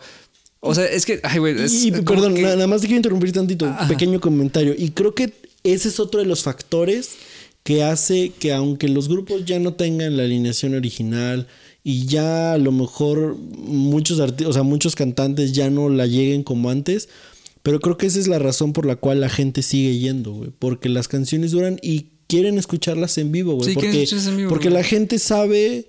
[0.65, 3.31] o sea, es que, ay, güey, es Y, perdón, que- nada más te quiero interrumpir
[3.33, 3.87] tantito, Ajá.
[3.87, 4.73] pequeño comentario.
[4.77, 5.33] Y creo que
[5.63, 7.11] ese es otro de los factores
[7.63, 11.47] que hace que aunque los grupos ya no tengan la alineación original
[11.83, 16.69] y ya a lo mejor muchos o sea, muchos cantantes ya no la lleguen como
[16.69, 17.07] antes,
[17.61, 20.51] pero creo que esa es la razón por la cual la gente sigue yendo, güey,
[20.59, 24.69] porque las canciones duran y quieren escucharlas en vivo, güey, Sí, porque, en vivo, porque
[24.69, 25.87] la gente sabe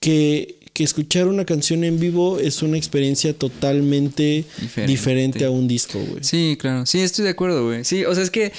[0.00, 4.90] que, que escuchar una canción en vivo es una experiencia totalmente Diferente.
[4.92, 6.22] diferente, a un disco, güey.
[6.22, 6.86] Sí, claro.
[6.86, 7.84] Sí, estoy de acuerdo, güey.
[7.84, 8.52] Sí, o sea, es que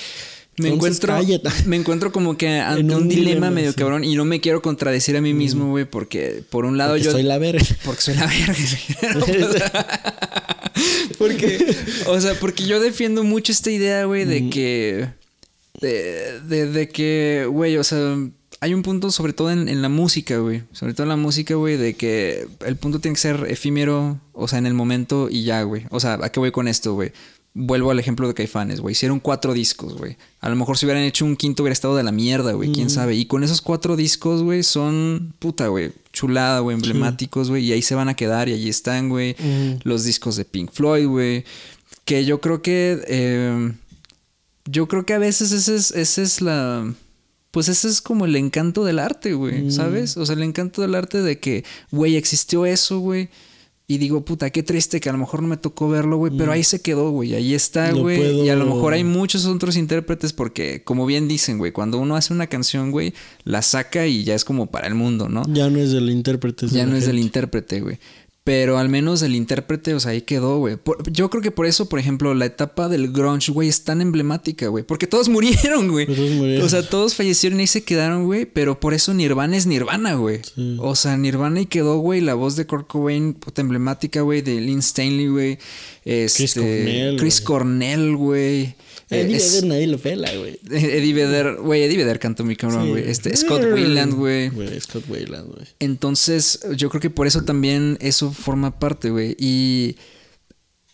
[0.58, 1.50] me Entonces, encuentro cállate.
[1.68, 3.78] me encuentro como que ante En un, un dilema, dilema, medio sí.
[3.78, 7.06] cabrón y no me quiero contradecir a mí mismo, güey, porque por un lado Porque
[7.06, 7.66] yo soy la verga.
[7.86, 8.54] porque soy la verga.
[9.16, 9.26] No,
[11.18, 11.76] porque
[12.08, 15.08] o sea, porque yo defiendo mucho esta idea, güey, de que
[15.82, 18.18] de, de, de que, güey, o sea,
[18.62, 20.64] hay un punto sobre todo en, en la música, güey.
[20.72, 24.48] Sobre todo en la música, güey, de que el punto tiene que ser efímero, o
[24.48, 25.86] sea, en el momento y ya, güey.
[25.92, 27.12] O sea, ¿a qué voy con esto, güey?
[27.54, 28.92] Vuelvo al ejemplo de Caifanes, güey.
[28.92, 30.18] Hicieron cuatro discos, güey.
[30.40, 32.72] A lo mejor si hubieran hecho un quinto hubiera estado de la mierda, güey.
[32.72, 33.16] ¿Quién sabe?
[33.16, 35.92] Y con esos cuatro discos, güey, son puta, güey.
[36.14, 36.76] Chulada, güey.
[36.76, 37.66] Emblemáticos, güey.
[37.66, 39.36] Y ahí se van a quedar y allí están, güey.
[39.40, 39.80] Ujú.
[39.84, 41.44] Los discos de Pink Floyd, güey.
[42.06, 43.02] Que yo creo que...
[43.08, 43.74] eh,
[44.66, 46.94] yo creo que a veces ese es, ese es la...
[47.52, 50.18] Pues ese es como el encanto del arte, güey, ¿sabes?
[50.18, 53.30] O sea, el encanto del arte de que, güey, existió eso, güey.
[53.92, 56.52] Y digo, puta, qué triste que a lo mejor no me tocó verlo, güey, pero
[56.52, 58.18] ahí se quedó, güey, ahí está, Lo güey.
[58.18, 61.98] puedo- Y a lo mejor hay muchos otros intérpretes porque, como bien dicen, güey, cuando
[61.98, 65.42] uno hace una canción, güey, la saca y ya es como para el mundo, ¿no?
[65.52, 66.68] Ya no es del intérprete.
[66.68, 67.98] Ya no es del intérprete, güey.
[68.50, 70.78] Pero al menos el intérprete, o sea, ahí quedó, güey.
[71.12, 74.70] Yo creo que por eso, por ejemplo, la etapa del grunge, güey, es tan emblemática,
[74.70, 74.84] güey.
[74.84, 76.08] Porque todos murieron, güey.
[76.08, 76.66] Todos murieron.
[76.66, 78.48] O sea, todos fallecieron y ahí se quedaron, güey.
[78.48, 80.42] Pero por eso Nirvana es Nirvana, güey.
[80.44, 80.78] Sí.
[80.80, 84.60] O sea, Nirvana y quedó, güey, la voz de Kurt Cobain, puta emblemática, güey, de
[84.60, 85.60] Lynn Stanley, güey.
[86.04, 87.42] Este, Chris Cornell, Chris.
[87.42, 88.76] Cornell, güey.
[89.10, 90.60] Eddie Eh, es- Vedder nadie lo pela, güey.
[90.72, 92.90] Eddie Vedder, güey, Eddie Vedder cantó mi cabrón, Sí.
[92.90, 93.10] güey.
[93.10, 94.50] Este, Scott Weiland, güey.
[94.50, 95.66] Güey, Scott Weiland, güey.
[95.80, 99.36] Entonces, yo creo que por eso también eso forma parte, güey.
[99.40, 99.96] Y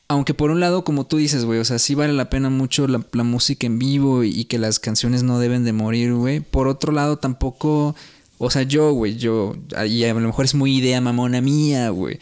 [0.07, 2.87] aunque por un lado, como tú dices, güey, o sea, sí vale la pena mucho
[2.87, 6.39] la, la música en vivo y, y que las canciones no deben de morir, güey.
[6.41, 7.95] Por otro lado, tampoco,
[8.37, 9.55] o sea, yo, güey, yo,
[9.87, 12.19] y a lo mejor es muy idea mamona mía, güey.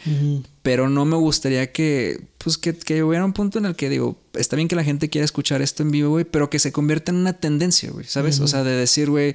[0.62, 4.18] Pero no me gustaría que, pues, que, que hubiera un punto en el que digo,
[4.34, 7.10] está bien que la gente quiera escuchar esto en vivo, güey, pero que se convierta
[7.10, 8.38] en una tendencia, güey, ¿sabes?
[8.40, 9.34] O sea, de decir, güey,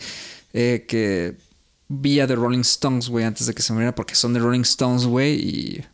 [0.54, 1.36] eh, que
[1.88, 4.62] vi a The Rolling Stones, güey, antes de que se muriera, porque son The Rolling
[4.62, 5.86] Stones, güey, y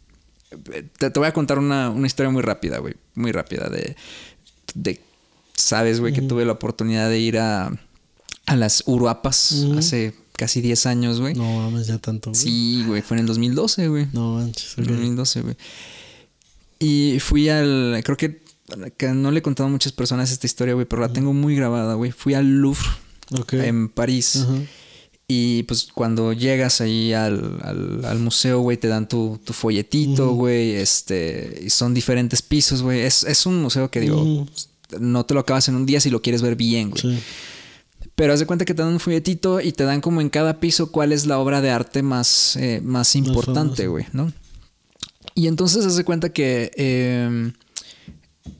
[0.51, 3.95] eh, te, te voy a contar una, una historia muy rápida, güey, muy rápida, de,
[4.73, 4.99] de
[5.55, 7.71] sabes, güey, que tuve la oportunidad de ir a,
[8.45, 11.33] a las Uruapas hace casi 10 años, güey.
[11.33, 12.41] No mames, ya tanto, güey.
[12.41, 14.07] Sí, güey, fue en el 2012, güey.
[14.11, 14.77] No manches.
[14.77, 15.55] En el 2012, güey.
[16.85, 17.99] Y fui al.
[18.03, 18.43] Creo que,
[18.95, 21.55] que no le he contado a muchas personas esta historia, güey, pero la tengo muy
[21.55, 22.11] grabada, güey.
[22.11, 22.87] Fui al Louvre
[23.53, 24.45] en París.
[25.27, 30.33] Y pues cuando llegas ahí al, al, al museo, güey, te dan tu, tu folletito,
[30.33, 30.75] güey.
[30.75, 31.61] Este.
[31.65, 33.01] Y son diferentes pisos, güey.
[33.01, 34.45] Es, es un museo que digo.
[34.99, 37.01] No te lo acabas en un día si lo quieres ver bien, güey.
[37.01, 37.19] Sí.
[38.13, 40.59] Pero haz de cuenta que te dan un folletito y te dan como en cada
[40.59, 44.31] piso cuál es la obra de arte más, eh, más importante, güey, ¿no?
[45.35, 47.51] Y entonces haz de cuenta que, eh,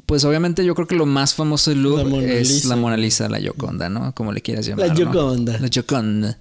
[0.06, 3.30] pues obviamente yo creo que lo más famoso del La Louvre es la Mona Lisa,
[3.30, 4.14] la Gioconda, ¿no?
[4.14, 4.88] Como le quieras llamar.
[4.88, 5.00] La ¿no?
[5.00, 5.58] Gioconda.
[5.60, 6.38] La Gioconda.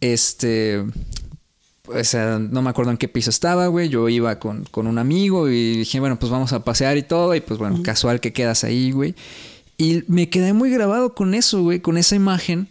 [0.00, 0.84] Este...
[1.84, 3.88] O sea, no me acuerdo en qué piso estaba, güey.
[3.88, 7.34] Yo iba con, con un amigo y dije, bueno, pues vamos a pasear y todo.
[7.34, 9.14] Y pues bueno, casual que quedas ahí, güey.
[9.76, 12.68] Y me quedé muy grabado con eso, güey, con esa imagen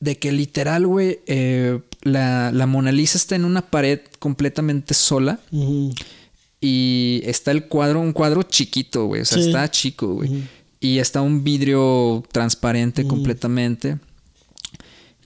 [0.00, 5.40] de que literal, güey, eh, la, la Mona Lisa está en una pared completamente sola
[5.50, 5.92] Ujú.
[6.60, 9.46] Y está el cuadro, un cuadro chiquito, güey, o sea, Sí.
[9.48, 10.42] está chico, güey.
[10.80, 13.98] Y está un vidrio transparente completamente.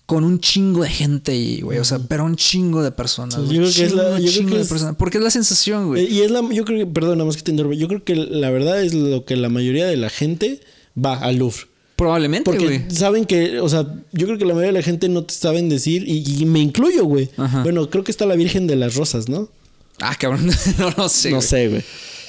[0.06, 1.78] Con un chingo de gente ahí, güey.
[1.78, 3.34] O sea, pero un chingo de personas.
[3.36, 4.96] Sí, yo creo que es la- Chingo, yo creo que de es- personas.
[4.96, 6.04] Porque es la sensación, güey.
[6.04, 7.76] Eh, Y es la, yo creo que, perdón, nada más que te interrumpa.
[7.78, 10.60] Yo creo que la verdad es lo que la mayoría de la gente
[11.02, 11.60] va al Louvre.
[11.96, 12.90] Probablemente, Porque güey.
[12.90, 15.68] saben que, o sea, yo creo que la mayoría de la gente no te saben
[15.68, 17.30] decir, y, y me incluyo, güey.
[17.36, 17.62] Ajá.
[17.62, 19.48] Bueno, creo que está la Virgen de las Rosas, ¿no?
[20.01, 20.47] Ah, cabrón.
[20.78, 21.30] no, no sé.
[21.30, 21.49] no güey.
[21.49, 21.82] sé, güey.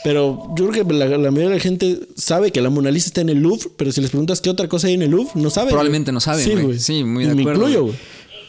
[0.04, 3.08] Pero yo creo que la, la mayoría de la gente sabe que la Mona Lisa
[3.08, 5.32] está en el Louvre, pero si les preguntas qué otra cosa hay en el Louvre,
[5.36, 5.70] no saben.
[5.70, 6.14] Probablemente güey.
[6.16, 6.66] no saben, Sí, güey.
[6.66, 6.80] güey.
[6.80, 7.62] Sí, muy Y de me acuerdo.
[7.62, 7.96] incluyo, güey.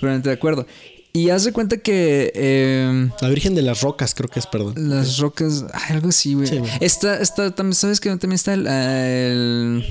[0.00, 0.66] Probablemente de acuerdo.
[1.12, 4.74] Y haz de cuenta que eh, La Virgen de las Rocas, creo que es, perdón.
[4.76, 6.48] las rocas, algo así, güey.
[6.48, 6.58] Sí.
[6.80, 9.84] Está, está, también, ¿sabes que también está el, el,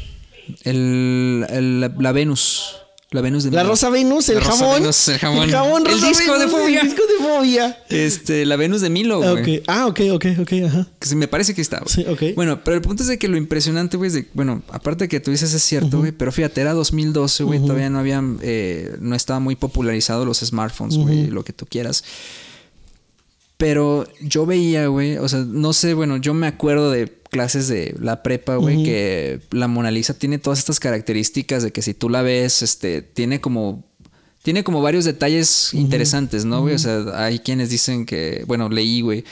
[0.66, 2.76] el- el- la, la Venus?
[3.14, 3.70] La Venus de La Milo.
[3.72, 4.82] Rosa Venus, el La Rosa jamón.
[4.82, 5.44] Venus, el jamón.
[5.44, 5.50] El
[5.94, 6.82] El Rosa disco de Fobia.
[6.82, 7.78] El disco de fobia.
[7.90, 9.60] Este, la Venus de Milo, Ah, güey.
[9.60, 9.64] ok.
[9.68, 10.88] Ah, ok, ok, ok, ajá.
[11.00, 11.90] Que sí, me parece que está, güey.
[11.94, 12.36] Sí, ok.
[12.36, 15.08] Bueno, pero el punto es de que lo impresionante, güey, es de, bueno, aparte de
[15.10, 18.96] que tú dices es cierto, güey, pero fíjate, era 2012, güey, todavía no habían, eh,
[19.00, 22.04] no estaba muy popularizado los smartphones, güey, lo que tú quieras.
[23.64, 27.96] Pero yo veía, güey, o sea, no sé, bueno, yo me acuerdo de clases de
[27.98, 32.10] la prepa, güey, que la Mona Lisa tiene todas estas características de que si tú
[32.10, 33.86] la ves, este, tiene como
[34.42, 36.76] tiene como varios detalles interesantes, ¿no, güey?
[36.76, 39.24] O sea, hay quienes dicen que, bueno, leí, güey,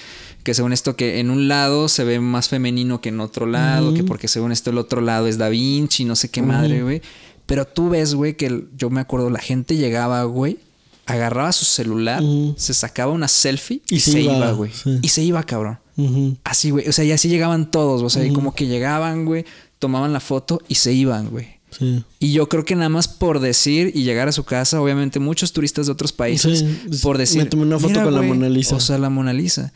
[0.44, 3.94] que según esto que en un lado se ve más femenino que en otro lado,
[3.94, 7.02] que porque según esto el otro lado es Da Vinci, no sé qué madre, güey.
[7.48, 10.58] Pero tú ves, güey, que yo me acuerdo, la gente llegaba, güey,
[11.06, 12.24] agarraba su celular,
[12.58, 14.72] se sacaba una selfie y, Y se iba, güey.
[14.72, 15.00] sí.
[15.02, 15.80] Y se iba, cabrón.
[16.44, 16.88] Así, güey.
[16.88, 19.46] O sea, y así llegaban todos, o sea, y como que llegaban, güey,
[19.80, 21.48] tomaban la foto y se iban, güey.
[21.78, 22.04] Sí.
[22.20, 25.54] Y yo creo que nada más por decir y llegar a su casa, obviamente muchos
[25.54, 28.50] turistas de otros países, Sí, por decir, me tomé una foto "Mira, con la Mona
[28.50, 28.76] Lisa".
[28.76, 29.72] O sea, la Mona Lisa.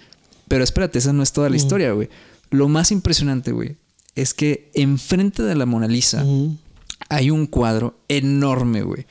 [0.48, 2.10] Pero espérate, esa no es toda la historia, güey.
[2.50, 3.78] Lo más impresionante, güey,
[4.16, 6.26] es que enfrente de la Mona Lisa
[7.10, 9.06] hay un cuadro enorme, güey,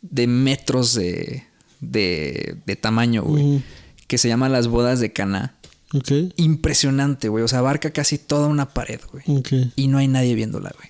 [0.00, 1.44] de metros de,
[1.82, 3.62] de, de tamaño, güey,
[4.06, 5.56] que se llama Las Bodas de Caná.
[5.94, 6.10] Ok.
[6.36, 7.44] Impresionante, güey.
[7.44, 9.24] O sea, abarca casi toda una pared, güey.
[9.38, 9.52] Ok.
[9.76, 10.88] Y no hay nadie viéndola, güey.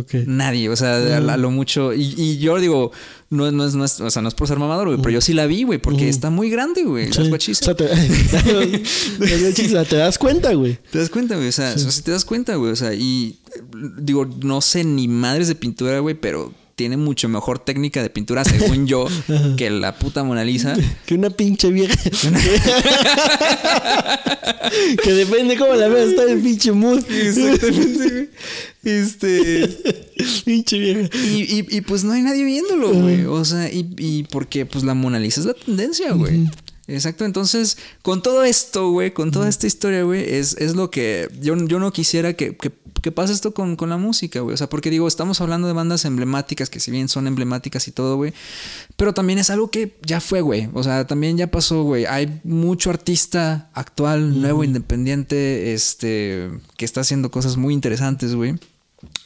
[0.00, 0.14] Ok.
[0.26, 1.92] Nadie, o sea, a, a lo mucho.
[1.92, 2.90] Y, y yo digo,
[3.30, 5.20] no, no, es, no, es, o sea, no es por ser mamador, güey, pero yo
[5.20, 7.12] sí la vi, güey, porque está muy grande, güey.
[7.12, 7.18] Sí.
[7.18, 7.58] Las O guachis.
[7.58, 7.84] sea, te,
[9.78, 10.78] o te das cuenta, güey.
[10.90, 11.48] Te das cuenta, güey.
[11.48, 12.72] O sea, o sea, si te das cuenta, güey.
[12.72, 13.60] O sea, y eh,
[13.98, 18.44] digo, no sé ni madres de pintura, güey, pero tiene mucho mejor técnica de pintura,
[18.44, 19.06] según yo,
[19.56, 20.76] que la puta Mona Lisa.
[21.06, 21.94] Que una pinche vieja.
[25.02, 27.04] que depende cómo la veas, está el pinche mood.
[27.10, 28.30] Exactamente.
[28.82, 29.68] Este.
[30.44, 31.10] pinche vieja.
[31.24, 33.26] Y, y, y, pues no hay nadie viéndolo, güey.
[33.26, 36.48] O sea, y, y porque pues la Mona Lisa es la tendencia, güey.
[36.86, 41.28] Exacto, entonces con todo esto, güey, con toda esta historia, güey, es, es lo que
[41.40, 44.52] yo, yo no quisiera que, que, que pase esto con, con la música, güey.
[44.52, 47.92] O sea, porque digo, estamos hablando de bandas emblemáticas, que si bien son emblemáticas y
[47.92, 48.34] todo, güey,
[48.96, 50.68] pero también es algo que ya fue, güey.
[50.74, 52.04] O sea, también ya pasó, güey.
[52.04, 58.56] Hay mucho artista actual, nuevo, independiente, este, que está haciendo cosas muy interesantes, güey.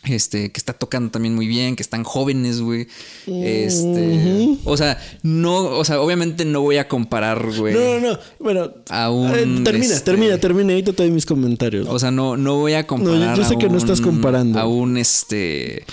[0.05, 2.87] Este, que está tocando también muy bien, que están jóvenes, güey.
[3.27, 7.75] Este, o sea, no, o sea, obviamente no voy a comparar, güey.
[7.75, 8.19] No, no, no.
[8.39, 10.73] Bueno, A un, eh, termina, este, termina, termina.
[10.73, 11.87] Ahorita te doy mis comentarios.
[11.91, 13.19] O sea, no, no voy a comparar.
[13.19, 14.59] No, yo- yo sé a que no estás comparando.
[14.59, 15.85] A un este.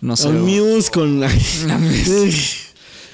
[0.00, 0.28] No sé.
[0.28, 1.28] A un Muse con la.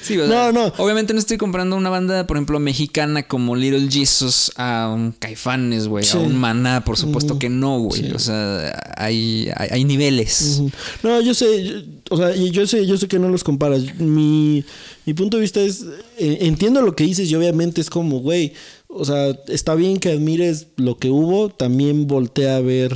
[0.05, 0.73] Sí, o sea, No, no.
[0.79, 5.89] Obviamente no estoy comparando una banda, por ejemplo, mexicana como Little Jesus a un Caifanes,
[5.89, 6.05] güey.
[6.05, 6.17] Sí.
[6.17, 8.03] A un Maná, por supuesto que no, güey.
[8.03, 8.13] Sí.
[8.15, 10.61] O sea, hay, hay, hay niveles.
[11.03, 13.81] No, yo sé, yo- o sea, yo sé, yo sé que no los comparas.
[13.99, 14.63] Mi,
[15.07, 15.85] mi punto de vista es,
[16.19, 18.53] eh, entiendo lo que dices y obviamente es como, güey,
[18.89, 22.95] o sea, está bien que admires lo que hubo, también voltea a ver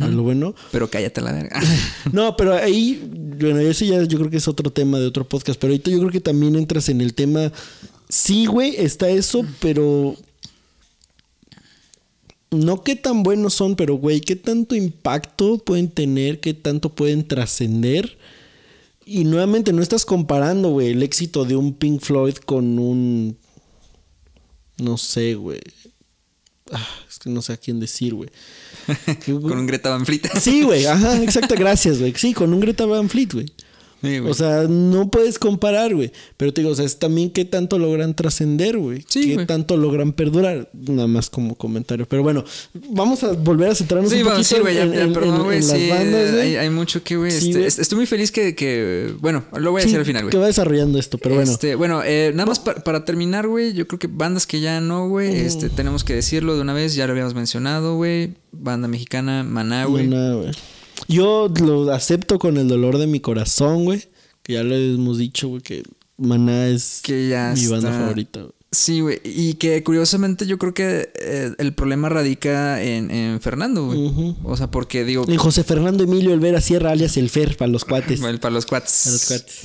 [0.00, 0.54] a lo bueno.
[0.72, 1.60] Pero cállate la verga.
[2.12, 3.02] No, pero ahí,
[3.38, 5.98] bueno, eso ya yo creo que es otro tema de otro podcast, pero ahorita yo
[5.98, 7.52] creo que también entras en el tema,
[8.08, 10.16] sí, güey, está eso, pero...
[12.52, 17.26] No qué tan buenos son, pero güey, qué tanto impacto pueden tener, qué tanto pueden
[17.26, 18.16] trascender.
[19.04, 23.36] Y nuevamente no estás comparando, güey, el éxito de un Pink Floyd con un...
[24.78, 25.60] No sé, güey.
[26.72, 28.30] Ah, es que no sé a quién decir, güey.
[29.26, 30.22] Con un Greta Van Fleet.
[30.40, 32.14] Sí, güey, ajá, exacto, gracias, güey.
[32.16, 33.46] Sí, con un Greta Van Fleet, güey.
[34.02, 34.18] Sí.
[34.18, 36.12] O sea, no puedes comparar, güey.
[36.36, 39.04] Pero te digo, o sea, es también qué tanto logran trascender, güey.
[39.08, 40.68] Sí, qué tanto logran perdurar.
[40.74, 42.06] Nada más como comentario.
[42.08, 42.44] Pero bueno,
[42.90, 45.46] vamos a volver a centrarnos Sí, un poquito sí, güey, ya, en, ya, en- perdón,
[45.52, 49.14] en- en las bandas, hay, hay mucho que, güey, este, estoy muy feliz que, que,
[49.20, 50.30] bueno, lo voy a decir al final, güey.
[50.30, 51.50] Que va desarrollando esto, pero bueno.
[51.50, 54.80] Este, bueno, eh, nada más pa- para terminar, güey, yo creo que bandas que ya
[54.80, 58.88] no, güey, este, tenemos que decirlo de una vez, ya lo habíamos mencionado, güey, banda
[58.88, 60.06] mexicana, Maná, güey.
[60.06, 60.50] Maná, güey.
[61.08, 64.04] Yo lo acepto con el dolor de mi corazón, güey.
[64.42, 65.82] Que ya lo hemos dicho, güey, que
[66.18, 68.52] Maná es Que ya mi banda está- favorita, güey.
[68.72, 73.86] Sí, güey, y que curiosamente yo creo que eh, el problema radica en, en Fernando,
[73.86, 74.34] güey.
[74.42, 77.84] O sea, porque digo, En José Fernando Emilio Elvera Sierra, alias el Fer, para los
[77.84, 78.20] cuates.
[78.20, 79.02] bueno, para los cuates.
[79.04, 79.56] Para los cuates.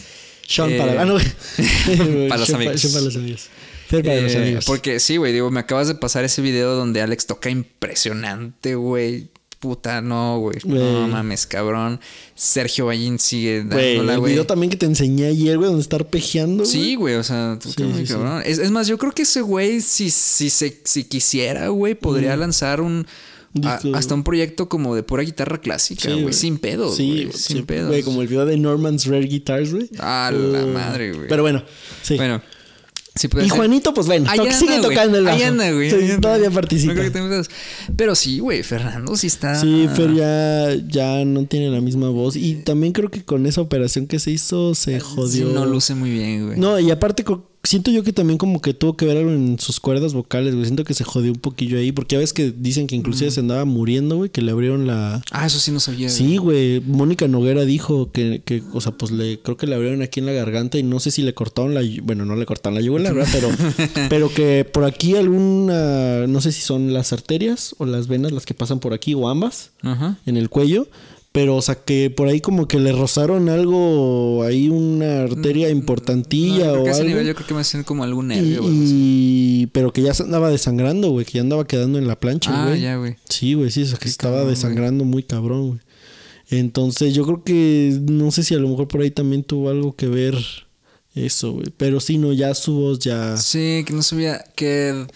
[0.48, 1.16] Sean Eh, para, ah, no.
[2.30, 2.80] para los Sean amigos.
[2.82, 3.50] Sean para los amigos.
[3.88, 4.66] Fer para los amigos.
[4.66, 9.30] Porque sí, güey, digo, me acabas de pasar ese video donde Alex toca impresionante, güey.
[9.62, 10.58] Puta, no, güey.
[10.66, 12.00] No mames, cabrón.
[12.36, 14.32] Sergio Ballín sigue Güey, dándola, el güey.
[14.34, 16.66] video también que te enseñé ayer, güey, donde estar pejeando.
[16.66, 18.12] Sí, güey, o sea, Sí, sí, sí.
[18.12, 18.42] cabrón.
[18.44, 22.36] Es, es más, yo creo que ese güey, si, si, se, si quisiera, güey, podría
[22.36, 23.06] lanzar un.
[23.64, 26.34] a- hasta un proyecto como de pura guitarra clásica, Sí, güey.
[26.34, 27.26] Sin pedos, Sí, güey.
[27.26, 27.90] güey, sin sí, pedos.
[27.90, 29.90] Güey, como el video de Norman's Rare Guitars, güey.
[30.00, 31.28] A la Uh, madre, güey.
[31.28, 31.64] Pero bueno,
[32.02, 32.16] sí.
[32.16, 32.42] Bueno.
[33.14, 33.50] Sí y ser.
[33.50, 35.38] Juanito, pues bueno, sigue tocando el bajo.
[35.74, 35.90] Güey.
[35.92, 36.94] Sí, todavía No participa.
[36.94, 37.42] creo que.
[37.96, 39.60] Pero sí, güey, Fernando sí está.
[39.60, 42.38] Sí, Fer ya, ya no tiene la misma voz.
[42.38, 45.50] Y también creo que con esa operación que se hizo se Sí, jodió.
[45.50, 46.60] no luce muy bien, güey.
[46.60, 47.26] No, y aparte
[47.64, 50.66] siento yo que también como que tuvo que ver algo en sus cuerdas vocales, güey.
[50.66, 51.92] Siento que se jodió un poquillo ahí.
[51.92, 55.22] Porque ya ves que dicen que inclusive se andaba muriendo, güey, que le abrieron la...
[55.32, 56.10] Ah, eso sí no sabía.
[56.10, 56.82] Sí, güey.
[56.82, 60.26] Mónica Noguera dijo que, que, o sea, pues le creo que le abrieron aquí en
[60.26, 63.14] la garganta y no sé si le cortaron la, bueno, no le cortaron la yugular,
[63.14, 63.30] ¿verdad?
[63.32, 63.50] Pero,
[64.10, 68.46] pero que por aquí alguna, no sé si son las arterias o las venas las
[68.46, 70.18] que pasan por aquí o ambas Ajá.
[70.26, 70.88] en el cuello.
[71.34, 75.74] Pero, o sea, que por ahí como que le rozaron algo, ahí una arteria No,
[75.74, 77.10] importantilla yo creo o que a ese algo.
[77.12, 78.74] nivel yo creo que me hacen como algún nervio, güey.
[78.76, 82.52] y- pero que ya se andaba desangrando, güey, que ya andaba quedando en la plancha,
[82.54, 82.82] Ah, güey.
[82.82, 83.16] ya, güey.
[83.30, 85.80] Sí, güey, sí, o sea, que Qué estaba cabrón, desangrando muy cabrón, güey.
[86.50, 89.96] Entonces, yo creo que no sé si a lo mejor por ahí también tuvo algo
[89.96, 90.36] que ver
[91.16, 91.68] eso, güey.
[91.78, 93.38] Pero sí, no, ya su voz ya.
[93.38, 95.08] Sí, que no sabía que.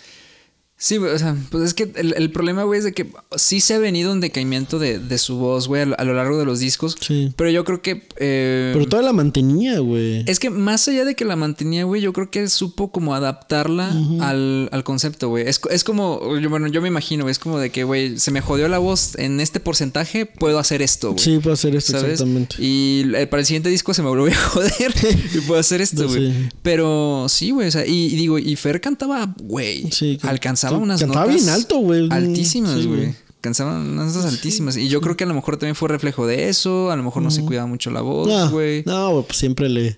[0.77, 3.07] Sí, o sea, pues es que el, el problema, güey, es de que
[3.37, 6.13] sí se ha venido un decaimiento de, de su voz, güey, a, lo- a lo
[6.13, 6.97] largo de los discos.
[6.99, 7.31] Sí.
[7.37, 8.03] Pero yo creo que.
[8.17, 10.25] eh, Pero todavía la mantenía, güey.
[10.27, 13.89] Es que más allá de que la mantenía, güey, yo creo que supo como adaptarla
[14.19, 15.47] al, al concepto, güey.
[15.47, 18.31] Es, es como, yo- bueno, yo me imagino, güey, es como de que, güey, se
[18.31, 21.23] me jodió la voz en este porcentaje, puedo hacer esto, güey.
[21.23, 22.11] Sí, puedo hacer esto ¿sabes?
[22.13, 22.57] exactamente.
[22.59, 24.93] Y eh, para el siguiente disco se me volvió a joder
[25.33, 26.31] y puedo hacer esto, güey.
[26.33, 26.49] sé.
[26.61, 30.81] Pero sí, güey, o sea, y, y digo, y Fer cantaba, güey, Sí, alcanzaba can-
[30.81, 32.07] unas cantaba notas bien alto, güey.
[32.11, 33.15] Altísimas, Sí, güey.
[33.37, 34.75] Alcanzaban unas notas altísimas.
[34.77, 36.89] Y yo creo que a lo mejor también fue reflejo de eso.
[36.91, 38.83] A lo mejor no se cuidaba mucho la voz, No, güey.
[38.85, 39.97] no, güey, pues siempre le.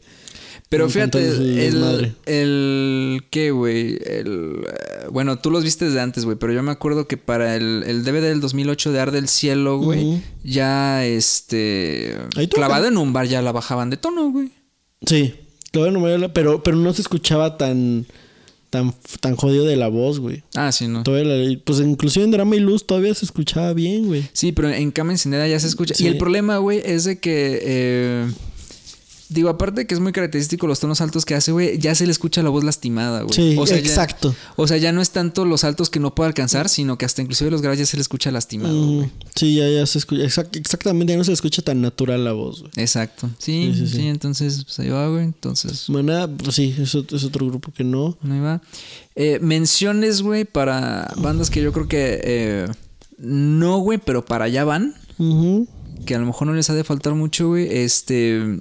[0.69, 1.19] Pero fíjate,
[1.65, 3.97] el, el ¿qué, güey?
[4.05, 7.55] El eh, bueno, tú los viste desde antes, güey, pero yo me acuerdo que para
[7.55, 10.21] el, el DVD del 2008 de Ar del Cielo, güey, Ujú.
[10.43, 12.17] ya este
[12.53, 14.51] clavado en un bar ya la bajaban de tono, güey.
[15.05, 15.35] Sí,
[15.71, 18.05] todavía no me había- pero, pero no se escuchaba tan,
[18.69, 20.43] tan, tan jodido de la voz, güey.
[20.55, 21.03] Ah, sí, no.
[21.03, 24.23] Pues inclusive en Drama y Luz todavía se escuchaba bien, güey.
[24.33, 25.93] Sí, pero en Cama Encendida ya se escucha.
[25.93, 26.03] Sí.
[26.05, 27.59] Y el problema, güey, es de que.
[27.61, 28.31] eh,
[29.29, 32.05] digo, aparte de que es muy característico los tonos altos que hace, güey, ya se
[32.05, 33.33] le escucha la voz lastimada, güey.
[33.33, 34.33] Sí, ya- exacto.
[34.55, 37.21] o sea, ya no es tanto los altos que no puede alcanzar, sino que hasta
[37.21, 40.23] inclusive los graves ya se le escucha lastimado, Mm, sí, ya, ya se escucha.
[40.23, 42.71] exact- exactamente, ya no se escucha tan natural la voz, güey.
[42.77, 43.29] Exacto.
[43.37, 45.23] Sí, Sí, sí, entonces, pues ahí va, güey.
[45.25, 48.17] Entonces, Maná, pues sí, es otro, es otro grupo que no.
[48.23, 48.61] ahí va.
[49.15, 52.21] Eh, menciones, güey, para bandas que yo creo que.
[52.23, 52.67] eh,
[53.17, 54.93] no, güey, pero para allá van.
[55.17, 55.67] Ujú.
[56.05, 57.67] que a lo mejor no les ha de faltar mucho, güey.
[57.69, 58.59] Este.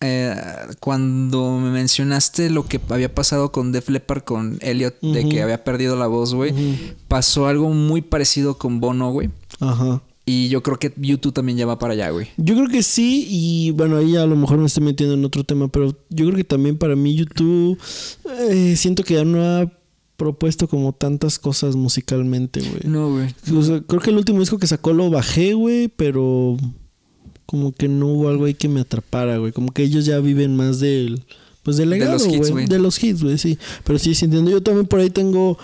[0.00, 0.34] Eh,
[0.80, 5.64] cuando me mencionaste lo que había pasado con Def Leppard con Elliot, de que había
[5.64, 6.54] perdido la voz, güey,
[7.08, 9.30] pasó algo muy parecido con Bono, güey.
[9.60, 10.02] Ajá.
[10.24, 12.28] Y yo creo que YouTube también ya va para allá, güey.
[12.36, 15.42] Yo creo que sí, y bueno, ahí a lo mejor me estoy metiendo en otro
[15.42, 17.78] tema, pero yo creo que también para mí YouTube
[18.50, 19.72] eh, siento que ya no ha
[20.18, 22.82] propuesto como tantas cosas musicalmente, güey.
[22.84, 23.34] No, güey.
[23.56, 26.58] O sea, creo que el último disco que sacó lo bajé, güey, pero
[27.48, 29.52] como que no hubo algo ahí que me atrapara, güey.
[29.52, 31.22] Como que ellos ya viven más del,
[31.62, 32.66] pues del De legado, güey.
[32.66, 33.56] De los hits, güey, sí.
[33.84, 34.50] Pero sí, sí entiendo.
[34.50, 35.56] Yo también por ahí tengo,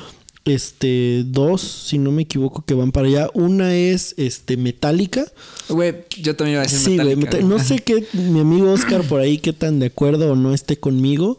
[0.46, 3.30] este, dos, si no me equivoco, que van para allá.
[3.34, 5.30] Una es, este, Metallica.
[5.68, 7.16] Güey, yo también iba a decir Sí, güey.
[7.16, 7.46] Metallica.
[7.46, 10.78] No sé qué, mi amigo Oscar por ahí, qué tan de acuerdo o no esté
[10.78, 11.36] conmigo.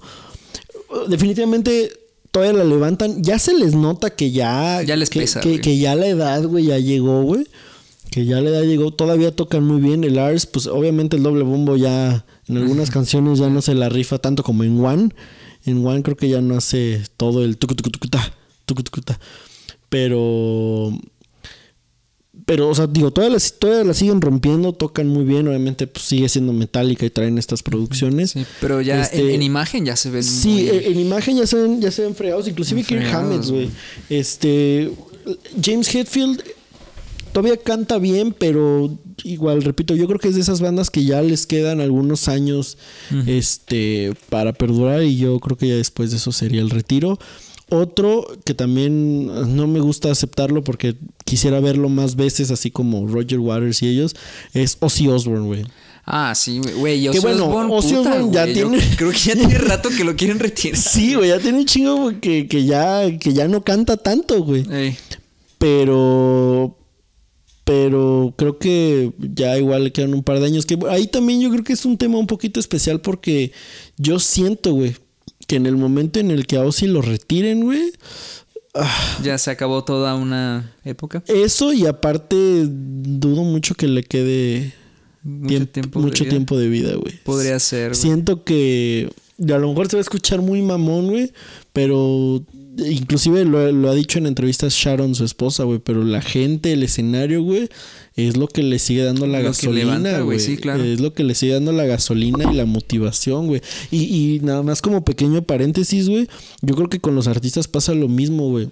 [1.08, 1.92] Definitivamente
[2.30, 3.24] todavía la levantan.
[3.24, 4.84] Ya se les nota que ya.
[4.84, 7.48] Ya les que, pesa, que ya la edad, güey, ya llegó, güey.
[8.16, 8.92] Que ya la edad llegó.
[8.92, 10.06] Todavía tocan muy bien.
[10.06, 12.26] El Ars, pues obviamente el doble bombo ya.
[12.48, 15.10] En algunas canciones ya no se la rifa tanto como en One.
[15.66, 18.34] En One creo que ya no hace todo el tucu tucu tucu ta,
[18.66, 19.20] tucu tucu ta.
[19.90, 20.98] Pero.
[22.46, 25.48] Pero, o sea, digo, todas las, todas las siguen rompiendo, tocan muy bien.
[25.50, 28.32] Obviamente, pues sigue siendo metálica y traen estas producciones.
[28.32, 30.24] Sí, pero ya Este, en, en imagen ya se ven.
[30.24, 32.48] Sí, muy- eh, en imagen ya se ven, ya se ven fregados.
[32.48, 33.70] Inclusive Kirk Hammett, güey.
[34.10, 34.90] Este.
[35.62, 36.44] James Hetfield
[37.36, 41.22] todavía canta bien, pero igual, repito, yo creo que es de esas bandas que ya
[41.22, 42.78] les quedan algunos años
[43.28, 45.04] este, para perdurar.
[45.04, 47.20] Y yo creo que ya después de eso sería el retiro.
[47.68, 49.26] Otro que también
[49.56, 50.96] no me gusta aceptarlo porque
[51.26, 54.16] quisiera verlo más veces, así como Roger Waters y ellos,
[54.54, 55.66] es Ozzy Osbourne, güey.
[56.06, 57.10] Ah, sí, güey.
[57.12, 60.16] Que bueno, Osbourne, Ozzy Osbourne ya yo tiene- Creo que ya tiene rato que lo
[60.16, 60.78] quieren retirar.
[60.80, 64.64] Sí, güey, ya tiene un chingo que, que, ya, que ya no canta tanto, güey.
[64.72, 64.96] Ey.
[65.58, 66.78] Pero.
[67.66, 70.66] Pero creo que ya igual le quedan un par de años.
[70.66, 73.52] Que ahí también yo creo que es un tema un poquito especial porque
[73.98, 74.96] yo siento, güey,
[75.48, 77.92] que en el momento en el que a Ozzy lo retiren, güey.
[78.76, 81.24] ah, Ya se acabó toda una época.
[81.28, 82.36] eso y aparte
[82.68, 84.74] dudo mucho que le quede
[85.24, 86.00] Mucho tiemp- tiempo.
[86.00, 86.30] de mucho vida.
[86.32, 87.18] tiempo de vida, güey.
[87.24, 87.96] Podría ser.
[87.96, 91.32] Siento que a lo mejor se va a escuchar muy mamón, güey,
[91.74, 92.44] pero
[92.78, 96.84] inclusive lo, lo ha dicho en entrevistas Sharon, su esposa, güey, pero la gente, el
[96.84, 97.70] escenario, güey,
[98.16, 100.40] es lo que le sigue dando la Lo gasolina, güey.
[100.40, 100.84] sí, claro.
[100.84, 103.62] Es lo que le sigue dando la gasolina y la motivación, güey.
[103.92, 106.28] Y, y nada más como pequeño paréntesis, güey,
[106.62, 108.70] yo creo que con los artistas pasa lo mismo, güey.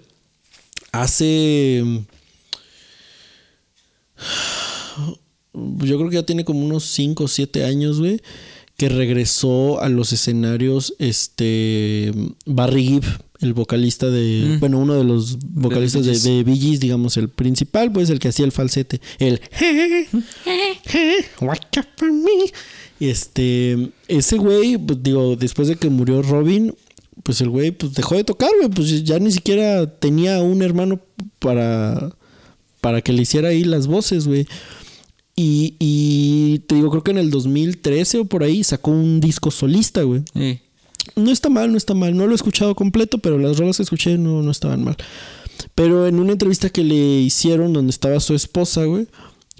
[0.92, 1.84] Hace...
[5.52, 8.20] Yo creo que ya tiene como unos 5 o 7 años, güey,
[8.76, 12.12] que regresó a los escenarios este
[12.44, 13.04] Barry Gibb,
[13.40, 14.60] el vocalista de, Mm.
[14.60, 16.22] bueno, uno de los vocalistas de, Gees.
[16.24, 19.40] de Bee Gees, digamos, el principal, pues el que hacía el falsete, el
[21.40, 22.52] Watch out for me.
[23.00, 26.74] Este, ese güey, pues digo, después de que murió Robin,
[27.22, 31.00] pues el güey pues dejó de tocar, güey, pues ya ni siquiera tenía un hermano
[31.38, 32.10] para
[32.80, 34.46] para que le hiciera ahí las voces, güey.
[35.36, 39.50] Y, y te digo, creo que en el 2013 o por ahí sacó un disco
[39.50, 40.22] solista, güey.
[40.34, 40.60] Ey.
[41.16, 42.16] No está mal, no está mal.
[42.16, 44.96] No lo he escuchado completo, pero las rolas que escuché no, no estaban mal.
[45.74, 49.06] Pero en una entrevista que le hicieron donde estaba su esposa, güey,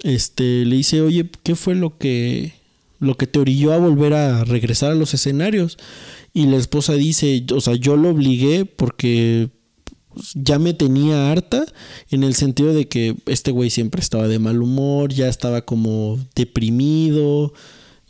[0.03, 2.53] este, le dice, oye, ¿qué fue lo que,
[2.99, 5.77] lo que te orilló a volver a regresar a los escenarios?
[6.33, 9.49] Y la esposa dice, o sea, yo lo obligué porque
[10.33, 11.65] ya me tenía harta
[12.09, 16.19] en el sentido de que este güey siempre estaba de mal humor, ya estaba como
[16.35, 17.53] deprimido,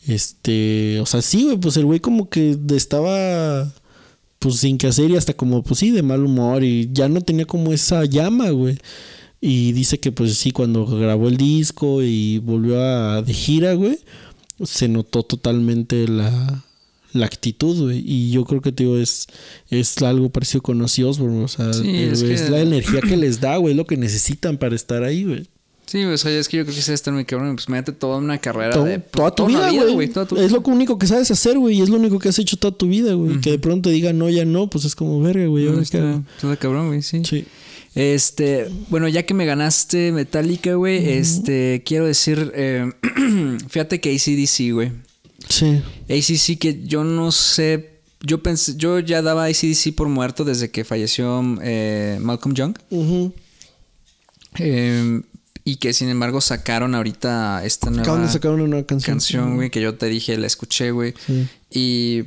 [0.08, 3.72] este, o sea, sí, güey, pues el güey como que estaba
[4.40, 7.22] pues sin que hacer y hasta como pues sí de mal humor y ya no
[7.22, 8.78] tenía como esa llama, güey.
[9.42, 14.00] Y dice que pues sí, cuando grabó el disco y volvió a de gira, güey,
[14.64, 16.64] se notó totalmente la,
[17.16, 18.04] la actitud, güey.
[18.06, 19.28] Y yo creo que, digo, es,
[19.70, 23.18] es algo parecido con Ozzy Osbourne, o sea, Sí, es, es que- la energía que
[23.18, 25.48] les da, güey, lo que necesitan para estar ahí, güey.
[25.88, 27.56] Sí, o sea, es que yo creo que sí está muy cabrón.
[27.56, 28.98] Pues mete toda una carrera Todo- de.
[28.98, 30.08] toda tu una vida, güey.
[30.08, 31.78] toda Es lo único que sabes hacer, güey.
[31.78, 33.40] Y es lo único que has hecho toda tu vida, güey.
[33.40, 35.66] Que de pronto diga no, ya no, pues es como verga, güey.
[35.66, 37.22] No, está, está cabrón, güey, sí.
[37.24, 37.46] Sí.
[37.94, 42.92] Este, bueno, ya que me ganaste Metallica, güey, este, quiero decir, eh,
[43.70, 44.92] fíjate que ACDC, güey.
[45.50, 45.82] Sí.
[46.10, 50.84] ACDC que yo no sé, yo pensé, yo ya daba ACDC por muerto desde que
[50.84, 52.76] falleció eh, Malcolm Young.
[54.58, 55.22] Eh,
[55.64, 59.14] y que sin embargo sacaron ahorita esta nueva Acaban de sacar una nueva canción.
[59.16, 61.14] canción, güey, que yo te dije, la escuché, güey.
[61.26, 61.48] Sí.
[61.72, 62.24] Y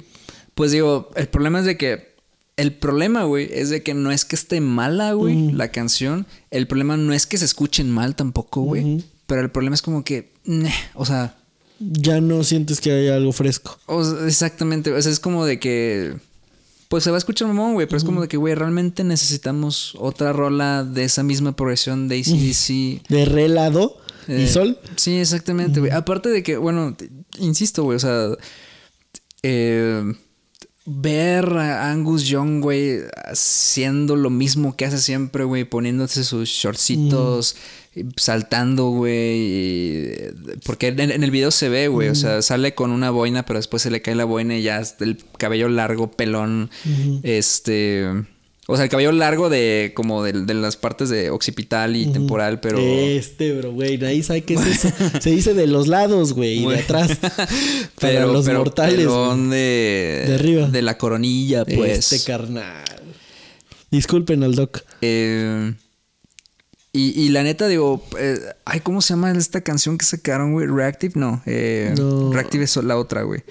[0.54, 2.08] pues digo, el problema es de que.
[2.56, 6.26] El problema, güey, es de que no es que esté mala, güey, la canción.
[6.50, 9.04] El problema no es que se escuchen mal tampoco, güey.
[9.28, 10.32] Pero el problema es como que.
[10.44, 11.37] neh, o sea.
[11.80, 13.78] Ya no sientes que hay algo fresco.
[13.86, 14.92] o sea, exactamente.
[14.92, 16.14] O sea, es como de que.
[16.88, 17.86] Pues se va a escuchar mamón, güey.
[17.86, 22.20] Pero es como de que, güey, realmente necesitamos otra rola de esa misma progresión de
[22.20, 23.08] ACDC.
[23.10, 23.96] De relado
[24.26, 24.78] y Eh, sol.
[24.96, 25.92] Sí, exactamente, güey.
[25.92, 26.96] Aparte de que, bueno,
[27.38, 28.28] insisto, güey, o sea,
[29.42, 30.02] eh,
[30.90, 37.56] ver a Angus Young, güey, haciendo lo mismo que hace siempre, güey, poniéndose sus shortcitos,
[37.94, 40.32] y saltando, güey,
[40.64, 43.58] porque en, en el video se ve, güey, o sea, sale con una boina, pero
[43.58, 46.70] después se le cae la boina y ya el cabello largo, pelón,
[47.22, 48.24] este...
[48.70, 52.60] O sea, el cabello largo de como de, de las partes de occipital y temporal,
[52.60, 52.78] pero...
[52.78, 53.96] Este, bro, güey.
[53.96, 54.90] Nadie sabe qué es eso.
[55.20, 56.64] Se dice de los lados, güey.
[56.64, 57.16] Y de atrás.
[57.20, 57.48] Para
[57.96, 58.96] pero, los pero mortales.
[58.96, 59.58] pelón güey.
[59.58, 60.66] de, De arriba.
[60.66, 62.12] De la coronilla, pues.
[62.12, 62.84] Este carnal.
[63.90, 64.82] Disculpen al doc.
[65.00, 65.72] Eh,
[66.92, 70.66] y, y la neta, digo, eh, ay, ¿cómo se llama esta canción que sacaron, güey?
[70.66, 71.42] Reactive, no.
[71.46, 72.30] Eh, No.
[72.34, 73.44] Reactive es la otra, güey.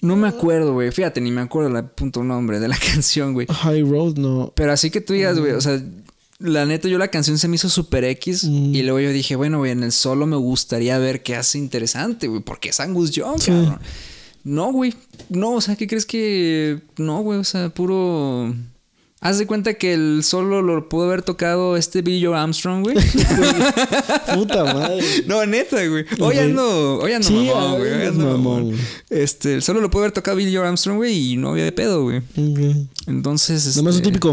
[0.00, 0.90] No me acuerdo, güey.
[0.92, 3.46] Fíjate, ni me acuerdo el punto nombre de la canción, güey.
[3.48, 4.52] High Road, no.
[4.54, 5.80] Pero así que tú digas, güey, o sea,
[6.38, 8.44] la neta, yo la canción se me hizo super X.
[8.44, 8.74] Mm.
[8.74, 12.28] Y luego yo dije, bueno, güey, en el solo me gustaría ver qué hace interesante,
[12.28, 13.50] güey, porque es Angus Young, Sí.
[13.50, 13.78] cabrón.
[14.44, 14.94] No, güey.
[15.28, 16.80] No, o sea, ¿qué crees que.?
[16.96, 18.54] No, güey, o sea, puro.
[19.20, 22.96] Haz de cuenta que el solo lo pudo haber tocado este Billy Joe Armstrong, güey.
[24.34, 25.02] Puta madre.
[25.26, 26.04] no, neta, güey.
[26.20, 27.92] Hoy ando, hoy ando Sí, mamón, güey.
[27.94, 28.78] hoy ando mamón, güey.
[29.10, 31.72] Este, el solo lo pudo haber tocado Billy Joe Armstrong, güey, y no había de
[31.72, 32.22] pedo, güey.
[33.08, 33.66] Entonces.
[33.76, 34.30] Nada más un este- típico.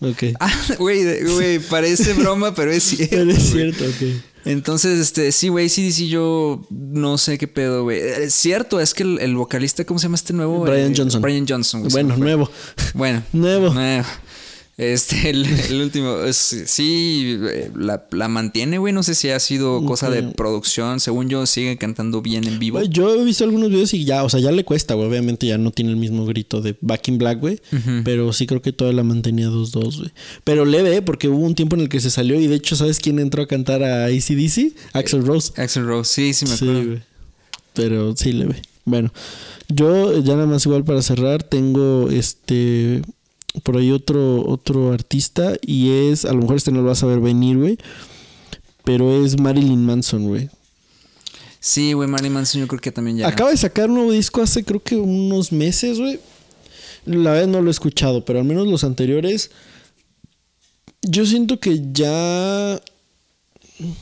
[0.00, 0.22] Ok.
[0.40, 3.08] Ah, güey, parece broma, pero es cierto.
[3.16, 3.72] Pero es güey.
[3.72, 4.22] cierto, ok.
[4.44, 7.98] Entonces, este, sí, güey, sí, sí, yo no sé qué pedo, güey.
[8.00, 10.60] Es cierto, es que el, el vocalista, ¿cómo se llama este nuevo?
[10.62, 11.22] Brian Eh, Johnson.
[11.22, 12.50] Brian Johnson, Bueno, nuevo.
[12.94, 13.22] Bueno.
[13.32, 13.72] Nuevo.
[13.72, 14.04] Nuevo.
[14.78, 18.92] Este, el, el último, es- sí, eh, la, la mantiene, güey.
[18.92, 20.98] No sé si ha sido cosa de producción.
[20.98, 22.80] Según yo, sigue cantando bien en vivo.
[22.82, 25.08] Yo he visto algunos videos y ya, o sea, ya le cuesta, güey.
[25.08, 27.60] Obviamente ya no tiene el mismo grito de Back in Black, güey.
[28.04, 30.10] Pero sí creo que todavía la mantenía 2-2, güey.
[30.44, 31.02] Pero leve, ¿eh?
[31.02, 33.42] porque hubo un tiempo en el que se salió y de hecho, ¿sabes quién entró
[33.42, 34.72] a cantar a ACDC?
[34.94, 35.52] Axel Rose.
[35.60, 37.00] Axel Rose, sí, sí me Sí, acuerdo.
[37.74, 38.62] Pero sí leve.
[38.84, 39.12] Bueno,
[39.68, 43.02] yo ya nada más igual para cerrar tengo este
[43.62, 47.06] por ahí otro otro artista y es a lo mejor este no lo vas a
[47.06, 47.78] ver venir, güey.
[48.84, 50.48] Pero es Marilyn Manson, güey.
[51.60, 53.28] Sí, güey, Marilyn Manson yo creo que también ya.
[53.28, 56.18] Acaba de sacar un nuevo disco hace creo que unos meses, güey.
[57.04, 59.50] La verdad no lo he escuchado, pero al menos los anteriores.
[61.02, 62.80] Yo siento que ya.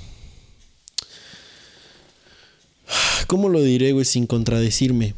[3.27, 4.05] ¿Cómo lo diré, güey?
[4.05, 5.15] Sin contradecirme.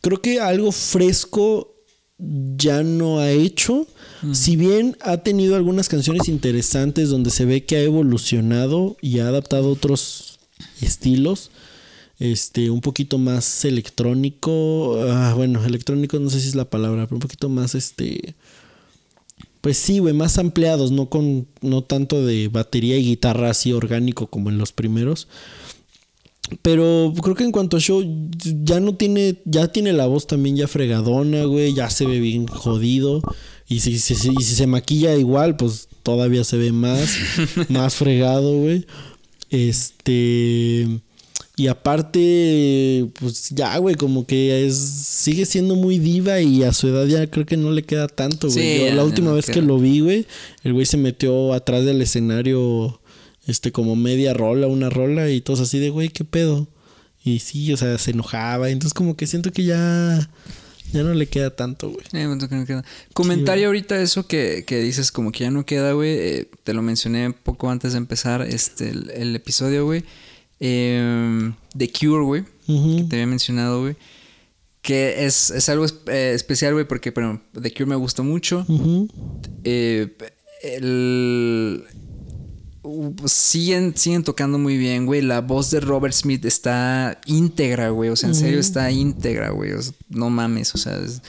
[0.00, 1.74] Creo que algo fresco
[2.18, 3.86] ya no ha hecho.
[4.32, 9.28] Si bien ha tenido algunas canciones interesantes donde se ve que ha evolucionado y ha
[9.28, 10.40] adaptado otros
[10.80, 11.50] estilos.
[12.18, 15.00] Este, un poquito más electrónico.
[15.08, 18.34] ah, bueno, electrónico no sé si es la palabra, pero un poquito más este.
[19.60, 21.46] Pues sí, güey, más ampliados, no con.
[21.60, 25.28] no tanto de batería y guitarra así orgánico como en los primeros.
[26.62, 28.02] Pero creo que en cuanto a show,
[28.64, 32.46] ya no tiene, ya tiene la voz también ya fregadona, güey, ya se ve bien
[32.46, 33.20] jodido.
[33.68, 37.16] Y si, si- si- y si se maquilla igual, pues todavía se ve más,
[37.68, 38.86] más fregado, güey.
[39.50, 40.86] Este.
[41.56, 46.86] Y aparte, pues ya, güey, como que es sigue siendo muy diva y a su
[46.86, 48.88] edad ya creo que no le queda tanto, güey.
[48.88, 50.26] Sí, la última vez que lo vi, güey,
[50.62, 53.00] el güey se metió atrás del escenario,
[53.48, 56.68] este, como media rola, una rola, y todos así de, güey, ¿qué pedo?
[57.24, 58.70] Y sí, o sea, se enojaba.
[58.70, 60.30] Entonces, como que siento que ya,
[60.92, 62.04] ya no le queda tanto, güey.
[62.12, 62.84] Eh, no queda.
[63.12, 66.10] Comentario ahorita eso que, que dices como que ya no queda, güey.
[66.10, 70.04] eh, te lo mencioné poco antes de empezar este, el, el episodio, güey.
[70.60, 72.44] Eh, The Cure, güey.
[72.66, 73.96] Que te había mencionado, güey.
[74.82, 78.64] Que es, es algo eh, especial, güey, porque bueno, The Cure me gustó mucho.
[79.64, 80.16] Eh,
[80.62, 81.84] el...
[82.88, 85.22] uh, siguen, siguen tocando muy bien, güey.
[85.22, 88.10] La voz de Robert Smith está íntegra, güey.
[88.10, 89.72] O sea, en serio está íntegra, güey.
[89.72, 91.20] O sea, no mames, o sea, es-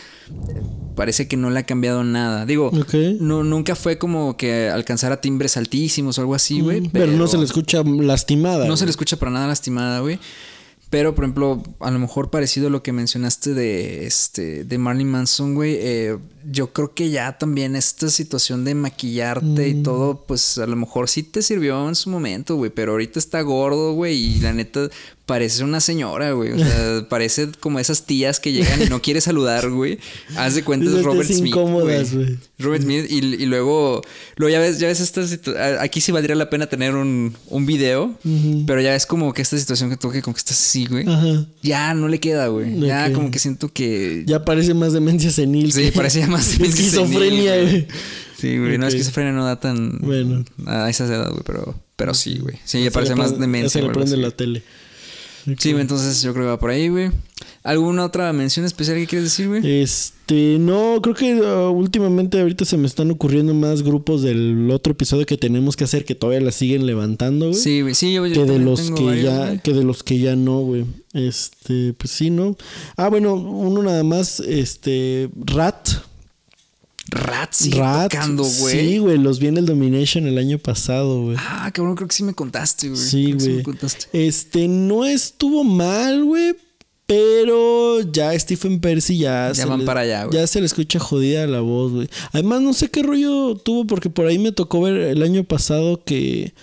[0.95, 2.45] parece que no le ha cambiado nada.
[2.45, 2.71] Digo,
[3.19, 6.89] no, nunca fue como que alcanzara timbres altísimos o algo así, güey.
[6.89, 8.65] Pero, no se le escucha lastimada.
[8.67, 10.19] No se le escucha para nada lastimada, güey.
[10.89, 15.05] Pero, por ejemplo, a lo mejor parecido a lo que mencionaste de este de Marley
[15.05, 15.75] Manson, güey.
[15.79, 16.17] eh,
[16.51, 21.09] yo creo que ya también esta situación de maquillarte y todo, pues a lo mejor
[21.09, 22.71] sí te sirvió en su momento, güey.
[22.73, 24.15] Pero ahorita está gordo, güey.
[24.15, 24.89] Y la neta
[25.25, 26.53] parece una señora, güey.
[26.53, 29.99] O sea, parece como esas tías que llegan y no quiere saludar, güey.
[30.37, 31.47] Haz de cuenta es Robert Smith.
[31.47, 32.39] incómodas, güey.
[32.57, 34.01] Robert Smith y, y luego,
[34.37, 37.35] luego ya ves, ya ves esta situ- a- aquí sí valdría la pena tener un,
[37.47, 38.15] un video,
[38.65, 41.07] pero ya es como que esta situación que toque como que estás así, güey.
[41.07, 41.45] Ajá.
[41.61, 42.79] Ya no le queda, güey.
[42.79, 45.71] Ya como que siento que Ya parece más demencia senil.
[45.73, 47.87] Sí, parece ya más demencia esquizofrenia, senil, güey.
[48.37, 48.89] Sí, güey, no Ok.
[48.93, 50.45] esquizofrenia no da tan Bueno.
[50.65, 52.55] a esa edad, güey, pero pero sí, güey.
[52.63, 53.81] Sí, ya parece más demencia.
[53.81, 54.21] Se le prende así.
[54.21, 54.63] la tele.
[55.57, 57.11] Sí, güey, entonces yo creo que va por ahí, güey.
[57.63, 59.81] ¿Alguna otra mención especial que quieres decir, güey?
[59.81, 64.93] Este, no, creo que uh, últimamente ahorita se me están ocurriendo más grupos del otro
[64.93, 67.59] episodio que tenemos que hacer que todavía la siguen levantando, güey.
[67.59, 69.59] Sí, güey, sí, yo, yo que de los tengo que varios, ya güey.
[69.59, 70.85] que de los que ya no, güey.
[71.13, 72.55] Este, pues sí, ¿no?
[72.95, 75.89] Ah, bueno, uno nada más este Rat,
[77.11, 78.11] Rat sigue Rat.
[78.11, 78.79] tocando, güey.
[78.79, 81.37] Sí, güey, los vi en el Domination el año pasado, güey.
[81.39, 82.99] Ah, cabrón, creo que sí me contaste, güey.
[83.01, 83.55] Sí, güey.
[83.57, 84.05] me contaste.
[84.13, 86.55] Este no estuvo mal, güey.
[87.05, 90.37] Pero ya Stephen Percy ya, Ya van le, para allá, güey.
[90.39, 92.07] ya se le escucha jodida la voz, güey.
[92.33, 96.03] Además, no sé qué rollo tuvo, porque por ahí me tocó ver el año pasado
[96.03, 96.53] que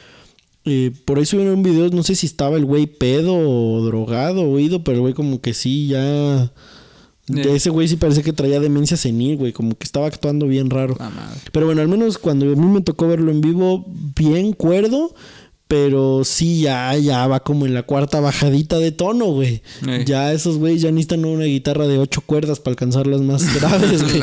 [0.65, 4.43] eh, por ahí subieron un video, no sé si estaba el güey pedo o drogado
[4.43, 6.53] o oído, pero el güey como que sí, ya...
[7.29, 7.57] de Eh.
[7.57, 10.97] ese güey sí parece que traía demencia senil, güey, como que estaba actuando bien raro.
[10.99, 11.41] Madre.
[11.53, 13.85] Pero bueno, al menos cuando a mí me tocó verlo en vivo,
[14.17, 15.15] bien cuerdo.
[15.69, 19.63] Pero sí, ya, ya va como en la cuarta bajadita de tono, güey.
[19.85, 20.05] Ey.
[20.05, 24.05] Ya esos güeyes ya necesitan una guitarra de ocho cuerdas para alcanzar las más graves,
[24.05, 24.23] güey.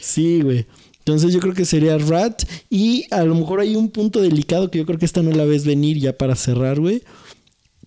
[0.00, 0.64] Sí, güey.
[1.00, 2.44] Entonces yo creo que sería Rat.
[2.70, 5.44] Y a lo mejor hay un punto delicado que yo creo que esta no la
[5.44, 7.02] ves venir ya para cerrar, güey.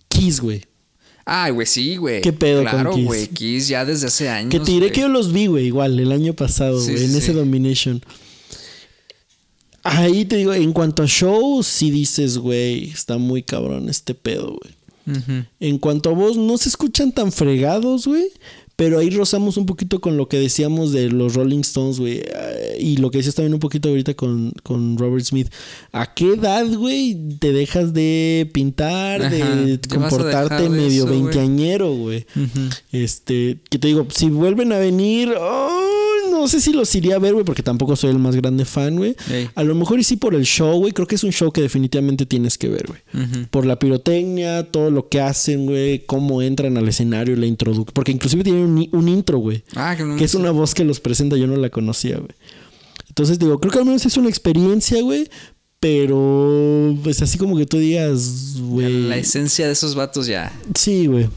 [0.06, 0.62] Kiss, güey.
[1.24, 2.20] Ay, güey, sí, güey.
[2.20, 3.04] ¿Qué pedo con Claro, Kiss?
[3.04, 3.26] güey.
[3.28, 4.50] Kiss ya desde hace años.
[4.50, 4.92] Que te diré güey.
[4.92, 7.32] que yo los vi, güey, igual, el año pasado, Sí, güey, sí, en ese sí.
[7.32, 8.02] Domination.
[9.84, 14.56] Ahí te digo, en cuanto a show, sí dices, güey, está muy cabrón este pedo,
[14.60, 14.74] güey.
[15.58, 18.26] En cuanto a voz, no se escuchan tan fregados, güey.
[18.74, 22.22] Pero ahí rozamos un poquito con lo que decíamos de los Rolling Stones, güey.
[22.24, 25.48] eh, Y lo que decías también un poquito ahorita con, con Robert Smith.
[25.92, 31.20] ¿A qué edad, güey, te dejas de pintar, Ajá, de comportarte de medio güey.
[31.20, 32.24] veinteañero, güey?
[32.92, 37.18] Este, que te digo, si vuelven a venir, ay, no sé si los iría a
[37.18, 39.16] ver, güey, porque tampoco soy el más grande fan, güey.
[39.30, 39.48] Ey.
[39.54, 40.92] A lo mejor y sí por el show, güey.
[40.92, 43.00] Creo que es un show que definitivamente tienes que ver, güey.
[43.50, 47.92] Por la pirotecnia, todo lo que hacen, güey, cómo entran al escenario, la introducción.
[47.92, 49.62] Porque inclusive tienen un, un intro, güey.
[49.74, 52.30] Ah, que no Que es una voz que los presenta, yo no la conocía, güey.
[53.08, 55.28] Entonces digo, creo que al menos es una experiencia, güey.
[55.82, 59.08] Pero, pues así como que tú digas, güey.
[59.08, 60.52] La esencia de esos vatos ya.
[60.76, 61.28] Sí, güey.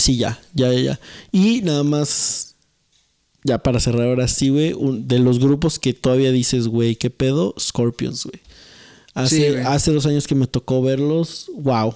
[0.00, 1.00] Sí, ya, ya, ya.
[1.30, 2.55] Y nada más,
[3.46, 7.54] ya para cerrar ahora sí, güey, de los grupos que todavía dices, güey, ¿qué pedo?
[7.58, 8.40] Scorpions, güey.
[9.14, 11.94] Hace, Sí, hace dos años que me tocó verlos, wow.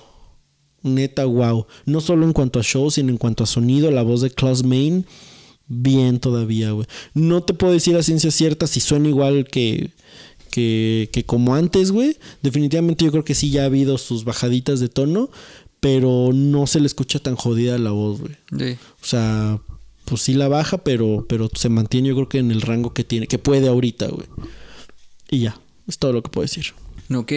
[0.82, 1.66] Neta, wow.
[1.84, 4.64] No solo en cuanto a show, sino en cuanto a sonido, la voz de Klaus
[4.64, 5.04] Main,
[5.66, 6.86] bien todavía, güey.
[7.12, 9.90] No te puedo decir a ciencia cierta si suena igual que,
[10.50, 12.16] que, que como antes, güey.
[12.42, 15.30] Definitivamente yo creo que sí ya ha habido sus bajaditas de tono,
[15.80, 18.36] pero no se le escucha tan jodida la voz, güey.
[18.58, 18.78] Sí.
[19.02, 19.60] O sea,
[20.10, 23.04] pues sí la baja, pero, pero se mantiene yo creo que en el rango que
[23.04, 24.26] tiene, que puede ahorita, güey.
[25.30, 25.56] Y ya,
[25.86, 26.66] es todo lo que puedo decir.
[27.14, 27.32] Ok.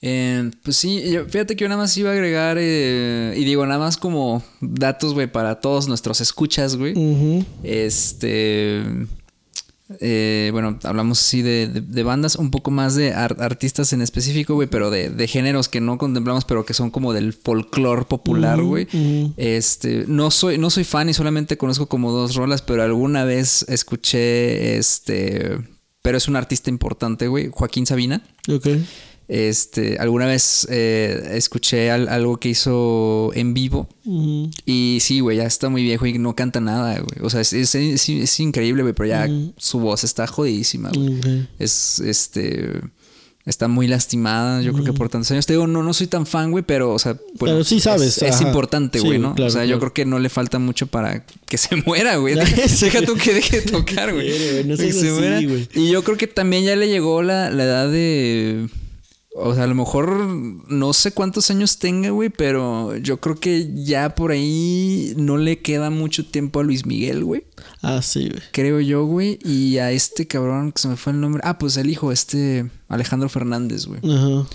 [0.00, 3.78] Eh, pues sí, fíjate que yo nada más iba a agregar, eh, y digo, nada
[3.78, 6.94] más como datos, güey, para todos nuestros escuchas, güey.
[7.62, 8.82] Este.
[10.00, 14.02] Eh, bueno, hablamos así de, de- de bandas, un poco más de ar- artistas en
[14.02, 18.04] específico, güey, pero de, de géneros que no contemplamos, pero que son como del folclore
[18.04, 18.88] popular, güey.
[19.36, 23.64] Este, no soy, no soy fan y solamente conozco como dos rolas, pero alguna vez
[23.68, 25.56] escuché, este,
[26.02, 28.22] pero es un artista importante, güey, Joaquín Sabina.
[28.48, 28.66] Ok.
[29.28, 33.88] Este, alguna vez eh, escuché al- algo que hizo en vivo.
[34.64, 37.24] Y sí, güey, ya está muy viejo y no canta nada, güey.
[37.26, 41.48] O sea, es, es- es- es increíble, güey, pero ya su voz está jodidísima, güey.
[41.58, 42.80] Es, este...
[43.44, 45.46] Está muy lastimada, yo creo que por tantos años.
[45.46, 47.12] Te digo, no, no soy tan fan, güey, pero, o sea...
[47.38, 49.36] bueno, Pero sí sabes, Es, importante, Sí, güey, ¿no?
[49.36, 52.34] claro, o sea, yo creo que no le falta mucho para que se muera, güey.
[52.80, 54.64] Deja tú que deje de tocar, güey.
[54.64, 55.40] No Que se así, muera.
[55.40, 58.66] Y yo creo que también ya le llegó la, la edad de...
[59.38, 63.70] O sea, a lo mejor no sé cuántos años tenga, güey, pero yo creo que
[63.74, 67.44] ya por ahí no le queda mucho tiempo a Luis Miguel, güey.
[67.82, 68.42] Ah, sí, güey.
[68.52, 69.38] Creo yo, güey.
[69.44, 71.42] Y a este cabrón que se me fue el nombre.
[71.44, 74.00] Ah, pues el hijo, este Alejandro Fernández, güey.
[74.10, 74.46] Ajá.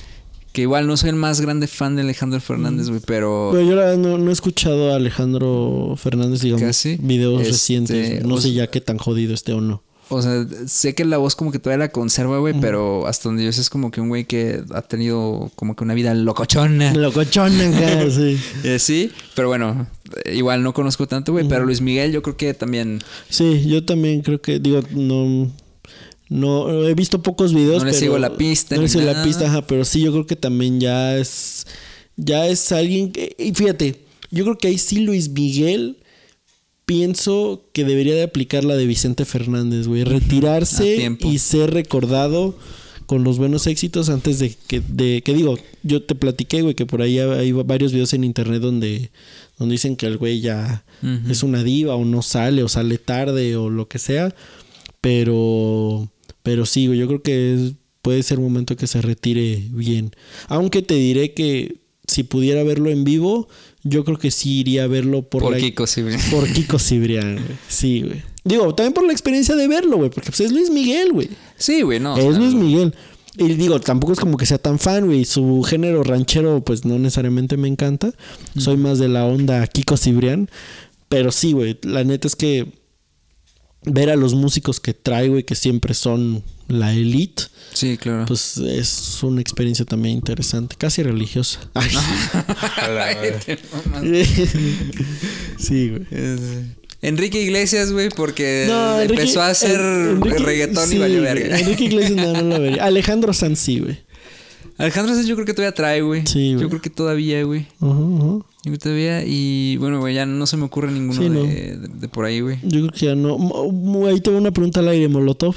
[0.51, 3.51] Que igual no soy el más grande fan de Alejandro Fernández, güey, pero...
[3.53, 6.97] Pero yo la verdad no, no he escuchado a Alejandro Fernández, digamos, Casi.
[6.97, 8.25] videos Este, recientes.
[8.25, 9.83] No sé ya qué tan jodido esté o no.
[10.13, 13.45] O sea, sé que la voz como que todavía la conserva, güey, pero hasta donde
[13.45, 16.93] yo sé es como que un güey que ha tenido como que una vida locochona.
[16.93, 18.38] Locochona sí.
[18.63, 19.88] Eh, sí, pero bueno,
[20.25, 23.85] eh, igual no conozco tanto, güey, pero Luis Miguel yo creo que también Sí, yo
[23.85, 25.49] también creo que, digo, no.
[26.29, 27.79] No, he visto pocos videos.
[27.79, 30.11] No le pero- sigo la pista No le sigo la pista, ajá, pero sí, yo
[30.11, 31.67] creo que también ya es.
[32.15, 33.35] Ya es alguien que.
[33.38, 35.97] Y fíjate, yo creo que ahí sí Luis Miguel.
[36.91, 40.03] Pienso que debería de aplicar la de Vicente Fernández, güey.
[40.03, 40.97] Retirarse
[41.31, 42.57] y ser recordado
[43.05, 46.85] con los buenos éxitos antes de que, de, que digo, yo te platiqué, güey, que
[46.85, 49.09] por ahí hay varios videos en internet donde,
[49.57, 50.84] donde dicen que el güey ya
[51.30, 54.35] es una diva o no sale o sale tarde o lo que sea.
[55.01, 56.09] Pero,
[56.43, 60.11] pero sí, güey, yo creo que es- puede ser momento que se retire bien.
[60.47, 61.77] Aunque te diré que
[62.07, 63.47] si pudiera verlo en vivo,
[63.83, 66.17] yo creo que sí iría a verlo por, por la- Kiko, güey.
[66.31, 67.57] por Kiko Cibrián, güey.
[67.67, 68.21] Sí, güey.
[68.43, 71.29] Digo, también por la experiencia de verlo, güey, porque pues es Luis Miguel, güey.
[71.57, 72.17] Sí, güey, no.
[72.17, 72.93] es Luis Miguel.
[73.37, 75.25] Y digo, tampoco es como que sea tan fan, güey.
[75.25, 78.11] Su género ranchero, pues no necesariamente me encanta.
[78.57, 80.49] Soy más de la onda Kiko Cibrián.
[81.07, 81.77] Pero sí, güey.
[81.83, 82.67] La neta es que
[83.83, 87.43] ver a los músicos que trae, güey, que siempre son la elite,
[87.73, 88.25] Sí, claro.
[88.27, 90.75] pues es una experiencia también interesante.
[90.77, 91.59] Casi religiosa.
[91.73, 91.89] Ay.
[95.57, 96.05] sí, güey.
[97.01, 101.21] Enrique Iglesias, güey, porque No, Enrique- empezó a hacer en- Enrique- reggaetón sí, y valió
[101.21, 101.57] verga.
[101.59, 102.83] Enrique Iglesias no, no lo vería.
[102.83, 103.97] Alejandro Sanz sí, güey.
[104.81, 106.25] Alejandro Sanz yo creo que todavía trae, güey.
[106.25, 106.63] Sí, güey.
[106.63, 107.67] Yo creo que todavía, güey.
[107.79, 108.25] Ajá, ajá.
[108.25, 109.23] Yo creo que todavía.
[109.25, 111.43] Y bueno, güey, ya no se me ocurre ninguno Sí, no.
[111.43, 112.59] de, de- de por ahí, güey.
[112.63, 113.37] Yo creo que ya no.
[114.07, 115.55] Ahí tengo una pregunta al aire, Molotov.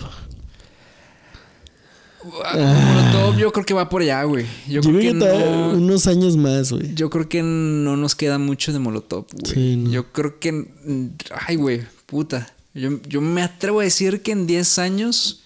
[2.25, 4.47] Molotov, yo creo que va por allá, güey.
[4.67, 5.71] Yo, Yo, creo que, todavía no.
[5.73, 6.95] unos años más, güey.
[6.95, 9.55] Yo creo que no nos queda mucho de Molotov, güey.
[9.55, 9.91] Sí, no.
[9.91, 10.53] Yo creo que.
[10.53, 11.07] mm,
[11.47, 12.51] Ay, güey, puta.
[12.75, 15.44] Yo, yo me atrevo a decir que en 10 años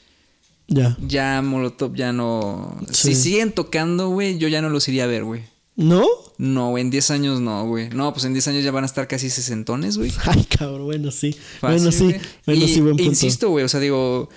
[0.69, 0.97] Ya.
[1.07, 2.77] ya Molotov ya no.
[2.91, 3.15] Sí.
[3.15, 5.43] Si siguen tocando, güey, yo ya no los iría a ver, güey.
[5.77, 6.05] ¿No?
[6.39, 7.89] No, güey, en 10 años no, güey.
[7.91, 10.13] No, pues en 10 años ya van a estar casi sesentones, güey.
[10.27, 11.33] Ay, cabrón, bueno, sí.
[11.61, 12.15] Fácil, bueno, sí.
[12.47, 13.03] Bueno, Y- sí, buen punto.
[13.05, 14.29] Insisto, güey, o sea, digo,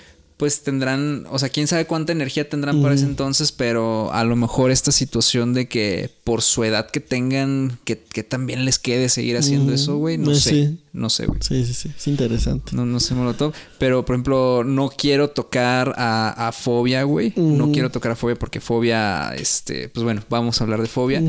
[0.41, 4.35] pues tendrán, o sea, quién sabe cuánta energía tendrán para ese entonces, pero a lo
[4.35, 9.09] mejor esta situación de que por su edad que tengan, que, que también les quede
[9.09, 10.49] seguir haciendo eso, güey, no Eh, sé.
[10.49, 10.77] sí.
[10.93, 11.37] No sé, güey.
[11.43, 11.91] Sí, sí, sí.
[11.95, 12.75] Es interesante.
[12.75, 13.53] No, no sé Molotov.
[13.77, 17.33] Pero, por ejemplo, no quiero tocar a, a Fobia, güey.
[17.37, 21.21] No quiero tocar a Fobia porque Fobia, este, pues bueno, vamos a hablar de Fobia.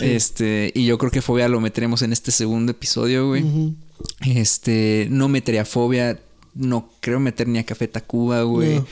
[0.00, 3.44] Este, y yo creo que Fobia lo meteremos en este segundo episodio, güey.
[4.24, 6.18] Este, no metería Fobia.
[6.54, 8.76] No creo meter ni a Café Tacuba, güey.
[8.76, 8.86] No.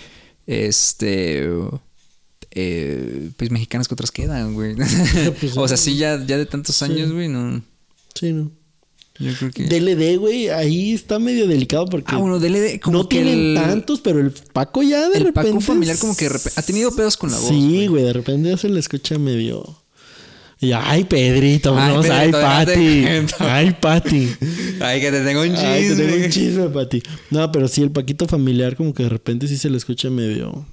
[0.46, 1.48] Este.
[2.50, 4.74] eh, pues mexicanas que otras quedan, güey.
[5.40, 6.84] pues, o sea, sí, ya, ya de tantos sí.
[6.84, 7.62] años, güey, no.
[8.14, 8.50] Sí, ¿no?
[9.18, 9.64] Yo creo que.
[9.64, 13.54] DLD, güey, ahí está medio delicado porque Ah, bueno, DLD, como no que tienen el,
[13.54, 15.50] tantos, pero el Paco ya de el repente.
[15.50, 17.48] Paco familiar, como que de repente- ha tenido pedos con la voz.
[17.48, 19.81] Sí, güey, de repente ya se le escucha medio.
[20.62, 23.04] Y ay, Pedrito, Ay, vamos, ay, Pati.
[23.40, 24.28] Ay, Pati.
[24.80, 25.66] Ay, que te tengo un chisme.
[25.66, 27.02] Ay, te tengo un chisme, Pati.
[27.30, 30.64] No, pero sí, el Paquito familiar, como que de repente sí se le escucha medio.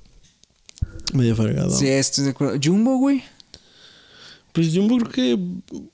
[1.14, 1.76] medio fregado.
[1.76, 2.60] Sí, estoy de acuerdo.
[2.64, 3.24] Jumbo, güey.
[4.54, 5.40] Pues Jumbo creo que.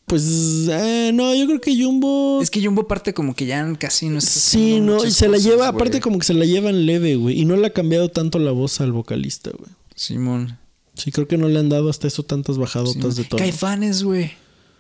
[0.06, 0.68] Pues.
[0.70, 2.42] eh, no, yo creo que Jumbo.
[2.42, 5.38] Es que Jumbo parte como que ya casi no está Sí, no, y se la
[5.38, 5.70] lleva, güey.
[5.70, 7.40] aparte como que se la llevan leve, güey.
[7.40, 9.72] Y no le ha cambiado tanto la voz al vocalista, güey.
[9.96, 10.58] Simón.
[10.96, 13.40] Sí, creo que no le han dado hasta eso tantas bajadotas de tono.
[13.40, 14.32] Caifanes, güey.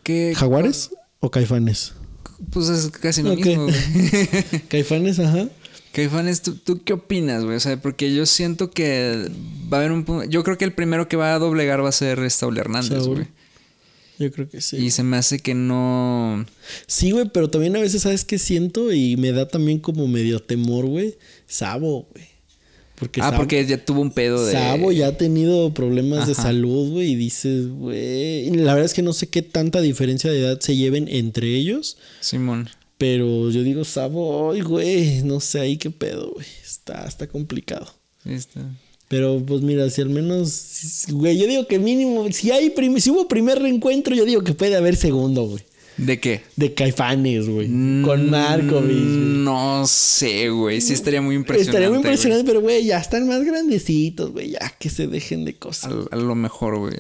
[0.03, 1.93] ¿Qué- ¿Jaguares o Caifanes?
[2.51, 3.45] Pues es casi lo Ok.
[3.45, 3.75] mismo, güey.
[4.69, 5.47] Caifanes, ajá.
[5.91, 7.55] Caifanes, ¿tú, ¿tú qué opinas, güey?
[7.55, 9.29] O sea, porque yo siento que
[9.71, 10.29] va a haber un.
[10.29, 13.15] Yo creo que el primero que va a doblegar va a ser Saúl Hernández, Saúl.
[13.15, 13.27] güey.
[14.19, 14.77] Yo creo que sí.
[14.77, 16.45] Y se me hace que no.
[16.87, 18.91] Sí, güey, pero también a veces, ¿sabes qué siento?
[18.93, 21.17] Y me da también como medio temor, güey.
[21.47, 22.25] Sabo, güey.
[22.95, 24.53] Porque ah, Sabo- porque ya tuvo un pedo de.
[24.53, 28.49] Sabo ya ha tenido problemas de salud, güey, y dices, güey.
[28.51, 31.97] La verdad es que no sé qué tanta diferencia de edad se lleven entre ellos,
[32.21, 32.69] Simón.
[32.97, 36.45] pero yo digo, Sabo, ay, güey, no sé ahí qué pedo, güey.
[36.63, 37.87] Está, está complicado.
[38.23, 38.61] Sí, está.
[39.07, 43.11] Pero pues mira, si al menos, güey, yo digo que mínimo, si hay prim- si
[43.11, 45.61] hubo primer reencuentro, yo digo que puede haber segundo, güey.
[45.97, 46.43] ¿De qué?
[46.55, 47.67] De Caifanes, güey.
[48.03, 49.43] Con Markovich, güey.
[49.43, 50.81] No sé, güey.
[50.81, 51.71] Sí estaría muy impresionante.
[51.71, 54.51] Estaría muy impresionante, pero güey, ya están más grandecitos, güey.
[54.51, 55.91] Ya que se dejen de cosas.
[56.11, 56.95] A, a lo mejor, güey.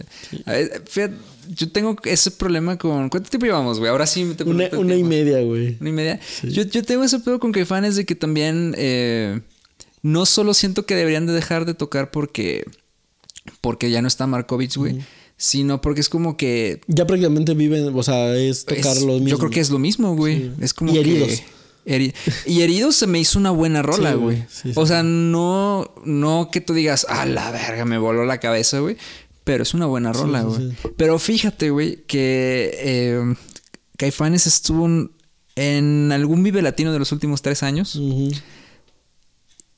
[0.87, 1.15] Fíjate,
[1.53, 3.09] yo tengo ese problema con.
[3.09, 3.89] ¿Cuánto tiempo llevamos, güey?
[3.91, 5.77] Ahora sí te Una, una y media, güey.
[5.79, 6.19] Una y media.
[6.43, 9.41] Yo, yo tengo ese pedo con Caifanes de que también eh,
[10.01, 12.65] no solo siento que deberían de dejar de tocar porque
[13.61, 14.99] porque ya no está Markovich, güey,
[15.37, 19.31] sino porque es como que Ya prácticamente viven, o sea, es tocar es- los mismos.
[19.31, 20.37] yo creo que es lo mismo, güey.
[20.37, 20.51] Sí.
[20.61, 21.43] Es como Y que- Heridos.
[21.87, 22.13] Heri-
[22.47, 24.43] y heridos se me hizo una buena rola, Sí, güey.
[24.49, 24.71] Sí.
[24.73, 28.97] O sea, no, no que tú digas, a la verga, me voló la cabeza, güey.
[29.43, 30.71] Pero es una buena rola, güey.
[30.97, 33.35] Pero fíjate, güey, que eh,
[33.97, 35.11] Caifanes estuvo en-
[35.55, 37.99] en algún Vive Latino de los últimos tres años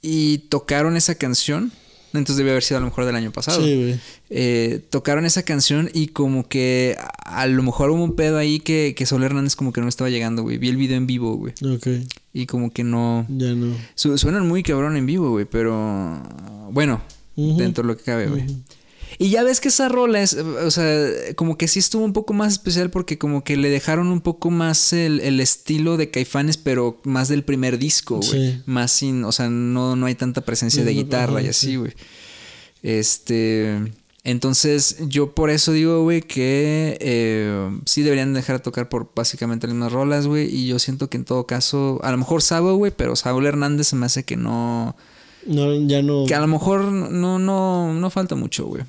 [0.01, 1.71] y tocaron esa canción.
[2.13, 3.63] Entonces debe haber sido a lo mejor del año pasado.
[3.63, 3.99] Sí, güey.
[4.29, 8.59] Eh, tocaron esa canción y como que a, a lo mejor hubo un pedo ahí
[8.59, 10.57] que, que Sol Hernández como que no estaba llegando, güey.
[10.57, 11.53] Vi el video en vivo, güey.
[11.63, 11.88] Ok.
[12.34, 13.25] Y como que no...
[13.29, 13.75] Ya no.
[13.95, 16.21] Su- suenan muy cabrón en vivo, güey, pero...
[16.71, 17.01] Bueno,
[17.35, 18.43] dentro de lo que cabe, güey.
[18.43, 18.53] Ujú.
[19.19, 22.34] Y ya ves que esa rola es, o sea, como que sí estuvo un poco
[22.34, 26.57] más especial porque como que le dejaron un poco más el, el estilo de Caifanes,
[26.57, 28.30] pero más del primer disco, güey.
[28.30, 28.61] Sí.
[28.65, 31.76] Más sin, o sea, no, no hay tanta presencia de guitarra y así, sí.
[31.77, 31.94] güey.
[32.84, 33.91] Este...
[34.23, 39.68] Entonces, yo por eso digo, güey, que eh, sí deberían dejar de tocar por básicamente
[39.68, 40.53] las mismas rolas, güey.
[40.53, 43.88] Y yo siento que en todo caso, a lo mejor Sabo, güey, pero Saúl Hernández
[43.88, 44.98] se me hace que no...
[45.45, 46.26] No, ya no.
[46.26, 48.84] Que a lo mejor no, no, no falta mucho, güey.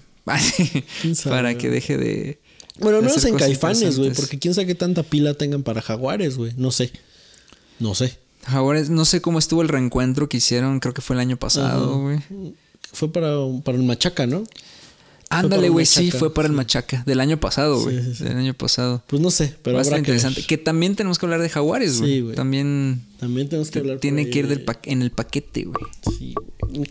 [1.02, 1.36] ¿Quién sabe?
[1.36, 2.38] Para que deje de.
[2.80, 6.36] Bueno, es hacer en Caifanes, güey, porque quién sabe qué tanta pila tengan para Jaguares,
[6.36, 6.52] güey.
[6.56, 6.92] No sé.
[7.80, 8.16] No sé.
[8.46, 12.00] Jaguares, no sé cómo estuvo el reencuentro que hicieron, creo que fue el año pasado,
[12.00, 12.20] güey.
[12.92, 13.34] Fue para,
[13.64, 14.44] para el Machaca, ¿no?
[15.30, 16.54] Ándale, güey, sí, fue para el.
[16.54, 17.98] Machaca, del año pasado, güey.
[17.98, 18.24] Sí, sí, sí.
[18.24, 19.02] Del año pasado.
[19.08, 20.40] Pues no sé, pero estar habrá que interesante.
[20.40, 20.46] ver.
[20.46, 22.10] Que también tenemos que hablar de Jaguares, güey.
[22.14, 22.34] Sí, güey.
[22.34, 25.84] También También tenemos que hablar tiene que ir del de- pa- en el paquete, güey.
[26.16, 26.88] Sí, güey.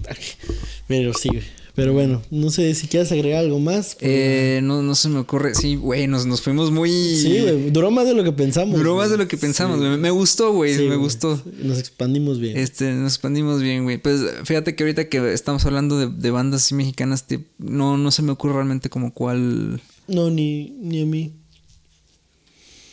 [0.87, 1.43] Pero sí, güey.
[1.77, 3.97] Pero bueno, no sé si quieres agregar algo más.
[4.01, 5.53] Eh, no, no se me ocurre.
[5.53, 6.89] Sí, güey, nos, nos fuimos muy.
[6.89, 7.69] sí, güey.
[7.69, 8.75] Duró más de lo que pensamos.
[8.79, 9.95] Duró más de lo que pensamos, güey.
[9.95, 10.75] Me gustó, güey.
[10.75, 11.39] Sí, me gustó.
[11.61, 12.57] Nos expandimos bien.
[12.57, 13.99] Este, nos expandimos bien, güey.
[13.99, 18.09] Pues fíjate que ahorita que estamos hablando de, de bandas así mexicanas, te- no, no
[18.09, 21.33] se me ocurre realmente como cuál, No, ni, ni a mí.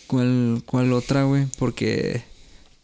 [0.06, 1.47] cuál, cuál otra, güey.
[1.59, 2.23] Porque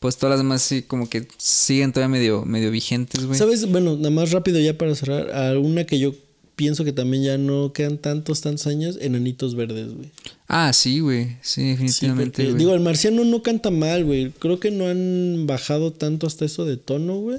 [0.01, 3.39] pues todas las demás sí como que siguen todavía medio, medio vigentes, güey.
[3.39, 3.71] ¿Sabes?
[3.71, 5.31] Bueno, nada más rápido ya para cerrar.
[5.31, 6.15] A una que yo
[6.57, 8.99] pienso que también ya no quedan tantos, tantos años.
[9.01, 10.11] Enanitos verdes, güey.
[10.49, 11.37] Ah, sí, güey.
[11.43, 14.31] Sí, Sí, definitivamente, porque, digo, el marciano no canta mal, güey.
[14.39, 17.39] Creo que no han bajado tanto hasta eso de tono, güey.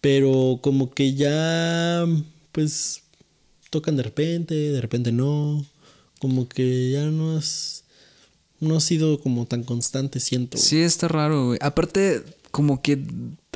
[0.00, 2.06] Pero como que ya,
[2.52, 3.02] pues,
[3.70, 5.66] tocan de repente, de repente no.
[6.20, 7.79] Como que ya no has,
[8.60, 10.56] no ha sido como tan constante, siento.
[10.58, 10.66] güey.
[10.66, 11.58] Sí, está raro, güey.
[11.62, 12.98] Aparte, como que.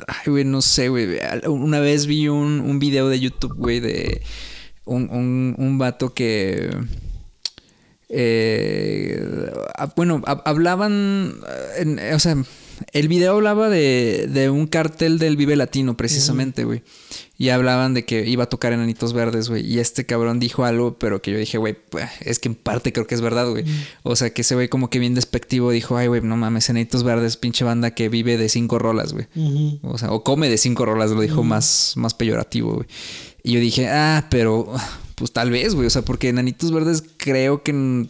[0.07, 1.07] Ay, güey, no sé, güey.
[1.47, 4.21] Una vez vi un, un video de YouTube, güey, de
[4.85, 6.69] un, un, un vato que.
[8.09, 9.25] eh,
[9.95, 11.35] bueno, hab- hablaban.
[11.47, 12.35] eh, en- o sea,
[12.91, 16.83] el video hablaba de, de un cartel del Vive Latino, precisamente, güey.
[17.37, 19.65] Y hablaban de que iba a tocar Enanitos Verdes, güey.
[19.65, 21.75] Y este cabrón dijo algo, pero que yo dije, güey,
[22.21, 23.65] es que en parte creo que es verdad, güey.
[24.03, 27.03] O sea, que ese güey como que bien despectivo dijo, ay, güey, no mames, Enanitos
[27.03, 29.27] Verdes, pinche banda que vive de cinco rolas, güey.
[29.81, 32.87] O sea, o come de cinco rolas, lo dijo más, más peyorativo, güey.
[33.43, 34.71] Y yo dije, ah, pero
[35.15, 35.87] pues tal vez, güey.
[35.87, 38.07] O sea, porque Enanitos Verdes creo que, mm,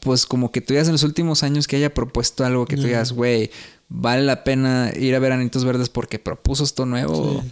[0.00, 2.84] pues como que tú digas en los últimos años que haya propuesto algo que tú
[2.84, 3.50] digas, güey,
[3.88, 7.42] vale la pena ir a ver Enanitos Verdes porque propuso esto nuevo.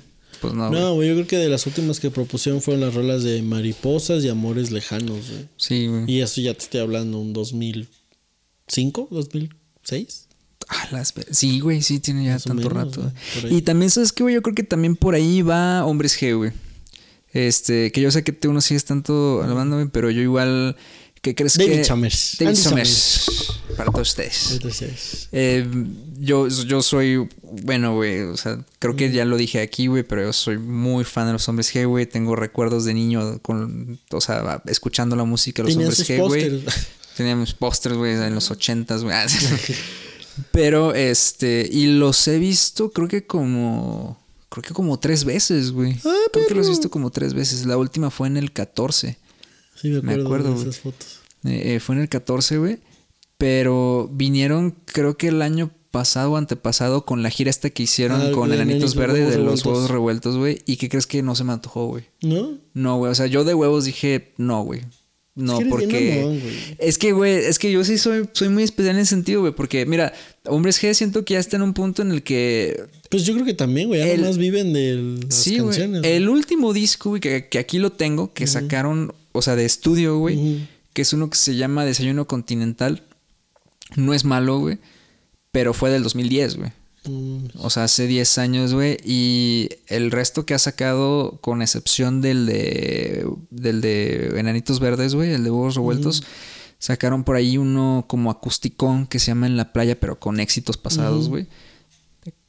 [0.40, 0.80] Pues no, güey.
[0.80, 4.24] No, güey, yo creo que de las últimas que propusieron fueron las rolas de Mariposas
[4.24, 5.46] y Amores Lejanos, güey.
[5.56, 6.04] Sí, güey.
[6.10, 10.26] Y eso ya te estoy hablando, un 2005, 2006.
[10.68, 13.12] Ah, las ve- Sí, güey, sí, tiene ya Más tanto menos, rato.
[13.42, 13.56] güey.
[13.56, 14.34] Y también, ¿sabes qué, güey?
[14.34, 16.52] Yo creo que también por ahí va Hombres G, güey.
[17.32, 20.20] Este, que yo sé que tú no sigues tanto a la banda, güey, pero yo
[20.22, 20.76] igual.
[21.22, 21.84] ¿Qué crees David que.?
[21.84, 22.36] Summers.
[22.38, 23.26] David Andy Summers.
[23.76, 24.52] para todos ustedes.
[24.52, 25.66] Entonces, Eh,
[26.18, 30.22] yo, yo soy, bueno, güey, o sea, creo que ya lo dije aquí, güey, pero
[30.22, 32.06] yo soy muy fan de los hombres G, güey.
[32.06, 36.50] Tengo recuerdos de niño con, o sea, escuchando la música de los hombres G, güey.
[36.60, 36.86] pósters.
[37.16, 39.14] Tenía mis pósters, güey, en los ochentas, güey.
[40.52, 44.18] Pero, este, y los he visto, creo que como,
[44.48, 45.96] creo que como tres veces, güey.
[46.04, 47.66] Ah, creo que los he visto como tres veces.
[47.66, 49.18] La última fue en el 14.
[49.80, 50.68] Sí, me acuerdo, acuerdo, de güey.
[50.68, 51.20] esas fotos.
[51.44, 52.78] Eh, eh, fue en el 14, güey.
[53.38, 58.20] Pero vinieron, creo que el año pasado o antepasado con la gira esta que hicieron
[58.20, 60.58] Ah, con Enanitos Verdes de los huevos revueltos, güey.
[60.66, 62.04] ¿Y qué crees que no se me antojó, güey?
[62.22, 62.58] ¿No?
[62.74, 63.10] No, güey.
[63.10, 64.82] O sea, yo de huevos dije, no, güey.
[65.34, 66.76] No, que porque.
[66.78, 69.54] es que, güey, es que yo sí soy, soy muy especial en ese sentido, güey.
[69.54, 70.12] Porque, mira,
[70.44, 72.84] Hombres G siento que ya está en un punto en el que.
[73.08, 74.16] Pues yo creo que también, güey.
[74.18, 76.02] Nomás viven de las sí, canciones.
[76.04, 80.18] El último disco, güey, que, que aquí lo tengo, que sacaron, o sea, de estudio,
[80.18, 80.68] güey.
[80.92, 83.02] Que es uno que se llama Desayuno Continental.
[83.96, 84.78] No es malo, güey.
[85.52, 86.72] Pero fue del 2010, güey.
[87.04, 88.98] Mm, O sea, hace 10 años, güey.
[89.04, 93.26] Y el resto que ha sacado, con excepción del de.
[93.50, 96.22] del de Enanitos Verdes, güey, el de Huevos Revueltos.
[96.78, 100.76] Sacaron por ahí uno como acusticón que se llama En la playa, pero con éxitos
[100.76, 101.46] pasados, güey.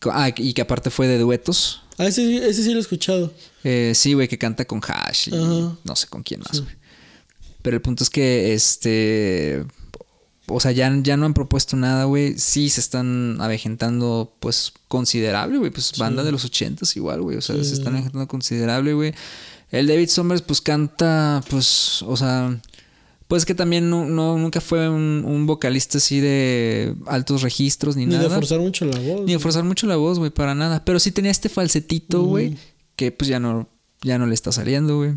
[0.10, 1.82] Ah, y que aparte fue de duetos.
[1.98, 3.34] Ah, ese, ese sí lo he escuchado.
[3.64, 5.78] Eh, sí, güey, que canta con Hash y Ajá.
[5.84, 6.76] no sé con quién más, güey.
[7.62, 9.66] Pero el punto es que, este...
[10.48, 12.38] O sea, ya, ya no han propuesto nada, güey.
[12.38, 15.72] Sí se están avejentando, pues, considerable, güey.
[15.72, 17.38] Pues banda de los ochentas igual, güey.
[17.38, 19.14] O sea, se están avejentando considerable, güey.
[19.70, 22.60] El David Summers, pues, canta, pues, o sea...
[23.28, 28.06] Pues que también no, no- nunca fue un, un vocalista así de altos registros ni,
[28.06, 28.28] Ni nada.
[28.28, 29.22] de forzar mucho la voz.
[29.26, 30.84] Ni de forzar mucho la voz, güey, para nada.
[30.84, 32.58] Pero sí tenía este falsetito, güey,
[33.02, 33.68] que pues ya no,
[34.04, 35.14] ya no le está saliendo, güey.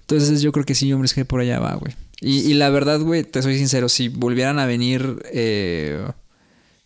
[0.00, 1.94] Entonces yo creo que sí, hombres G por allá va, güey.
[2.20, 6.04] Y, y la verdad, güey, te soy sincero, si volvieran a venir, eh,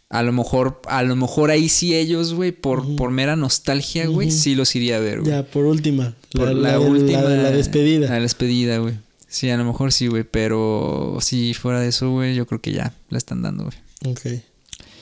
[0.08, 4.30] a lo mejor, a lo mejor ahí sí ellos, güey, por, por mera nostalgia, güey,
[4.30, 5.32] sí los iría a ver, güey.
[5.32, 6.14] Ya, por última.
[6.32, 7.22] Por la, la, la- última.
[7.22, 8.08] La, la despedida.
[8.08, 8.94] La despedida, güey.
[9.28, 12.72] Sí, a lo mejor sí, güey, pero si fuera de eso, güey, yo creo que
[12.72, 13.76] ya la están dando, güey.
[14.12, 14.40] Ok.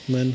[0.09, 0.35] Bueno.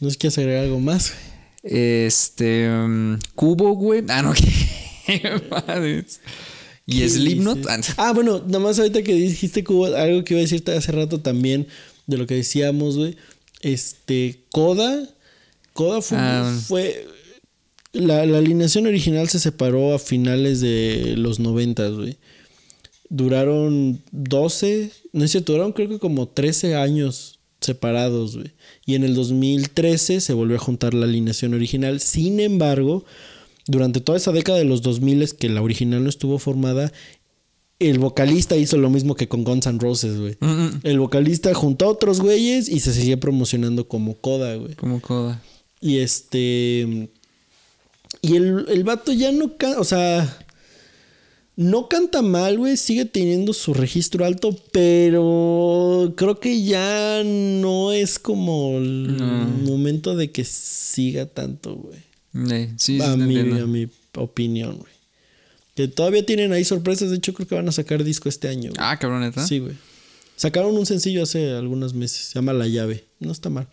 [0.00, 1.10] ¿No es que agregar algo más?
[1.12, 1.31] güey?
[1.62, 2.68] Este.
[2.68, 4.02] um, Cubo, güey.
[4.08, 4.32] Ah, no,
[5.06, 6.20] qué madres.
[6.86, 7.58] Y ¿Qué Slipknot.
[7.58, 7.94] dices?
[7.96, 11.20] Ah, bueno, nada más ahorita que dijiste hubo algo que iba a decirte hace rato
[11.20, 11.68] también
[12.06, 13.16] de lo que decíamos, güey.
[13.60, 15.08] Este, Coda.
[15.72, 16.18] Coda fue.
[16.18, 16.58] Ah.
[16.66, 17.06] fue
[17.92, 22.16] la, la alineación original se separó a finales de los noventas, güey.
[23.08, 28.52] Duraron 12, no es cierto, duraron creo que como 13 años separados, güey.
[28.84, 32.00] Y en el 2013 se volvió a juntar la alineación original.
[32.00, 33.04] Sin embargo,
[33.66, 36.92] durante toda esa década de los 2000 que la original no estuvo formada,
[37.78, 40.36] el vocalista hizo lo mismo que con Guns N' Roses, güey.
[40.40, 44.74] Mm, mm, El vocalista juntó a otros güeyes y se seguía promocionando como Coda, güey.
[44.74, 45.42] Como coda.
[45.80, 47.10] Y este.
[48.20, 49.52] Y el, el vato ya no.
[49.78, 50.38] O sea.
[51.54, 52.76] No canta mal, güey.
[52.76, 54.56] Sigue teniendo su registro alto.
[54.72, 56.14] Pero.
[56.16, 59.26] Creo que ya no es como el No.
[59.70, 61.98] momento de que siga tanto, güey.
[62.50, 64.92] Eh, sí, sí, a, mi, a mi opinión, güey.
[65.74, 67.10] Que todavía tienen ahí sorpresas.
[67.10, 68.70] De hecho, creo que van a sacar disco este año.
[68.70, 68.76] güey.
[68.78, 69.32] Ah, cabrón.
[69.46, 69.74] Sí, güey.
[70.36, 72.26] Sacaron un sencillo hace algunos meses.
[72.28, 73.04] Se llama La Llave.
[73.20, 73.68] No está mal.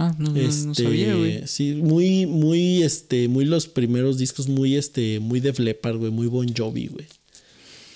[0.00, 1.46] Ah, no, no- no Este, sabía, güey.
[1.48, 6.28] Sí, muy, muy, este, muy los primeros discos, muy, este, muy Def Leppard, güey, muy
[6.28, 7.06] Bon Jovi, güey.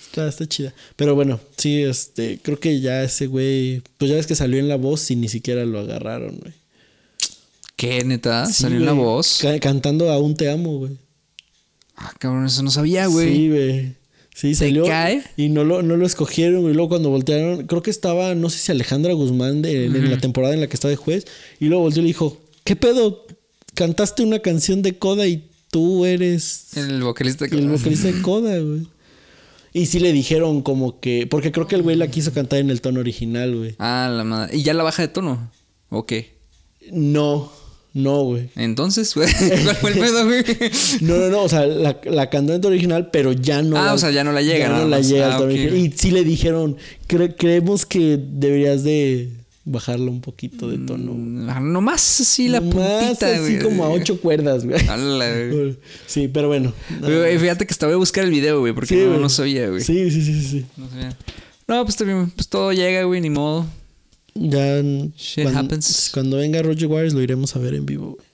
[0.07, 0.75] Está, está chida.
[0.97, 4.67] Pero bueno, sí, este, creo que ya ese güey, pues ya ves que salió en
[4.69, 6.53] la voz y ni siquiera lo agarraron, güey.
[7.77, 8.47] ¿Qué, neta?
[8.47, 9.39] Sí, ¿Salió en la voz?
[9.41, 10.93] Ca- cantando Aún te amo, güey.
[11.97, 13.33] Ah, cabrón, eso no sabía, güey.
[13.37, 13.95] Sí, güey.
[14.35, 14.85] Sí, ¿Se salió.
[14.87, 15.23] cae?
[15.37, 16.65] Y no lo, no lo escogieron.
[16.71, 20.19] Y luego cuando voltearon, creo que estaba, no sé si Alejandra Guzmán de, en la
[20.19, 21.27] temporada en la que estaba de juez.
[21.61, 23.27] Y luego volteó y le dijo: ¿Qué pedo?
[23.75, 27.57] Cantaste una canción de Coda y tú eres El vocalista que...
[27.57, 28.87] el vocalista de Coda, güey.
[29.75, 31.27] Y sí le dijeron como que.
[31.27, 33.75] Porque creo que el güey la quiso cantar en el tono original, güey.
[33.79, 34.57] Ah, la madre.
[34.57, 35.51] ¿Y ya la baja de tono?
[35.89, 36.35] ¿O qué?
[36.91, 37.53] No,
[37.95, 38.49] no, güey.
[38.57, 39.29] Entonces, güey.
[39.65, 40.45] ¿Cuál fue el pedo, güey?
[41.03, 43.77] No, no, no, o sea, la, la tono original, pero ya no.
[43.77, 45.59] Ah, o sea, ya no la llega, Ya no la llega Ah, tono ok.
[45.59, 45.77] original.
[45.77, 46.77] Y sí le dijeron,
[47.09, 49.29] "Cre- creemos que deberías de
[49.65, 51.13] bajarle un poquito de tono.
[51.13, 51.49] güey".
[51.51, 53.59] Ah, Nomás así la Nomás puntita, así güey.
[53.61, 54.81] como a ocho cuerdas, güey.
[55.53, 55.77] Güey.
[56.07, 56.73] Sí, pero bueno.
[57.01, 59.83] Güey, Fíjate que estaba a buscar el video, güey, porque Sí, no, no sabía, güey.
[59.83, 60.65] Sí, sí, sí, sí.
[60.77, 61.17] No sabía.
[61.69, 63.67] No, pues también, pues todo llega, güey, ni modo.
[64.35, 66.11] Ya Shit cuando, happens.
[66.13, 68.33] cuando venga Roger Waters lo iremos a ver en vivo, güey.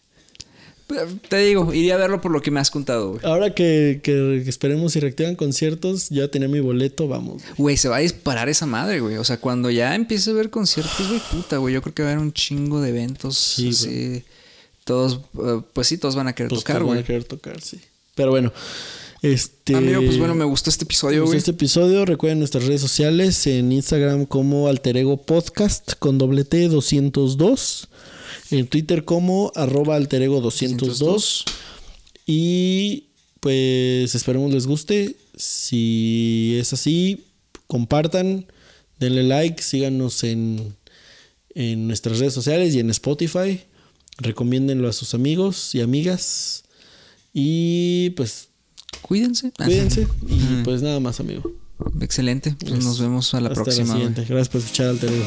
[1.29, 3.21] Te digo, iría a verlo por lo que me has contado, güey.
[3.23, 7.43] Ahora que, que esperemos y reactivan conciertos, ya tenía mi boleto, vamos.
[7.59, 9.19] Güey, se va a disparar esa madre, güey.
[9.19, 11.75] O sea, cuando ya empiece a ver conciertos, güey, puta, güey.
[11.75, 13.37] Yo creo que va a haber un chingo de eventos.
[13.37, 14.25] Sí, así.
[14.85, 17.61] Todos, eh, pues sí, todos van a querer Pues tocar, todos van a querer tocar,
[17.61, 17.79] sí.
[18.15, 18.51] Pero bueno,
[19.23, 19.75] este...
[19.75, 22.05] Amigo, pues bueno, me gustó este episodio, ¿Te gustó este episodio.
[22.05, 27.89] Recuerden nuestras redes sociales en Instagram como Alterego Podcast con doble T 202.
[28.51, 31.45] En Twitter como arroba alterego 202.
[32.27, 33.09] Y
[33.41, 35.17] pues esperemos les guste.
[35.37, 37.25] Si es así,
[37.67, 38.47] compartan,
[38.99, 40.77] denle like, síganos en,
[41.55, 43.61] en nuestras redes sociales y en Spotify.
[44.19, 46.65] Recomiéndenlo a sus amigos y amigas.
[47.33, 48.48] Y pues
[49.03, 49.53] Cuídense.
[49.53, 50.07] cuídense.
[50.27, 51.51] Y pues nada más, amigo.
[52.01, 52.55] Excelente.
[52.59, 53.95] Pues Es- nos vemos a la Hasta próxima.
[53.95, 54.25] siguiente.
[54.29, 55.25] Gracias por escuchar Alterego.